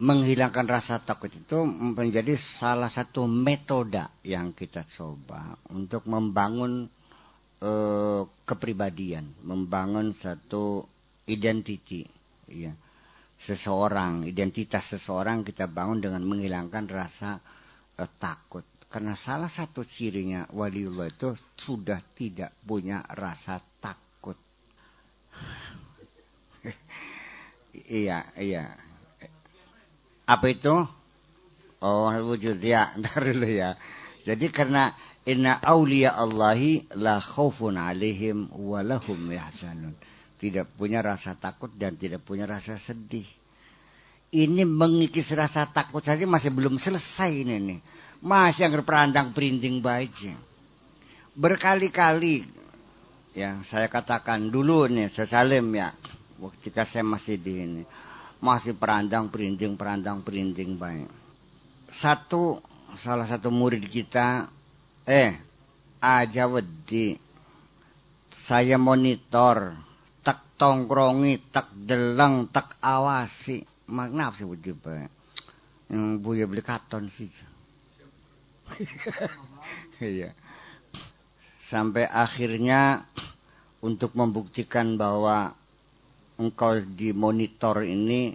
[0.00, 6.88] menghilangkan rasa takut itu menjadi salah satu metode yang kita coba untuk membangun
[7.60, 7.72] e,
[8.48, 10.80] kepribadian, membangun satu
[11.28, 12.08] identity,
[12.48, 12.72] ya.
[13.40, 17.36] Seseorang, identitas seseorang kita bangun dengan menghilangkan rasa
[18.00, 18.64] e, takut.
[18.90, 24.34] Karena salah satu cirinya waliullah itu sudah tidak punya rasa takut.
[28.02, 28.66] iya, iya.
[30.26, 30.74] Apa itu?
[31.78, 32.90] Oh, wujud ya.
[32.98, 33.78] Ntar dulu ya.
[34.26, 34.90] Jadi karena
[35.22, 39.94] inna awliya Allahi la khaufun alaihim walahum yahsanun.
[40.34, 43.26] Tidak punya rasa takut dan tidak punya rasa sedih.
[44.34, 47.80] Ini mengikis rasa takut saja masih belum selesai ini nih
[48.20, 50.36] masih yang perandang perinting baiknya.
[51.36, 52.44] Berkali-kali
[53.32, 55.94] ya saya katakan dulu nih saya salim ya
[56.60, 57.82] ketika saya masih di ini
[58.40, 61.08] masih perandang perinting perandang perinting baik.
[61.88, 62.60] Satu
[62.96, 64.48] salah satu murid kita
[65.08, 65.32] eh
[66.00, 67.16] aja wedi
[68.30, 69.74] saya monitor
[70.24, 75.10] tak tongkrongi tak deleng tak awasi magnaf sih wedi baik
[75.90, 77.26] yang buya beli katon sih
[80.00, 80.32] Iya.
[81.60, 83.04] Sampai akhirnya
[83.84, 85.52] untuk membuktikan bahwa
[86.40, 88.32] engkau dimonitor ini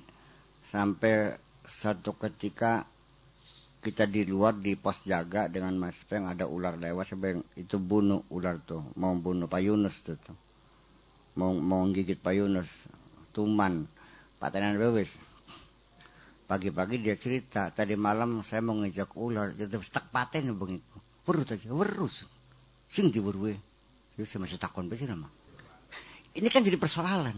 [0.61, 1.33] sampai
[1.65, 2.85] satu ketika
[3.81, 8.25] kita di luar di pos jaga dengan Mas Peng ada ular lewat sebeng itu bunuh
[8.33, 10.33] ular tuh mau bunuh Pak Yunus tuh, tuh.
[11.37, 12.89] mau mau gigit Pak Yunus
[13.29, 13.85] tuman
[14.41, 15.21] Pak Tenan Bebes
[16.45, 20.95] Pagi-pagi dia cerita, tadi malam saya mau ngejak ular, jadi stak paten begitu.
[21.25, 22.21] Werus aja, werus.
[22.85, 23.57] Sing di werwe.
[24.13, 25.25] Jadi saya masih takon besi nama.
[26.37, 27.33] Ini kan jadi persoalan.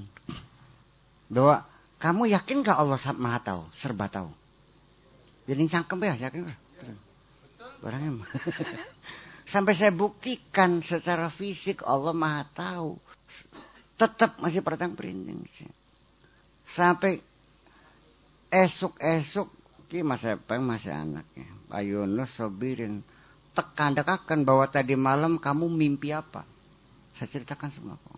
[1.32, 1.64] Bahwa
[2.04, 4.28] kamu yakin gak Allah maha tahu, serba tahu?
[5.48, 6.44] Jadi cangkem ya, yakin
[7.80, 8.20] Barangnya
[9.54, 13.00] Sampai saya buktikan secara fisik Allah maha tahu.
[13.96, 15.70] Tetap masih pertang perinding sih.
[16.68, 17.24] Sampai
[18.52, 19.48] esok-esok
[19.88, 21.48] ki Mas Epeng masih anaknya.
[21.68, 23.04] Pak Yunus sobirin
[23.52, 23.98] tekan
[24.46, 26.46] bahwa tadi malam kamu mimpi apa.
[27.18, 28.18] Saya ceritakan semua kok.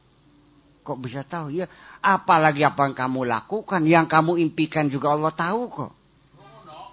[0.84, 1.54] Kok bisa tahu?
[1.54, 1.70] Ya,
[2.04, 5.94] apalagi apa yang kamu lakukan, yang kamu impikan juga Allah tahu kok.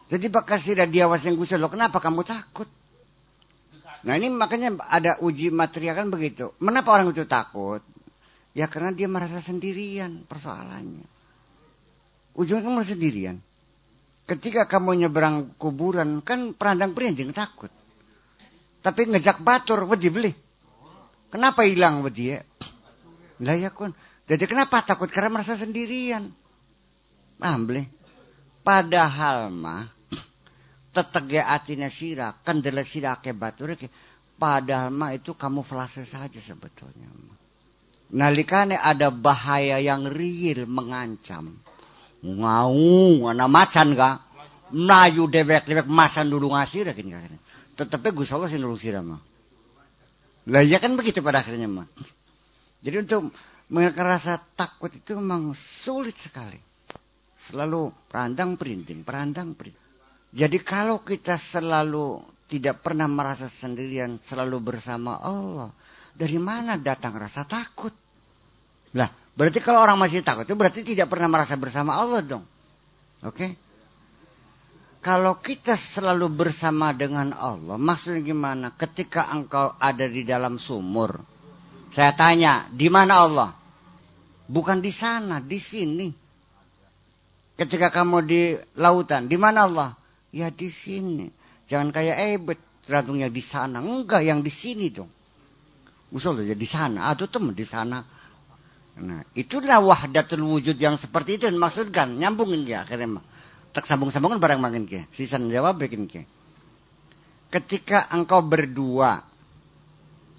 [0.07, 2.71] Jadi bakal sudah dia yang gusel kenapa kamu takut?
[4.07, 6.55] Nah ini makanya ada uji material kan begitu.
[6.63, 7.83] Kenapa orang itu takut?
[8.55, 11.16] Ya karena dia merasa sendirian persoalannya.
[12.37, 13.37] Ujungnya kamu sendirian.
[14.29, 17.73] Ketika kamu nyeberang kuburan, kan perandang perinting takut.
[18.85, 20.33] Tapi ngejak batur, wedi beli.
[21.33, 22.41] Kenapa hilang wedi ya?
[23.41, 23.91] Lah ya kun.
[24.29, 25.09] Jadi kenapa takut?
[25.09, 26.29] Karena merasa sendirian.
[27.41, 27.89] Paham beli?
[28.61, 29.87] Padahal mah,
[30.93, 33.89] tetege atina sirah, kendala sirah ke batur ke.
[34.37, 37.09] Padahal mah itu kamu flase saja sebetulnya.
[38.13, 41.57] Nalikane ada bahaya yang real mengancam
[42.25, 44.23] ngau ana macan ka
[44.73, 47.35] melayu dewek-dewek masan dulu ngasih gini kan
[47.77, 49.21] tetapi Gus Allah sih nulung sirama
[50.47, 51.87] lah ya kan begitu pada akhirnya mah.
[52.79, 53.35] Jadi untuk
[53.67, 56.59] mengenalkan rasa takut itu memang sulit sekali.
[57.35, 59.83] Selalu perandang perinting perandang perinting.
[60.31, 65.75] Jadi kalau kita selalu tidak pernah merasa sendirian selalu bersama Allah
[66.15, 67.93] dari mana datang rasa takut?
[68.95, 72.45] Lah Berarti kalau orang masih takut itu berarti tidak pernah merasa bersama Allah dong.
[73.21, 73.37] Oke?
[73.37, 73.51] Okay?
[75.05, 78.75] Kalau kita selalu bersama dengan Allah, maksudnya gimana?
[78.75, 81.15] Ketika engkau ada di dalam sumur,
[81.95, 83.51] saya tanya, di mana Allah?
[84.51, 86.11] Bukan di sana, di sini.
[87.55, 89.91] Ketika kamu di lautan, di mana Allah?
[90.35, 91.31] Ya di sini.
[91.71, 93.79] Jangan kayak ebet, terantungnya di sana.
[93.79, 95.13] Enggak, yang di sini dong.
[96.11, 97.07] Usul aja di sana.
[97.15, 98.03] Aduh teman di sana
[98.97, 103.21] Nah, itulah wahdatul wujud yang seperti itu maksudkan nyambungin ya akhirnya.
[103.77, 105.05] Tak sambung-sambungan barang makin ke.
[105.13, 106.25] Sisan jawab bikin ke.
[107.53, 109.21] Ketika engkau berdua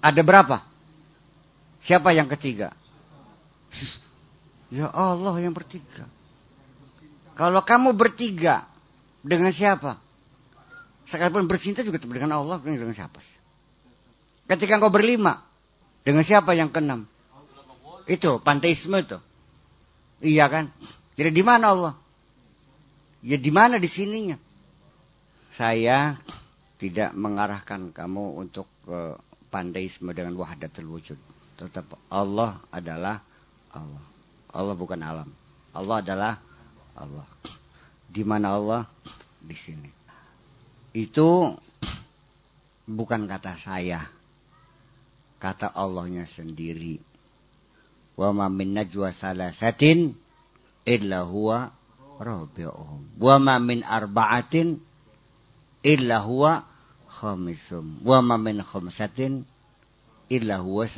[0.02, 0.58] ada berapa?
[1.78, 2.74] Siapa yang ketiga?
[4.74, 6.10] Ya Allah yang bertiga.
[7.38, 8.66] Kalau kamu bertiga
[9.22, 10.02] dengan siapa?
[11.06, 13.22] Sekalipun bercinta juga dengan Allah, dengan siapa?
[14.50, 15.40] Ketika engkau berlima,
[16.02, 17.06] dengan siapa yang keenam?
[18.08, 19.20] Itu panteisme itu.
[20.24, 20.72] Iya kan?
[21.14, 21.94] Jadi di mana Allah?
[23.20, 24.40] Ya di mana di sininya?
[25.52, 26.16] Saya
[26.80, 29.18] tidak mengarahkan kamu untuk uh,
[29.52, 31.18] panteisme dengan wahdatul wujud.
[31.58, 33.20] Tetap Allah adalah
[33.74, 34.04] Allah.
[34.54, 35.28] Allah bukan alam.
[35.74, 36.32] Allah adalah
[36.96, 37.26] Allah.
[38.08, 38.82] Di mana Allah?
[39.42, 39.90] Di sini.
[40.94, 41.52] Itu
[42.88, 44.00] bukan kata saya.
[45.42, 47.07] Kata Allahnya sendiri.
[48.18, 50.10] Wa ma min najwa salasatin
[50.82, 51.70] illa huwa
[52.18, 53.14] rabi'uhum.
[53.22, 54.82] Wa ma min arba'atin
[55.86, 56.66] illa huwa
[57.06, 58.02] khamisum.
[58.02, 59.46] Wa ma min khamsatin
[60.34, 60.90] illa huwa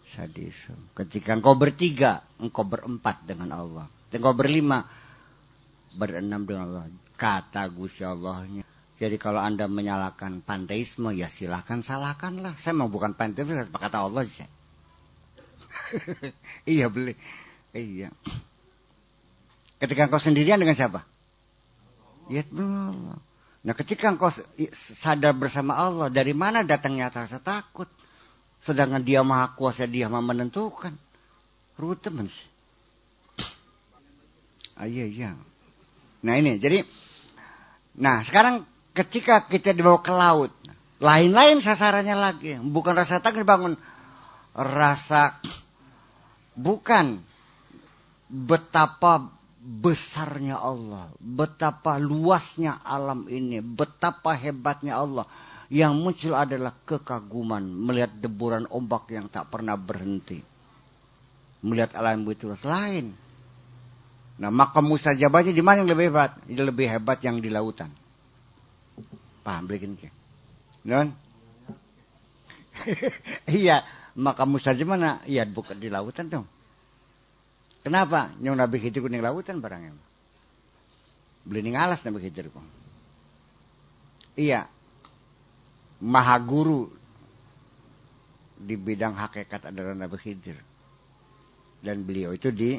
[0.00, 0.80] sadisum.
[0.96, 3.86] Ketika engkau bertiga, engkau berempat dengan Allah.
[4.08, 4.88] Engkau berlima,
[5.92, 6.84] berenam dengan Allah.
[7.20, 8.64] Kata Gusti Allahnya.
[8.96, 12.56] Jadi kalau anda menyalahkan panteisme, ya silahkan salahkanlah.
[12.56, 14.48] Saya mau bukan panteisme, kata Allah sih.
[16.74, 17.14] iya beli.
[17.72, 18.12] Iya.
[19.82, 21.02] Ketika engkau sendirian dengan siapa?
[22.30, 23.18] Ya Allah.
[23.62, 24.30] Nah ketika engkau
[24.74, 27.86] sadar bersama Allah, dari mana datangnya rasa takut?
[28.62, 30.94] Sedangkan dia maha kuasa, dia maha menentukan.
[31.74, 32.46] Rute sih.
[34.78, 35.30] Ah, iya, iya.
[36.22, 36.82] Nah ini, jadi,
[37.98, 38.62] nah sekarang
[38.94, 40.52] ketika kita dibawa ke laut,
[41.02, 42.50] lain-lain sasarannya lagi.
[42.62, 43.74] Bukan rasa takut bangun,
[44.54, 45.42] rasa
[46.56, 47.20] bukan
[48.28, 49.28] betapa
[49.62, 55.28] besarnya Allah, betapa luasnya alam ini, betapa hebatnya Allah.
[55.72, 60.36] Yang muncul adalah kekaguman melihat deburan ombak yang tak pernah berhenti.
[61.64, 63.16] Melihat alam itu lain.
[64.36, 66.36] Nah, maka mustajabahnya di mana yang lebih hebat?
[66.44, 67.88] Ini lebih hebat yang di lautan.
[69.40, 70.12] Paham bikin ke?
[70.84, 71.08] Non?
[73.48, 73.80] iya,
[74.18, 75.20] maka mustajab mana?
[75.24, 76.46] Iya, bukan di lautan dong.
[77.82, 78.30] Kenapa?
[78.38, 79.96] Yang Nabi Khidir kuning lautan barangnya.
[81.42, 82.66] Beli ning alas Nabi kok.
[84.38, 84.68] Iya.
[86.02, 86.90] Maha guru
[88.62, 90.58] di bidang hakikat adalah Nabi Khidir.
[91.82, 92.78] Dan beliau itu di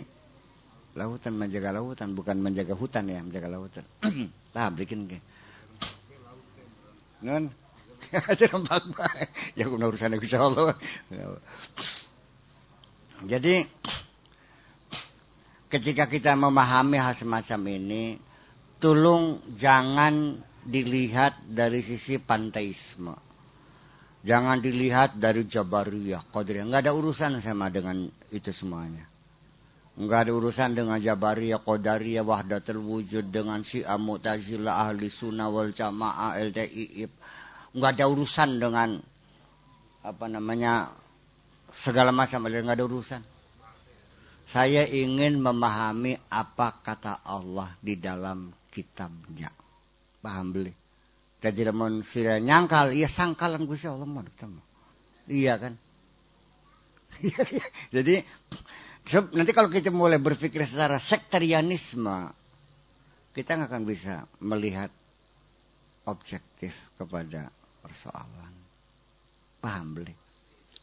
[0.94, 3.86] lautan menjaga lautan bukan menjaga hutan ya menjaga lautan
[4.56, 5.18] lah bikin ke
[7.26, 7.50] non
[8.32, 9.12] aja nampak
[9.60, 10.78] ya guna urusan Gusti Allah.
[13.24, 13.64] Jadi
[15.72, 18.20] ketika kita memahami hal semacam ini
[18.78, 20.38] tolong jangan
[20.68, 23.16] dilihat dari sisi panteisme.
[24.24, 29.14] Jangan dilihat dari jabariyah qadariyah nggak ada urusan sama dengan itu semuanya.
[29.94, 36.34] Enggak ada urusan dengan Jabariyah, Qadariyah, Wahdatul Wujud, dengan Syiah, Mu'tazilah, Ahli Sunnah wal Jamaah,
[36.50, 37.14] LDIIP.
[37.74, 38.90] Enggak ada urusan dengan
[40.06, 40.94] apa namanya
[41.74, 43.22] segala macam, enggak ada urusan.
[44.44, 49.50] Saya ingin memahami apa kata Allah di dalam kitabnya.
[50.22, 50.74] Paham beli?
[51.44, 51.92] Dan tidak mau
[52.40, 54.08] nyangkal, iya sangkalan Gusti Allah
[55.28, 55.74] Iya kan?
[57.96, 58.24] Jadi
[59.36, 62.32] nanti kalau kita mulai berpikir secara sektarianisme,
[63.36, 64.88] kita nggak akan bisa melihat
[66.08, 67.52] objektif kepada
[67.84, 68.54] persoalan.
[69.60, 70.16] Paham beli?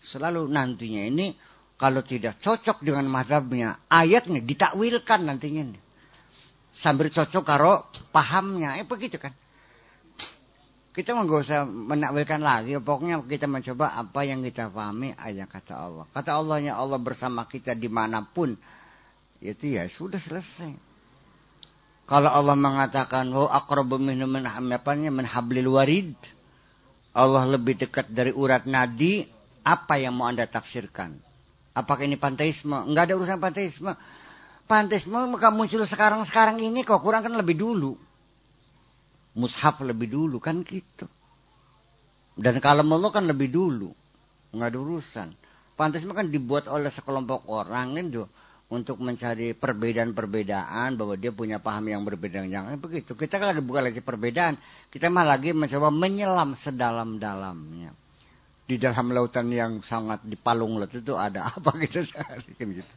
[0.00, 1.32] Selalu nantinya ini
[1.80, 5.72] kalau tidak cocok dengan madhabnya, ayatnya ditakwilkan nantinya.
[5.72, 5.82] Nih.
[6.76, 9.32] Sambil cocok karo pahamnya, eh begitu kan?
[10.90, 12.74] kita nggak usah menakwilkan lagi.
[12.82, 16.04] Pokoknya kita mencoba apa yang kita pahami ayat kata Allah.
[16.10, 18.52] Kata Allahnya Allah bersama kita di mana pun.
[19.40, 20.74] Itu ya sudah selesai.
[22.10, 26.12] Kalau Allah mengatakan wa aqrabu minhu min hablil warid.
[27.16, 29.26] Allah lebih dekat dari urat nadi.
[29.60, 31.12] Apa yang mau Anda tafsirkan?
[31.76, 32.74] Apakah ini panteisme?
[32.74, 33.92] Enggak ada urusan panteisme.
[34.64, 37.92] Panteisme maka muncul sekarang-sekarang ini kok kurang kan lebih dulu
[39.36, 41.06] mushaf lebih dulu kan gitu.
[42.34, 43.92] Dan kalau Allah kan lebih dulu.
[44.50, 45.28] Nggak ada urusan.
[45.78, 48.26] Pantas kan dibuat oleh sekelompok orang itu
[48.70, 53.18] untuk mencari perbedaan-perbedaan bahwa dia punya paham yang berbeda jangan begitu.
[53.18, 54.54] Kita kan lagi bukan lagi perbedaan,
[54.94, 57.90] kita malah lagi mencoba menyelam sedalam-dalamnya.
[58.70, 62.94] Di dalam lautan yang sangat di palung laut itu ada apa gitu sekali kan gitu.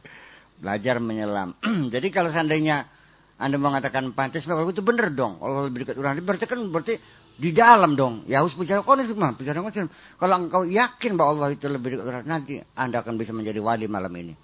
[0.62, 1.50] Belajar menyelam.
[1.94, 2.86] Jadi kalau seandainya
[3.34, 5.42] anda mengatakan pantas, maka itu benar dong.
[5.42, 6.22] Allah lebih dekat orang.
[6.22, 6.94] Berarti kan berarti
[7.34, 8.22] di dalam dong.
[8.30, 9.90] Ya harus bicara konis mah, bicara konis.
[9.90, 13.90] Kalau engkau yakin bahwa Allah itu lebih dekat orang, nanti Anda akan bisa menjadi wali
[13.90, 14.43] malam ini.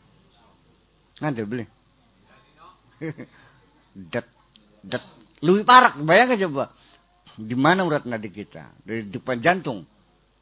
[1.21, 1.65] Nanti beli.
[4.13, 4.25] det,
[4.85, 5.03] det.
[5.41, 6.65] Lebih parah, bayangkan coba.
[7.41, 8.69] Di mana urat nadi kita?
[8.85, 9.85] Di depan jantung.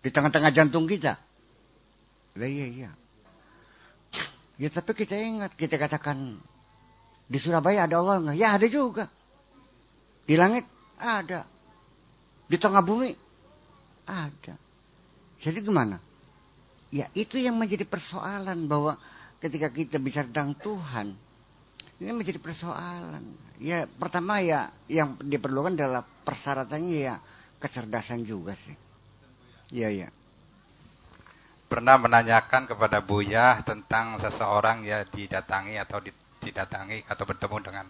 [0.02, 1.14] Di tengah-tengah jantung kita.
[2.38, 2.90] Lah iya, iya.
[4.58, 6.34] Ya tapi kita ingat, kita katakan
[7.30, 8.36] di Surabaya ada Allah enggak?
[8.38, 9.06] Ya ada juga.
[10.26, 10.66] Di langit
[10.98, 11.46] ada.
[12.50, 13.14] Di tengah bumi
[14.08, 14.54] ada.
[15.38, 16.02] Jadi gimana?
[16.90, 18.98] Ya itu yang menjadi persoalan bahwa
[19.38, 21.06] ketika kita bicara tentang Tuhan,
[22.02, 23.22] ini menjadi persoalan.
[23.58, 27.14] Ya pertama ya yang diperlukan adalah persyaratannya ya
[27.58, 28.74] kecerdasan juga sih.
[29.74, 30.08] Iya ya
[31.68, 36.00] pernah menanyakan kepada Buya tentang seseorang ya didatangi atau
[36.40, 37.86] didatangi atau bertemu dengan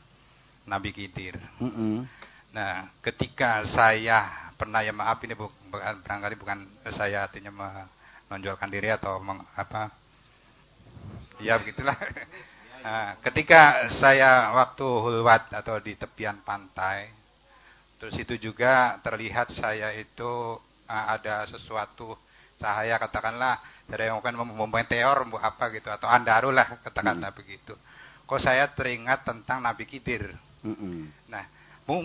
[0.66, 1.38] Nabi Khidir.
[1.62, 1.96] Mm -hmm.
[2.58, 4.26] Nah, ketika saya
[4.58, 6.58] pernah ya maaf ini bukan barangkali bukan
[6.90, 9.94] saya artinya menonjolkan diri atau meng, apa
[11.42, 11.94] ya begitulah.
[12.82, 17.10] Nah, ketika saya waktu hulwat atau di tepian pantai,
[17.98, 22.14] terus itu juga terlihat saya itu uh, ada sesuatu
[22.58, 27.38] cahaya katakanlah dari yang mungkin meteor apa gitu atau andaru lah katakanlah mm.
[27.38, 27.74] begitu.
[28.28, 30.28] Kok saya teringat tentang Nabi Khidir.
[30.60, 30.98] Mm -mm.
[31.32, 31.44] Nah,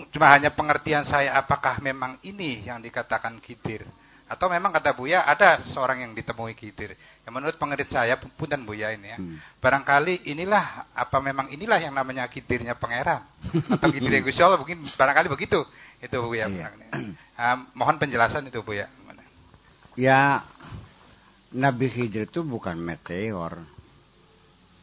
[0.08, 3.84] cuma hanya pengertian saya apakah memang ini yang dikatakan Khidir
[4.24, 6.96] atau memang kata Buya ada seorang yang ditemui Khidir.
[7.28, 9.18] Yang menurut pengertian saya pun dan Buya ini ya.
[9.20, 9.36] Hmm.
[9.60, 13.20] Barangkali inilah apa memang inilah yang namanya Khidirnya pangeran
[13.76, 15.60] atau Khidir Gusti Allah mungkin barangkali begitu.
[16.00, 16.48] Itu Buya.
[16.48, 16.72] Iya.
[17.36, 18.88] Uh, mohon penjelasan itu Buya.
[19.94, 20.42] Ya
[21.54, 23.60] Nabi Khidir itu bukan meteor.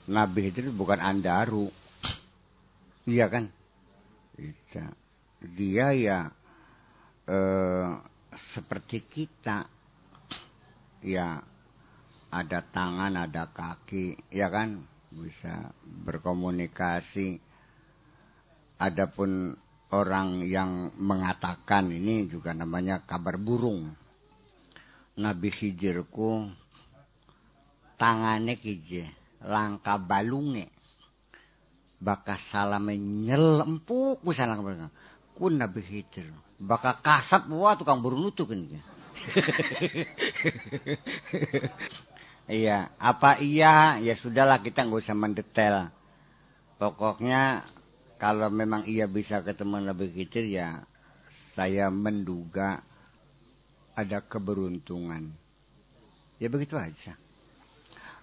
[0.06, 1.68] Nabi Khidir itu bukan andaru.
[3.10, 3.50] Iya kan?
[4.38, 4.86] Iya.
[5.42, 6.20] Dia ya
[7.26, 7.92] eh,
[8.36, 9.68] seperti kita.
[11.02, 11.42] Ya
[12.32, 14.80] ada tangan, ada kaki, ya kan?
[15.12, 15.74] Bisa
[16.08, 17.42] berkomunikasi.
[18.82, 19.54] Adapun
[19.92, 23.92] orang yang mengatakan ini juga namanya kabar burung
[25.20, 26.48] Nabi Hijirku
[28.00, 29.04] tangane kije
[29.44, 30.72] langka balunge
[32.00, 34.90] baka salame nyelempuk bisa langka
[35.38, 36.28] kun Nabi Hijir
[36.62, 38.62] baka kasap wah tukang berunutu kan
[42.48, 45.92] iya apa iya ya sudahlah kita nggak usah mendetail
[46.80, 47.66] pokoknya
[48.22, 50.86] kalau memang ia bisa ketemu Nabi Khidir ya
[51.32, 52.80] saya menduga
[53.96, 55.30] ada keberuntungan.
[56.42, 57.14] Ya begitu aja.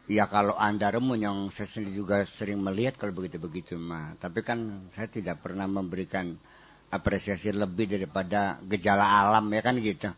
[0.08, 4.16] Ya kalau anda remun yang saya sendiri juga sering melihat kalau begitu-begitu mah.
[4.16, 6.34] Tapi kan saya tidak pernah memberikan
[6.88, 10.08] apresiasi lebih daripada gejala alam ya kan gitu.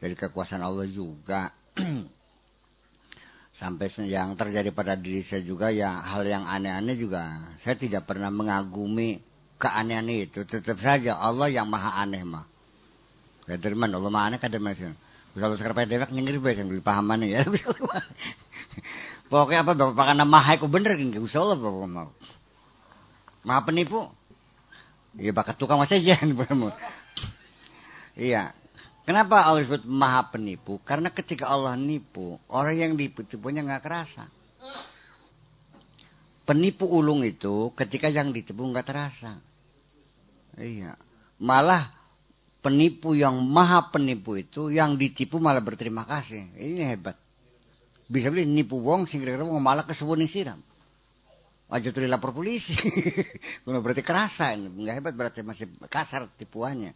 [0.00, 1.52] Dari kekuasaan Allah juga.
[3.54, 7.22] Sampai yang terjadi pada diri saya juga ya hal yang aneh-aneh juga.
[7.62, 9.22] Saya tidak pernah mengagumi
[9.62, 10.42] keanehan itu.
[10.42, 12.44] Tetap saja Allah yang maha aneh mah.
[13.44, 14.88] Kader man Allah mana kader man sih.
[15.34, 17.44] Kalau sekarang dewek nyengir bae yang pahaman ya.
[19.30, 22.10] Pokoknya apa bapak kana maha iku bener kan Gusti Allah bapak mau.
[23.44, 24.08] Maha penipu.
[25.18, 26.18] Ya bakat tukang mas aja
[28.14, 28.54] Iya.
[29.04, 30.80] Kenapa Allah disebut maha penipu?
[30.80, 34.24] Karena ketika Allah nipu, orang yang ditipunya nggak kerasa.
[36.48, 39.36] Penipu ulung itu ketika yang ditipu nggak terasa.
[40.56, 40.96] Iya.
[41.36, 41.84] Malah
[42.64, 46.48] penipu yang maha penipu itu yang ditipu malah berterima kasih.
[46.56, 47.16] Ini hebat.
[48.08, 50.60] Bisa beli nipu wong sing kira-kira malah kesuwun siram.
[51.72, 52.76] Aja tuh lapor polisi.
[53.64, 54.68] Guna berarti kerasa ini.
[54.68, 56.92] Enggak hebat berarti masih kasar tipuannya.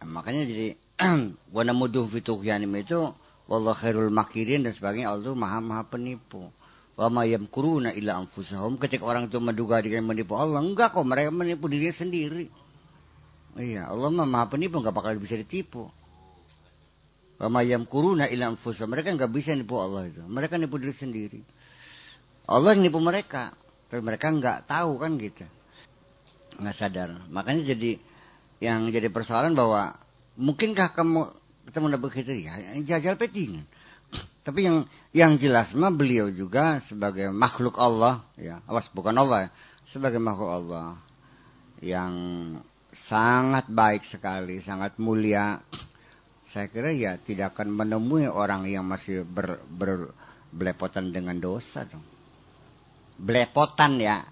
[0.00, 0.74] Nah, makanya jadi
[1.56, 3.12] wana muduh fituhyanim itu
[3.44, 6.48] wallah khairul makirin dan sebagainya Allah maha maha penipu.
[6.94, 11.34] Wa ma yamkuruna illa anfusahum ketika orang itu menduga dengan menipu Allah enggak kok mereka
[11.34, 12.48] menipu dirinya sendiri.
[13.54, 15.86] Iya, Allah mah maha penipu nggak bakal bisa ditipu.
[17.38, 18.86] Wamayam kuruna ilam fusa.
[18.86, 20.22] Mereka nggak bisa nipu Allah itu.
[20.26, 21.40] Mereka nipu diri sendiri.
[22.48, 23.52] Allah nipu mereka.
[23.88, 25.44] Tapi mereka nggak tahu kan gitu.
[26.60, 27.08] Nggak sadar.
[27.30, 27.96] Makanya jadi
[28.62, 29.92] yang jadi persoalan bahwa
[30.40, 31.30] mungkinkah kamu
[31.68, 32.54] ketemu Nabi Khidir ya
[32.84, 33.64] jajal petingan.
[34.44, 34.84] Tapi yang
[35.16, 39.50] yang jelas mah beliau juga sebagai makhluk Allah ya, awas bukan Allah ya,
[39.88, 41.00] sebagai makhluk Allah
[41.80, 42.12] yang
[42.92, 45.58] sangat baik sekali, sangat mulia.
[46.44, 49.58] Saya kira ya tidak akan menemui orang yang masih ber,
[50.52, 52.13] belepotan dengan dosa dong.
[53.18, 54.22] Belepotan ya.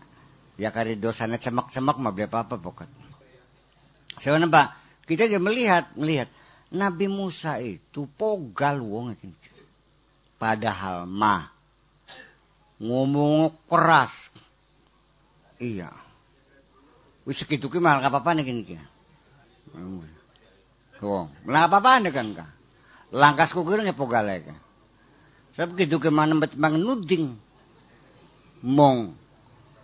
[0.60, 2.86] Ya kali dosanya cemak-cemak mah beli apa-apa pokok.
[4.20, 4.66] Saya Pak,
[5.08, 6.28] kita juga melihat, melihat
[6.72, 9.16] Nabi Musa itu pogal wong
[10.36, 11.52] Padahal mah
[12.82, 14.34] ngomong keras.
[15.62, 15.90] Iya.
[17.22, 18.62] Wis segitu ki malah apa-apa nih gini
[21.02, 22.46] Oh, malah apa-apa nih kan ka.
[23.14, 24.46] Langkas kukur ngepo galek.
[25.58, 27.36] Sebab gitu ke mana bet mang nuding.
[28.62, 28.98] Mong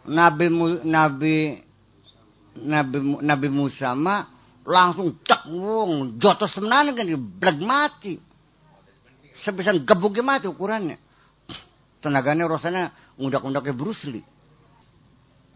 [0.08, 0.46] Nabi
[0.86, 1.34] Nabi
[2.58, 4.26] Nabi Nabi Musa mah
[4.68, 7.08] langsung cek wong jotos temenan kan
[7.40, 8.14] bleg mati.
[9.34, 10.98] Sebisa gebuk mati ukurannya.
[12.02, 14.26] Tenaganya rasanya ngudak-ngundaknya Bruce Lee.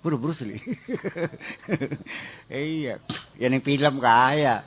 [0.03, 0.59] Buru Bruce Lee.
[2.51, 2.99] iya,
[3.39, 4.66] yang film kaya.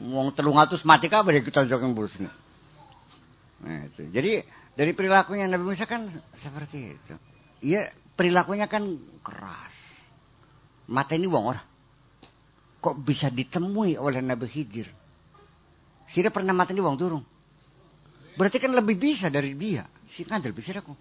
[0.00, 2.32] Wong telung atus mati kabeh jokin Bruce Lee.
[3.64, 4.08] Nah, itu.
[4.12, 4.40] Jadi
[4.76, 7.14] dari perilakunya Nabi Musa kan seperti itu.
[7.64, 8.84] Iya, perilakunya kan
[9.24, 10.06] keras.
[10.86, 11.66] Mata ini wong orang.
[12.80, 14.86] Kok bisa ditemui oleh Nabi Khidir?
[16.06, 17.22] Sira pernah mata ini wong turun.
[18.36, 19.82] Berarti kan lebih bisa dari dia.
[20.04, 20.94] Si kandel bisa aku.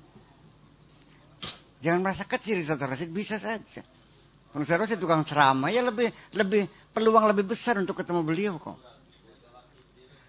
[1.83, 3.85] Jangan merasa kecil Ustaz Rasid, bisa saja.
[4.49, 6.65] Kalau saya Rasid tukang ceramah, ya lebih lebih
[6.95, 8.79] peluang lebih besar untuk ketemu beliau kok.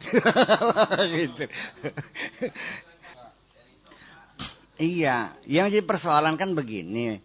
[1.17, 1.47] gitu.
[4.81, 7.21] Iya, yang jadi persoalan kan begini.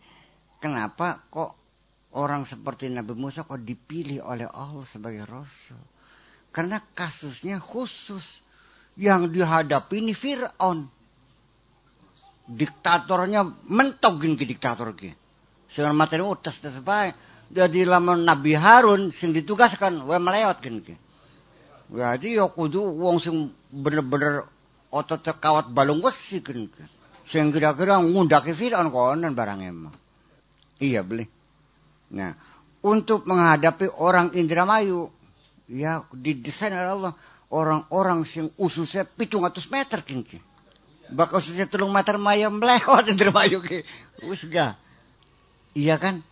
[0.62, 1.52] Kenapa kok
[2.14, 5.80] orang seperti Nabi Musa kok dipilih oleh Allah sebagai Rasul?
[6.52, 8.44] Karena kasusnya khusus.
[9.00, 10.84] Yang dihadapi ini Fir'aun
[12.52, 15.16] diktatornya mentogin ke diktator ke.
[15.72, 17.16] Sehingga materi utas tes baik.
[17.52, 20.96] Jadi lama Nabi Harun sing ditugaskan we melewat kan ke.
[21.92, 24.44] Jadi ya kudu wong sing bener-bener
[24.92, 26.84] otot kawat balung wesi kan ke.
[27.28, 29.96] Sing kira-kira ngundaki Fir'aun konon barang emang.
[30.82, 31.26] Iya beli.
[32.12, 32.34] Nah,
[32.82, 35.08] untuk menghadapi orang Indramayu,
[35.70, 37.14] ya didesain oleh Allah
[37.52, 40.40] orang-orang sing ususnya pitung meter kengki
[41.12, 43.84] bakal sisa tulung meter maya melewat dermayu ke
[44.24, 44.80] usga
[45.76, 46.24] iya kan?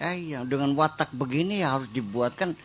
[0.00, 2.56] Eh, iya dengan watak begini ya harus dibuatkan.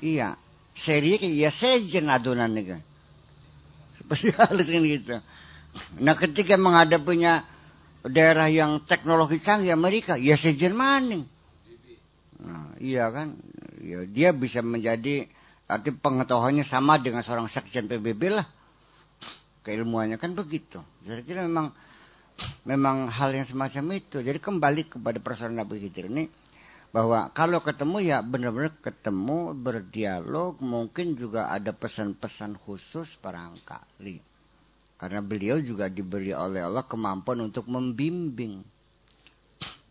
[0.00, 0.36] Iya
[0.76, 2.82] seri ke iya sejen adonan nih kan
[4.04, 5.16] pasti harus kan gitu
[6.00, 7.44] nah ketika menghadapinya
[8.06, 11.26] daerah yang teknologi canggih Amerika ya sejen maning
[12.40, 13.34] nah, iya kan
[13.82, 15.26] ya, dia bisa menjadi
[15.66, 18.46] arti pengetahuannya sama dengan seorang sekjen PBB lah
[19.66, 20.78] keilmuannya kan begitu.
[21.02, 21.74] Jadi kira memang
[22.62, 24.22] memang hal yang semacam itu.
[24.22, 26.30] Jadi kembali kepada persoalan Nabi Khidir ini
[26.94, 34.22] bahwa kalau ketemu ya benar-benar ketemu berdialog mungkin juga ada pesan-pesan khusus barangkali
[34.96, 38.64] karena beliau juga diberi oleh Allah kemampuan untuk membimbing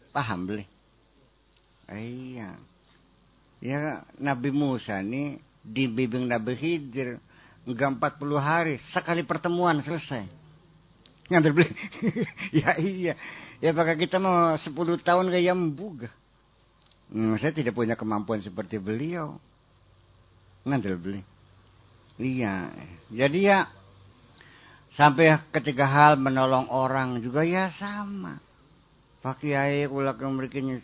[0.10, 0.66] paham beli
[1.94, 2.50] iya
[3.62, 7.22] ya Nabi Musa ini dibimbing Nabi Khidir
[7.66, 10.22] Enggak 40 hari, sekali pertemuan selesai.
[11.34, 11.70] Ngantar beli.
[12.62, 13.14] ya iya.
[13.58, 14.70] Ya pakai kita mau 10
[15.02, 16.10] tahun kayak membuka.
[17.10, 19.42] Hmm, saya tidak punya kemampuan seperti beliau.
[20.62, 21.26] Ngantar beli.
[22.22, 22.70] Iya.
[23.10, 23.66] Jadi ya
[24.96, 28.40] sampai ketika hal menolong orang juga ya sama.
[29.20, 30.80] Pak Kiai kula kemrikin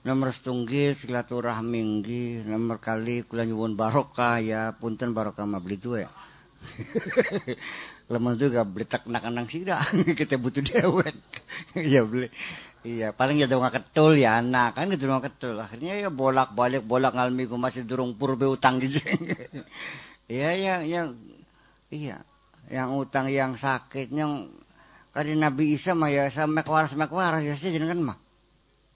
[0.00, 5.44] nomor setunggil silaturahmi nggih nomor kali kula nyuwun barokah ya punten barokah
[5.76, 6.10] tuh ya
[8.10, 9.78] lemah juga beli tak nak anang sida
[10.18, 11.16] kita butuh dewek.
[11.76, 12.32] Ya beli
[12.80, 15.60] iya paling ya dong ketul ya anak kan gitu dong ketul.
[15.60, 18.96] Akhirnya ya bolak balik bolak ngalmi ku masih durung purbe utang gitu
[20.32, 21.08] iya yang yang
[21.92, 22.24] iya
[22.70, 24.46] yang utang yang sakit yang
[25.10, 28.18] kali Nabi Isa mah ya sama waras sama waras ya sih kan mah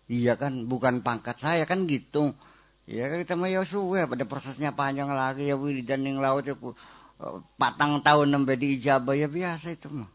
[0.05, 2.36] Iya kan, bukan pangkat saya kan gitu.
[2.84, 6.52] Iya kan kita mah ya suwe, pada prosesnya panjang lagi ya dan yang laut ya
[6.52, 10.10] eh, patang tahun nembe di ijabah ya biasa itu mah.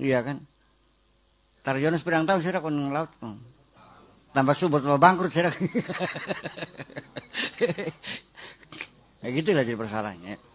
[0.00, 0.40] Iya kan.
[1.60, 3.36] Tarjono sepedang tahun sih kon laut mah.
[4.32, 5.44] Tambah subur tambah bangkrut sih.
[9.20, 10.53] ya gitu lah jadi persoalannya.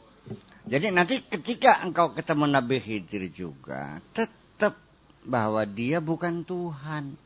[0.69, 4.77] Jadi nanti ketika engkau ketemu Nabi Khidir juga, tetap
[5.26, 7.18] bahwa dia bukan Tuhan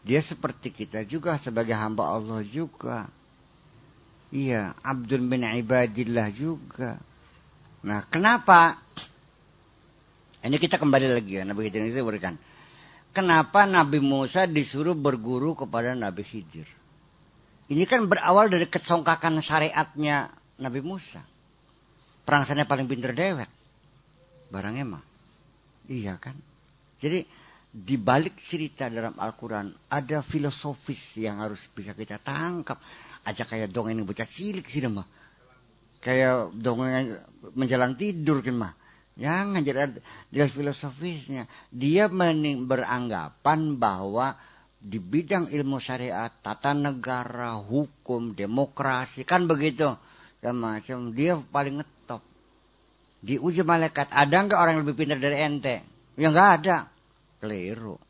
[0.00, 3.08] dia seperti kita juga sebagai hamba Allah juga.
[4.30, 6.96] Iya, abdul bin ibadillah juga.
[7.84, 8.78] Nah, kenapa?
[10.40, 12.38] Ini kita kembali lagi ya, Nabi Khidir itu berikan.
[13.10, 16.64] Kenapa Nabi Musa disuruh berguru kepada Nabi Khidir?
[17.68, 20.30] Ini kan berawal dari kecongkakan syariatnya
[20.62, 21.20] Nabi Musa.
[22.24, 23.48] Perang sana paling pinter dewek.
[24.50, 25.04] Barangnya mah.
[25.90, 26.34] Iya kan?
[27.00, 27.24] Jadi
[27.70, 32.78] di balik cerita dalam Al-Quran ada filosofis yang harus bisa kita tangkap.
[33.22, 35.06] Aja kayak dongeng yang bocah cilik sih mah.
[36.00, 37.14] Kayak dongeng
[37.54, 38.72] menjelang tidur kan mah.
[39.20, 40.00] Jangan jelas,
[40.32, 41.44] jelas filosofisnya.
[41.68, 44.32] Dia beranggapan bahwa
[44.80, 49.92] di bidang ilmu syariat, tata negara, hukum, demokrasi, kan begitu.
[50.40, 51.84] Dan macam dia paling.
[53.20, 55.84] Di uji malaikat, ada nggak orang yang lebih pintar dari ente?
[56.16, 56.88] Ya nggak ada.
[57.36, 58.00] Keliru.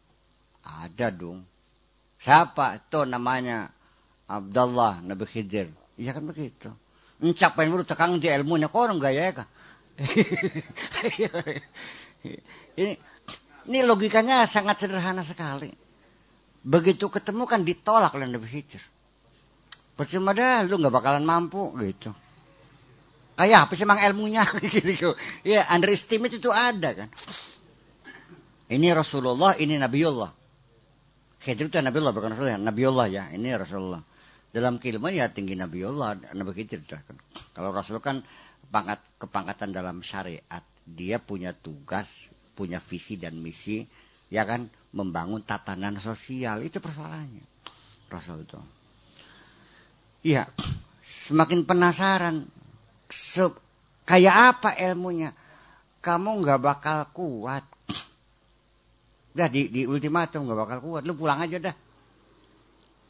[0.62, 1.42] Ada dong.
[2.14, 2.78] Siapa?
[2.78, 3.66] Itu namanya
[4.30, 5.66] Abdullah Nabi Khidir.
[5.98, 6.70] Iya kan begitu.
[7.20, 8.70] Encapain dulu tekang di ilmunya.
[8.70, 9.44] Kok orang gaya ya
[12.80, 12.96] ini,
[13.68, 15.68] ini logikanya sangat sederhana sekali.
[16.64, 18.80] Begitu ketemu kan ditolak oleh Nabi Khidir.
[19.98, 22.08] Percuma dah, lu nggak bakalan mampu gitu.
[23.40, 24.44] Kayak apa sih emang ilmunya
[24.76, 25.16] gitu.
[25.48, 27.08] Ya, underestimate itu ada kan.
[28.68, 30.28] Ini Rasulullah, ini Nabiullah.
[31.40, 34.04] Khidir itu Nabiullah bukan Rasulullah, Nabiullah ya, ini Rasulullah.
[34.52, 36.84] Dalam keilmuan ya tinggi Nabiullah, Nabi Khidir.
[36.84, 37.16] Kan.
[37.56, 38.20] Kalau Rasul kan
[38.68, 40.60] pangkat kepangkatan dalam syariat.
[40.84, 42.28] Dia punya tugas,
[42.60, 43.88] punya visi dan misi
[44.30, 47.40] ya kan membangun tatanan sosial itu persoalannya
[48.12, 48.60] Rasul itu
[50.28, 50.44] iya
[51.02, 52.46] semakin penasaran
[54.06, 55.34] kayak apa ilmunya
[56.00, 57.66] kamu nggak bakal kuat
[59.30, 61.76] dah di, di ultimatum nggak bakal kuat lu pulang aja dah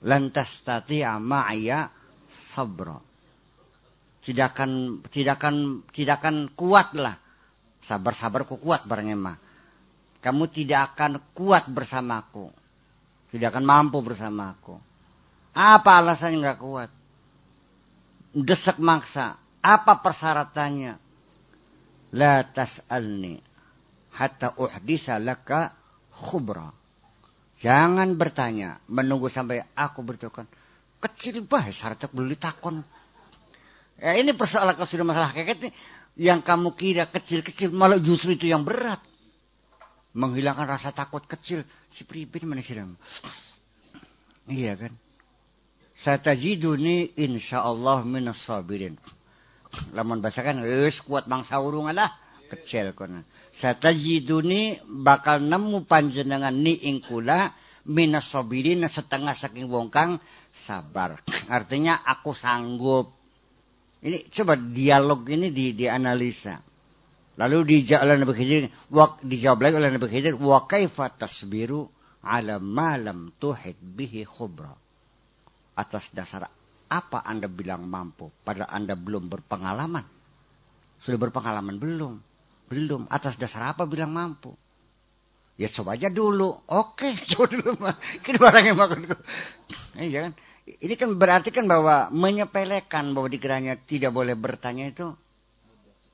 [0.04, 1.92] lantas tati ma'aya
[2.28, 3.04] sabro
[4.24, 7.16] tidak akan tidak akan tidak akan kuat lah
[7.80, 9.36] sabar sabar ku kuat bareng emang
[10.20, 12.52] kamu tidak akan kuat bersamaku.
[13.32, 14.76] Tidak akan mampu bersamaku.
[15.56, 16.90] Apa alasannya nggak kuat?
[18.36, 19.39] Desak maksa.
[19.60, 20.92] Apa persyaratannya?
[22.16, 23.38] La tas'alni
[24.16, 25.70] hatta uhdisa laka
[26.10, 26.72] khubra.
[27.60, 30.48] Jangan bertanya, menunggu sampai aku beritahukan.
[31.00, 32.80] Kecil bah syaratnya beli takon.
[34.00, 35.68] Ya, ini persoalan kalau sudah masalah kayak ini.
[36.16, 39.00] Yang kamu kira kecil-kecil malah justru itu yang berat
[40.14, 42.74] menghilangkan rasa takut kecil si pribadi mana sih
[44.50, 44.90] iya kan
[45.94, 48.98] satajiduni insyaallah minas sabirin
[49.94, 52.10] lamun bahasakan geus kuat bangsa urung lah
[52.50, 53.22] kecil kono
[53.54, 57.54] satajiduni bakal nemu panjenengan ni ingkula
[57.88, 60.20] minas sabirin setengah saking wong kang
[60.52, 61.18] sabar.
[61.48, 63.08] Artinya aku sanggup.
[64.00, 66.58] Ini coba dialog ini di dianalisa.
[67.40, 68.62] Lalu dijawab oleh Nabi Khidir,
[69.24, 71.88] dijawab lagi oleh Nabi Khidir, wa kaifa tasbiru
[72.20, 74.76] ala malam tuhid bihi khubra.
[75.72, 76.44] Atas dasar
[76.90, 80.02] apa Anda bilang mampu, padahal Anda belum berpengalaman.
[80.98, 82.18] Sudah berpengalaman belum?
[82.66, 83.06] Belum.
[83.08, 84.52] Atas dasar apa bilang mampu?
[85.54, 86.50] Ya coba aja dulu.
[86.66, 87.96] Oke, coba dulu mah.
[88.26, 88.98] Barang yang makan.
[89.96, 90.32] Iya kan?
[90.66, 95.08] Ini kan berarti kan bahwa menyepelekan bahwa dikiranya tidak boleh bertanya itu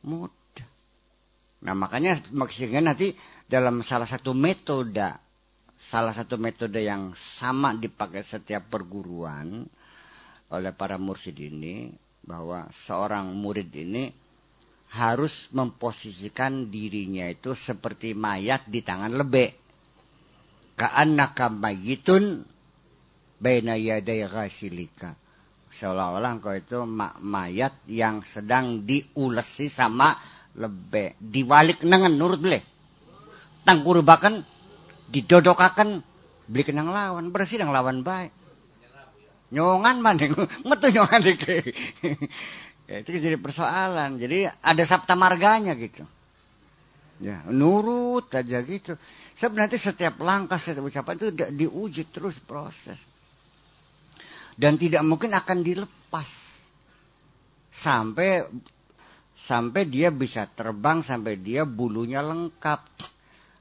[0.06, 0.68] mudah.
[1.66, 3.12] Nah makanya maksudnya nanti
[3.50, 5.12] dalam salah satu metode,
[5.76, 9.66] salah satu metode yang sama dipakai setiap perguruan
[10.52, 11.90] oleh para mursid ini,
[12.26, 14.10] bahwa seorang murid ini
[14.94, 19.54] harus memposisikan dirinya itu seperti mayat di tangan lebek.
[20.76, 22.44] Ka'annaka mayitun
[23.40, 25.14] baina yaday ghasilika.
[25.72, 26.84] Seolah-olah engkau itu
[27.22, 30.14] mayat yang sedang diulesi sama
[30.56, 32.56] lebe diwalik nengen nurut beli
[33.68, 34.40] tangkurbakan
[35.12, 36.00] didodokakan
[36.48, 38.32] beli kenang lawan bersih lawan baik
[39.54, 40.26] nyongan mana?
[40.66, 41.74] Metu nyongan dike
[42.86, 44.18] ya, itu jadi persoalan.
[44.18, 46.06] Jadi ada sabta marganya gitu.
[47.20, 48.94] Ya nurut aja gitu.
[49.36, 53.00] Sebenarnya setiap langkah setiap ucapan itu diuji terus proses.
[54.56, 56.64] Dan tidak mungkin akan dilepas.
[57.68, 58.40] Sampai
[59.36, 62.80] sampai dia bisa terbang sampai dia bulunya lengkap.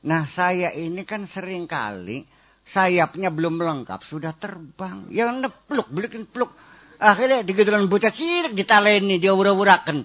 [0.07, 2.23] Nah saya ini kan sering kali
[2.65, 5.05] sayapnya belum lengkap sudah terbang.
[5.13, 6.49] Yang nepluk, belikin peluk.
[6.97, 10.01] Akhirnya digedulan bocah cilik ditaleni, dia ura-urakan.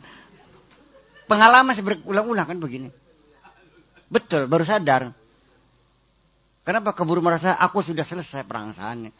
[1.24, 2.93] Pengalaman saya berulang-ulang kan begini.
[4.12, 5.15] Betul, baru sadar.
[6.61, 9.11] Kenapa keburu merasa aku sudah selesai perangsaannya.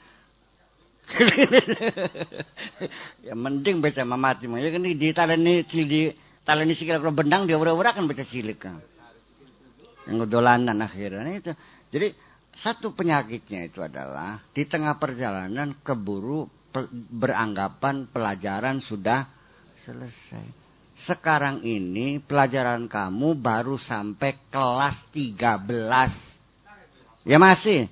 [3.27, 4.47] ya mending baca mati.
[4.47, 6.13] Ya kan ditaleni di
[6.45, 8.79] taleni sikil kalau benang dia ura-ura kan baca cilik kan.
[10.11, 11.53] Yang dolanan akhirnya nah, itu.
[11.91, 12.15] Jadi
[12.55, 16.47] satu penyakitnya itu adalah di tengah perjalanan keburu
[17.11, 19.27] beranggapan pelajaran sudah
[19.75, 20.45] selesai.
[20.95, 27.25] Sekarang ini pelajaran kamu baru sampai kelas 13.
[27.25, 27.89] Ya masih.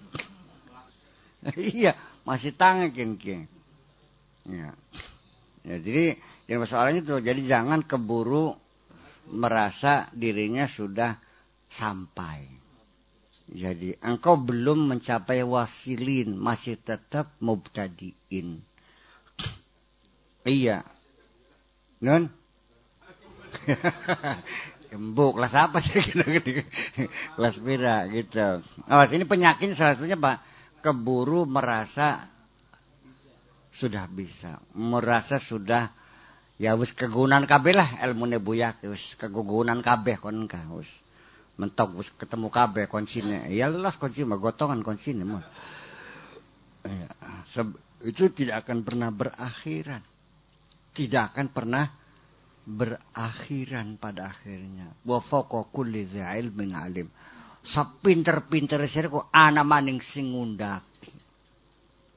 [1.56, 1.96] iya,
[2.28, 3.16] masih tangan kin
[4.48, 4.72] Ya.
[5.64, 5.76] ya.
[5.80, 6.16] Jadi
[6.48, 8.56] yang persoalannya itu jadi jangan keburu
[9.32, 11.16] merasa dirinya sudah
[11.68, 12.57] sampai.
[13.48, 18.60] Jadi engkau belum mencapai wasilin, masih tetap mubtadiin.
[20.44, 20.84] iya.
[22.04, 22.28] Non?
[25.16, 26.00] Bu, kelas apa sih
[27.36, 28.64] kelas pira gitu.
[28.88, 30.40] Oh, ini penyakit salah satunya Pak,
[30.80, 32.24] keburu merasa
[33.68, 35.92] sudah bisa, merasa sudah
[36.56, 40.58] ya wis kegunan kabeh lah ilmu nebuyak wis kegugunan kabeh kon ka
[41.58, 45.44] mentok ketemu kabeh kuncinya ya lelas kunci mah gotongan kuncinya mah
[46.86, 47.10] ya,
[48.06, 50.02] itu tidak akan pernah berakhiran.
[50.94, 51.86] Tidak akan pernah
[52.68, 54.86] berakhiran pada akhirnya.
[55.02, 57.08] Wa fawqa kulli ilmin alim.
[57.62, 60.30] Sapinter-pinter kok ana maning sing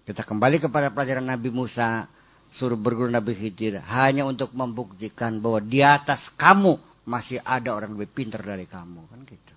[0.02, 2.10] kita kembali kepada pelajaran Nabi Musa
[2.52, 6.76] suruh berguru Nabi Khidir hanya untuk membuktikan bahwa di atas kamu
[7.12, 9.54] masih ada orang lebih pintar dari kamu kan gitu.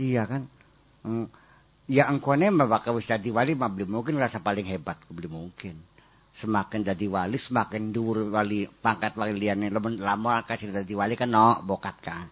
[0.00, 0.42] Iya kan?
[1.02, 1.26] Hmm.
[1.90, 5.76] ya engkone bakal bisa wali mah belum mungkin rasa paling hebat belum mungkin.
[6.32, 9.68] Semakin jadi wali semakin dur wali pangkat wali liane.
[10.00, 12.24] Lama kasih jadi wali kan no bokat kan?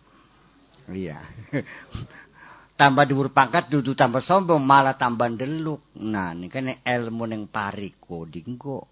[0.89, 1.21] Iya.
[2.81, 8.25] Tambah dur pangkat duduk tambah sombong malah tambah deluk nah ini kan ilmu yang pariko
[8.25, 8.89] dinggo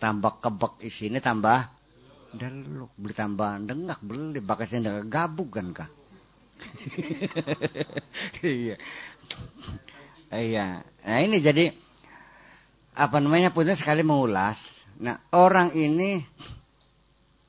[0.00, 1.77] tambah kebek isini tambah
[2.28, 5.90] Daluk beli tambahan dengak beli bakasnya dengak gabuk kan kak.
[8.44, 8.76] iya.
[10.28, 10.66] Iya.
[10.84, 11.72] Nah ini jadi
[12.98, 14.84] apa namanya punya sekali mengulas.
[15.00, 16.20] Nah orang ini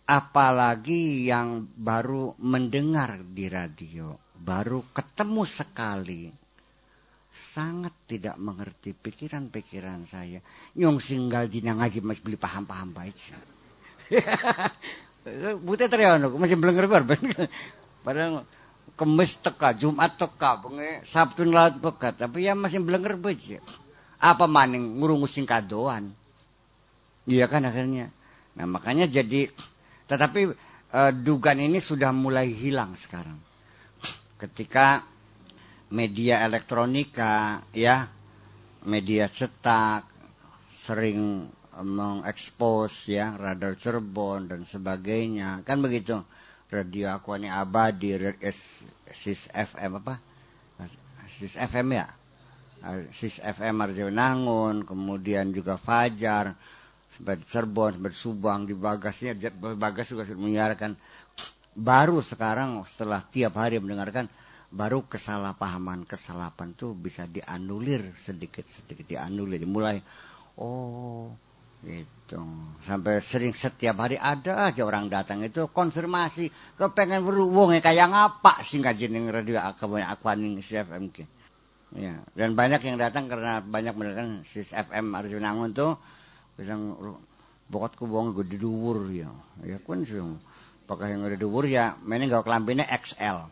[0.08, 6.24] apalagi yang baru mendengar di radio, baru ketemu sekali,
[7.30, 10.42] sangat tidak mengerti pikiran-pikiran saya.
[10.80, 13.18] Nyong singgal dina ngaji masih beli paham-paham baik.
[15.65, 17.45] Bute teryono masih belum ngerti
[18.02, 18.48] Padahal
[18.99, 23.60] kemis teka, Jumat teka, bengi Sabtu laut pekat, tapi ya masih belum ngerti
[24.19, 26.11] Apa maning ngurungusin kadoan.
[27.30, 28.11] Iya kan akhirnya.
[28.60, 29.48] Nah makanya jadi,
[30.10, 30.52] tetapi
[30.91, 33.40] uh, dugaan ini sudah mulai hilang sekarang.
[34.40, 35.03] Ketika
[35.91, 38.07] media elektronika, ya,
[38.84, 40.03] media cetak,
[40.72, 41.48] sering
[41.84, 45.64] mengekspos ya radar Cirebon dan sebagainya.
[45.64, 46.20] Kan begitu
[46.70, 48.16] radio Akuani Abadi
[49.12, 50.20] sis FM apa?
[51.28, 52.06] Sis FM ya?
[53.12, 56.56] Sis FM Arjawanangun kemudian juga Fajar
[57.10, 59.36] sebagai Cirebon sebagai Subang di Bagasnya
[59.76, 60.96] Bagas juga menyiarkan.
[61.80, 64.28] Baru sekarang setelah tiap hari mendengarkan
[64.70, 69.98] baru kesalahpahaman kesalahan tuh bisa dianulir sedikit sedikit dianulir mulai
[70.62, 71.34] oh
[71.80, 72.42] itu
[72.84, 75.40] sampai sering setiap hari ada aja orang datang.
[75.44, 76.52] Itu konfirmasi.
[76.76, 81.24] Kepengen berhubung kayak ngapa sih jeneng radio akabanyak akuaning CFM ke
[81.96, 82.20] ya.
[82.36, 85.96] Dan banyak yang datang karena banyak mendengarkan sis FM Arjunangun tuh
[86.60, 87.00] bilang
[87.72, 89.32] bokotku bohong gue diduwur ya.
[89.64, 90.20] Ya kun sih
[90.90, 93.46] pakai yang ada duwur ya mainnya gak kelambinnya XL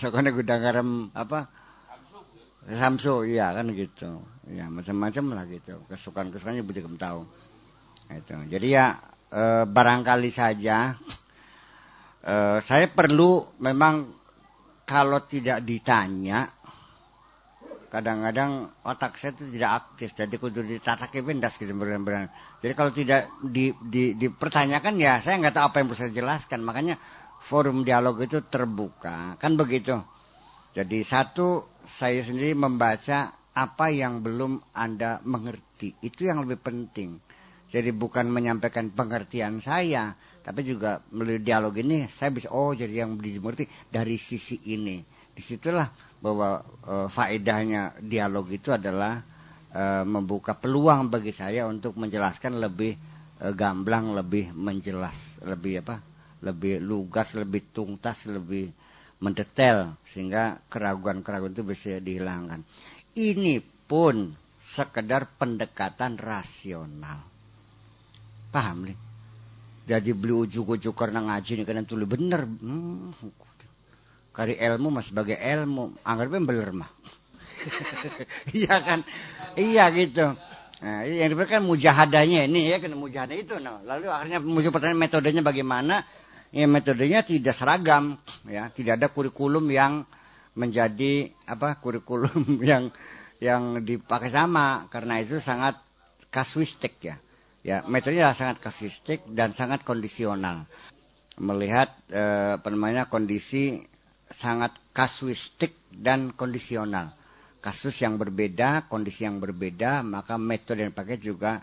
[0.00, 1.52] Rokoknya gue garam apa
[2.66, 4.24] Samsu iya kan gitu.
[4.48, 5.78] Ya macam-macam lah gitu.
[5.86, 7.22] Kesukaan kesukaannya belum tahu.
[8.08, 8.86] Itu jadi ya
[9.28, 10.96] e, barangkali saja
[12.24, 14.08] e, saya perlu memang
[14.88, 16.48] kalau tidak ditanya
[17.88, 20.12] kadang-kadang otak saya itu tidak aktif.
[20.12, 22.28] Jadi kudu ditata kebendas gitu benar-benar.
[22.60, 26.60] Jadi kalau tidak di, di, dipertanyakan ya saya nggak tahu apa yang bisa jelaskan.
[26.64, 27.00] Makanya
[27.48, 29.36] forum dialog itu terbuka.
[29.40, 29.96] Kan begitu.
[30.76, 35.96] Jadi satu, saya sendiri membaca apa yang belum Anda mengerti.
[36.04, 37.16] Itu yang lebih penting.
[37.68, 43.16] Jadi bukan menyampaikan pengertian saya, tapi juga melalui dialog ini saya bisa oh jadi yang
[43.20, 45.00] dimengerti dari sisi ini.
[45.32, 45.88] Di situlah
[46.20, 49.20] bahwa e, faedahnya dialog itu adalah
[49.68, 52.96] e, membuka peluang bagi saya untuk menjelaskan lebih
[53.36, 56.00] e, gamblang, lebih menjelas, lebih apa?
[56.40, 58.72] Lebih lugas, lebih tuntas, lebih
[59.18, 62.62] mendetail sehingga keraguan-keraguan itu bisa dihilangkan.
[63.18, 63.58] Ini
[63.90, 67.18] pun sekedar pendekatan rasional.
[68.54, 68.98] Paham nih?
[69.88, 72.44] Jadi beli ujuk-ujuk karena ngaji ini karena tulis bener.
[72.44, 73.10] Hmm,
[74.36, 76.90] kari ilmu mas sebagai ilmu, anggapnya bener mah.
[78.58, 79.00] iya kan?
[79.56, 80.26] Iya gitu.
[80.78, 83.58] Nah, yang diberikan mujahadanya ini ya kan mujahadah itu.
[83.58, 86.06] Nah, lalu akhirnya muncul pertanyaan metodenya bagaimana?
[86.54, 88.16] Ya metodenya tidak seragam
[88.48, 88.68] ya.
[88.72, 90.04] Tidak ada kurikulum yang
[90.58, 92.90] menjadi apa kurikulum yang
[93.38, 94.86] yang dipakai sama.
[94.92, 95.76] Karena itu sangat
[96.32, 97.16] kasuistik ya.
[97.66, 100.64] Ya metodenya sangat kasuistik dan sangat kondisional.
[101.38, 103.78] Melihat eh, apa namanya kondisi
[104.28, 107.14] sangat kasuistik dan kondisional.
[107.58, 111.58] Kasus yang berbeda, kondisi yang berbeda, maka metode yang pakai juga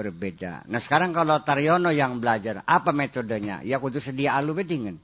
[0.00, 0.64] berbeda.
[0.72, 3.60] Nah sekarang kalau Taryono yang belajar, apa metodenya?
[3.60, 4.96] Ya kudu sedia alu bedingan.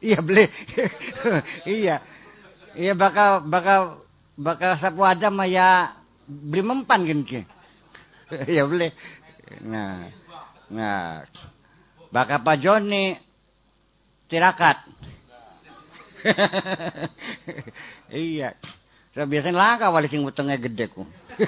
[0.00, 0.48] Iya beli.
[1.76, 2.00] iya.
[2.72, 4.00] Iya bakal bakal
[4.40, 5.92] bakal sapu aja mah ya
[6.24, 7.44] beli mempan gini.
[8.48, 8.88] Iya beli.
[9.68, 10.08] Nah.
[10.72, 11.20] Nah.
[12.08, 13.12] Bakal Pak Joni
[14.32, 14.80] tirakat.
[18.08, 18.56] iya.
[19.10, 21.02] So, biasanya langka wali sing utangnya gede ku.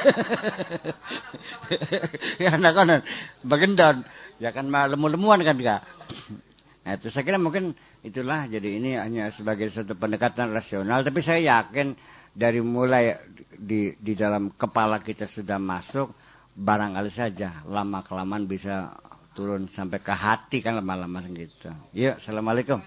[2.42, 2.88] ya anak kan
[3.46, 4.02] bagendon.
[4.42, 5.86] Ya kan lemu-lemuan kan gak.
[6.82, 11.62] Nah, itu saya kira mungkin itulah jadi ini hanya sebagai satu pendekatan rasional tapi saya
[11.62, 11.94] yakin
[12.34, 13.14] dari mulai
[13.54, 16.10] di di dalam kepala kita sudah masuk
[16.58, 18.90] barangkali saja lama kelamaan bisa
[19.38, 21.70] turun sampai ke hati kan lama-lama gitu.
[21.94, 22.82] Ya, assalamualaikum.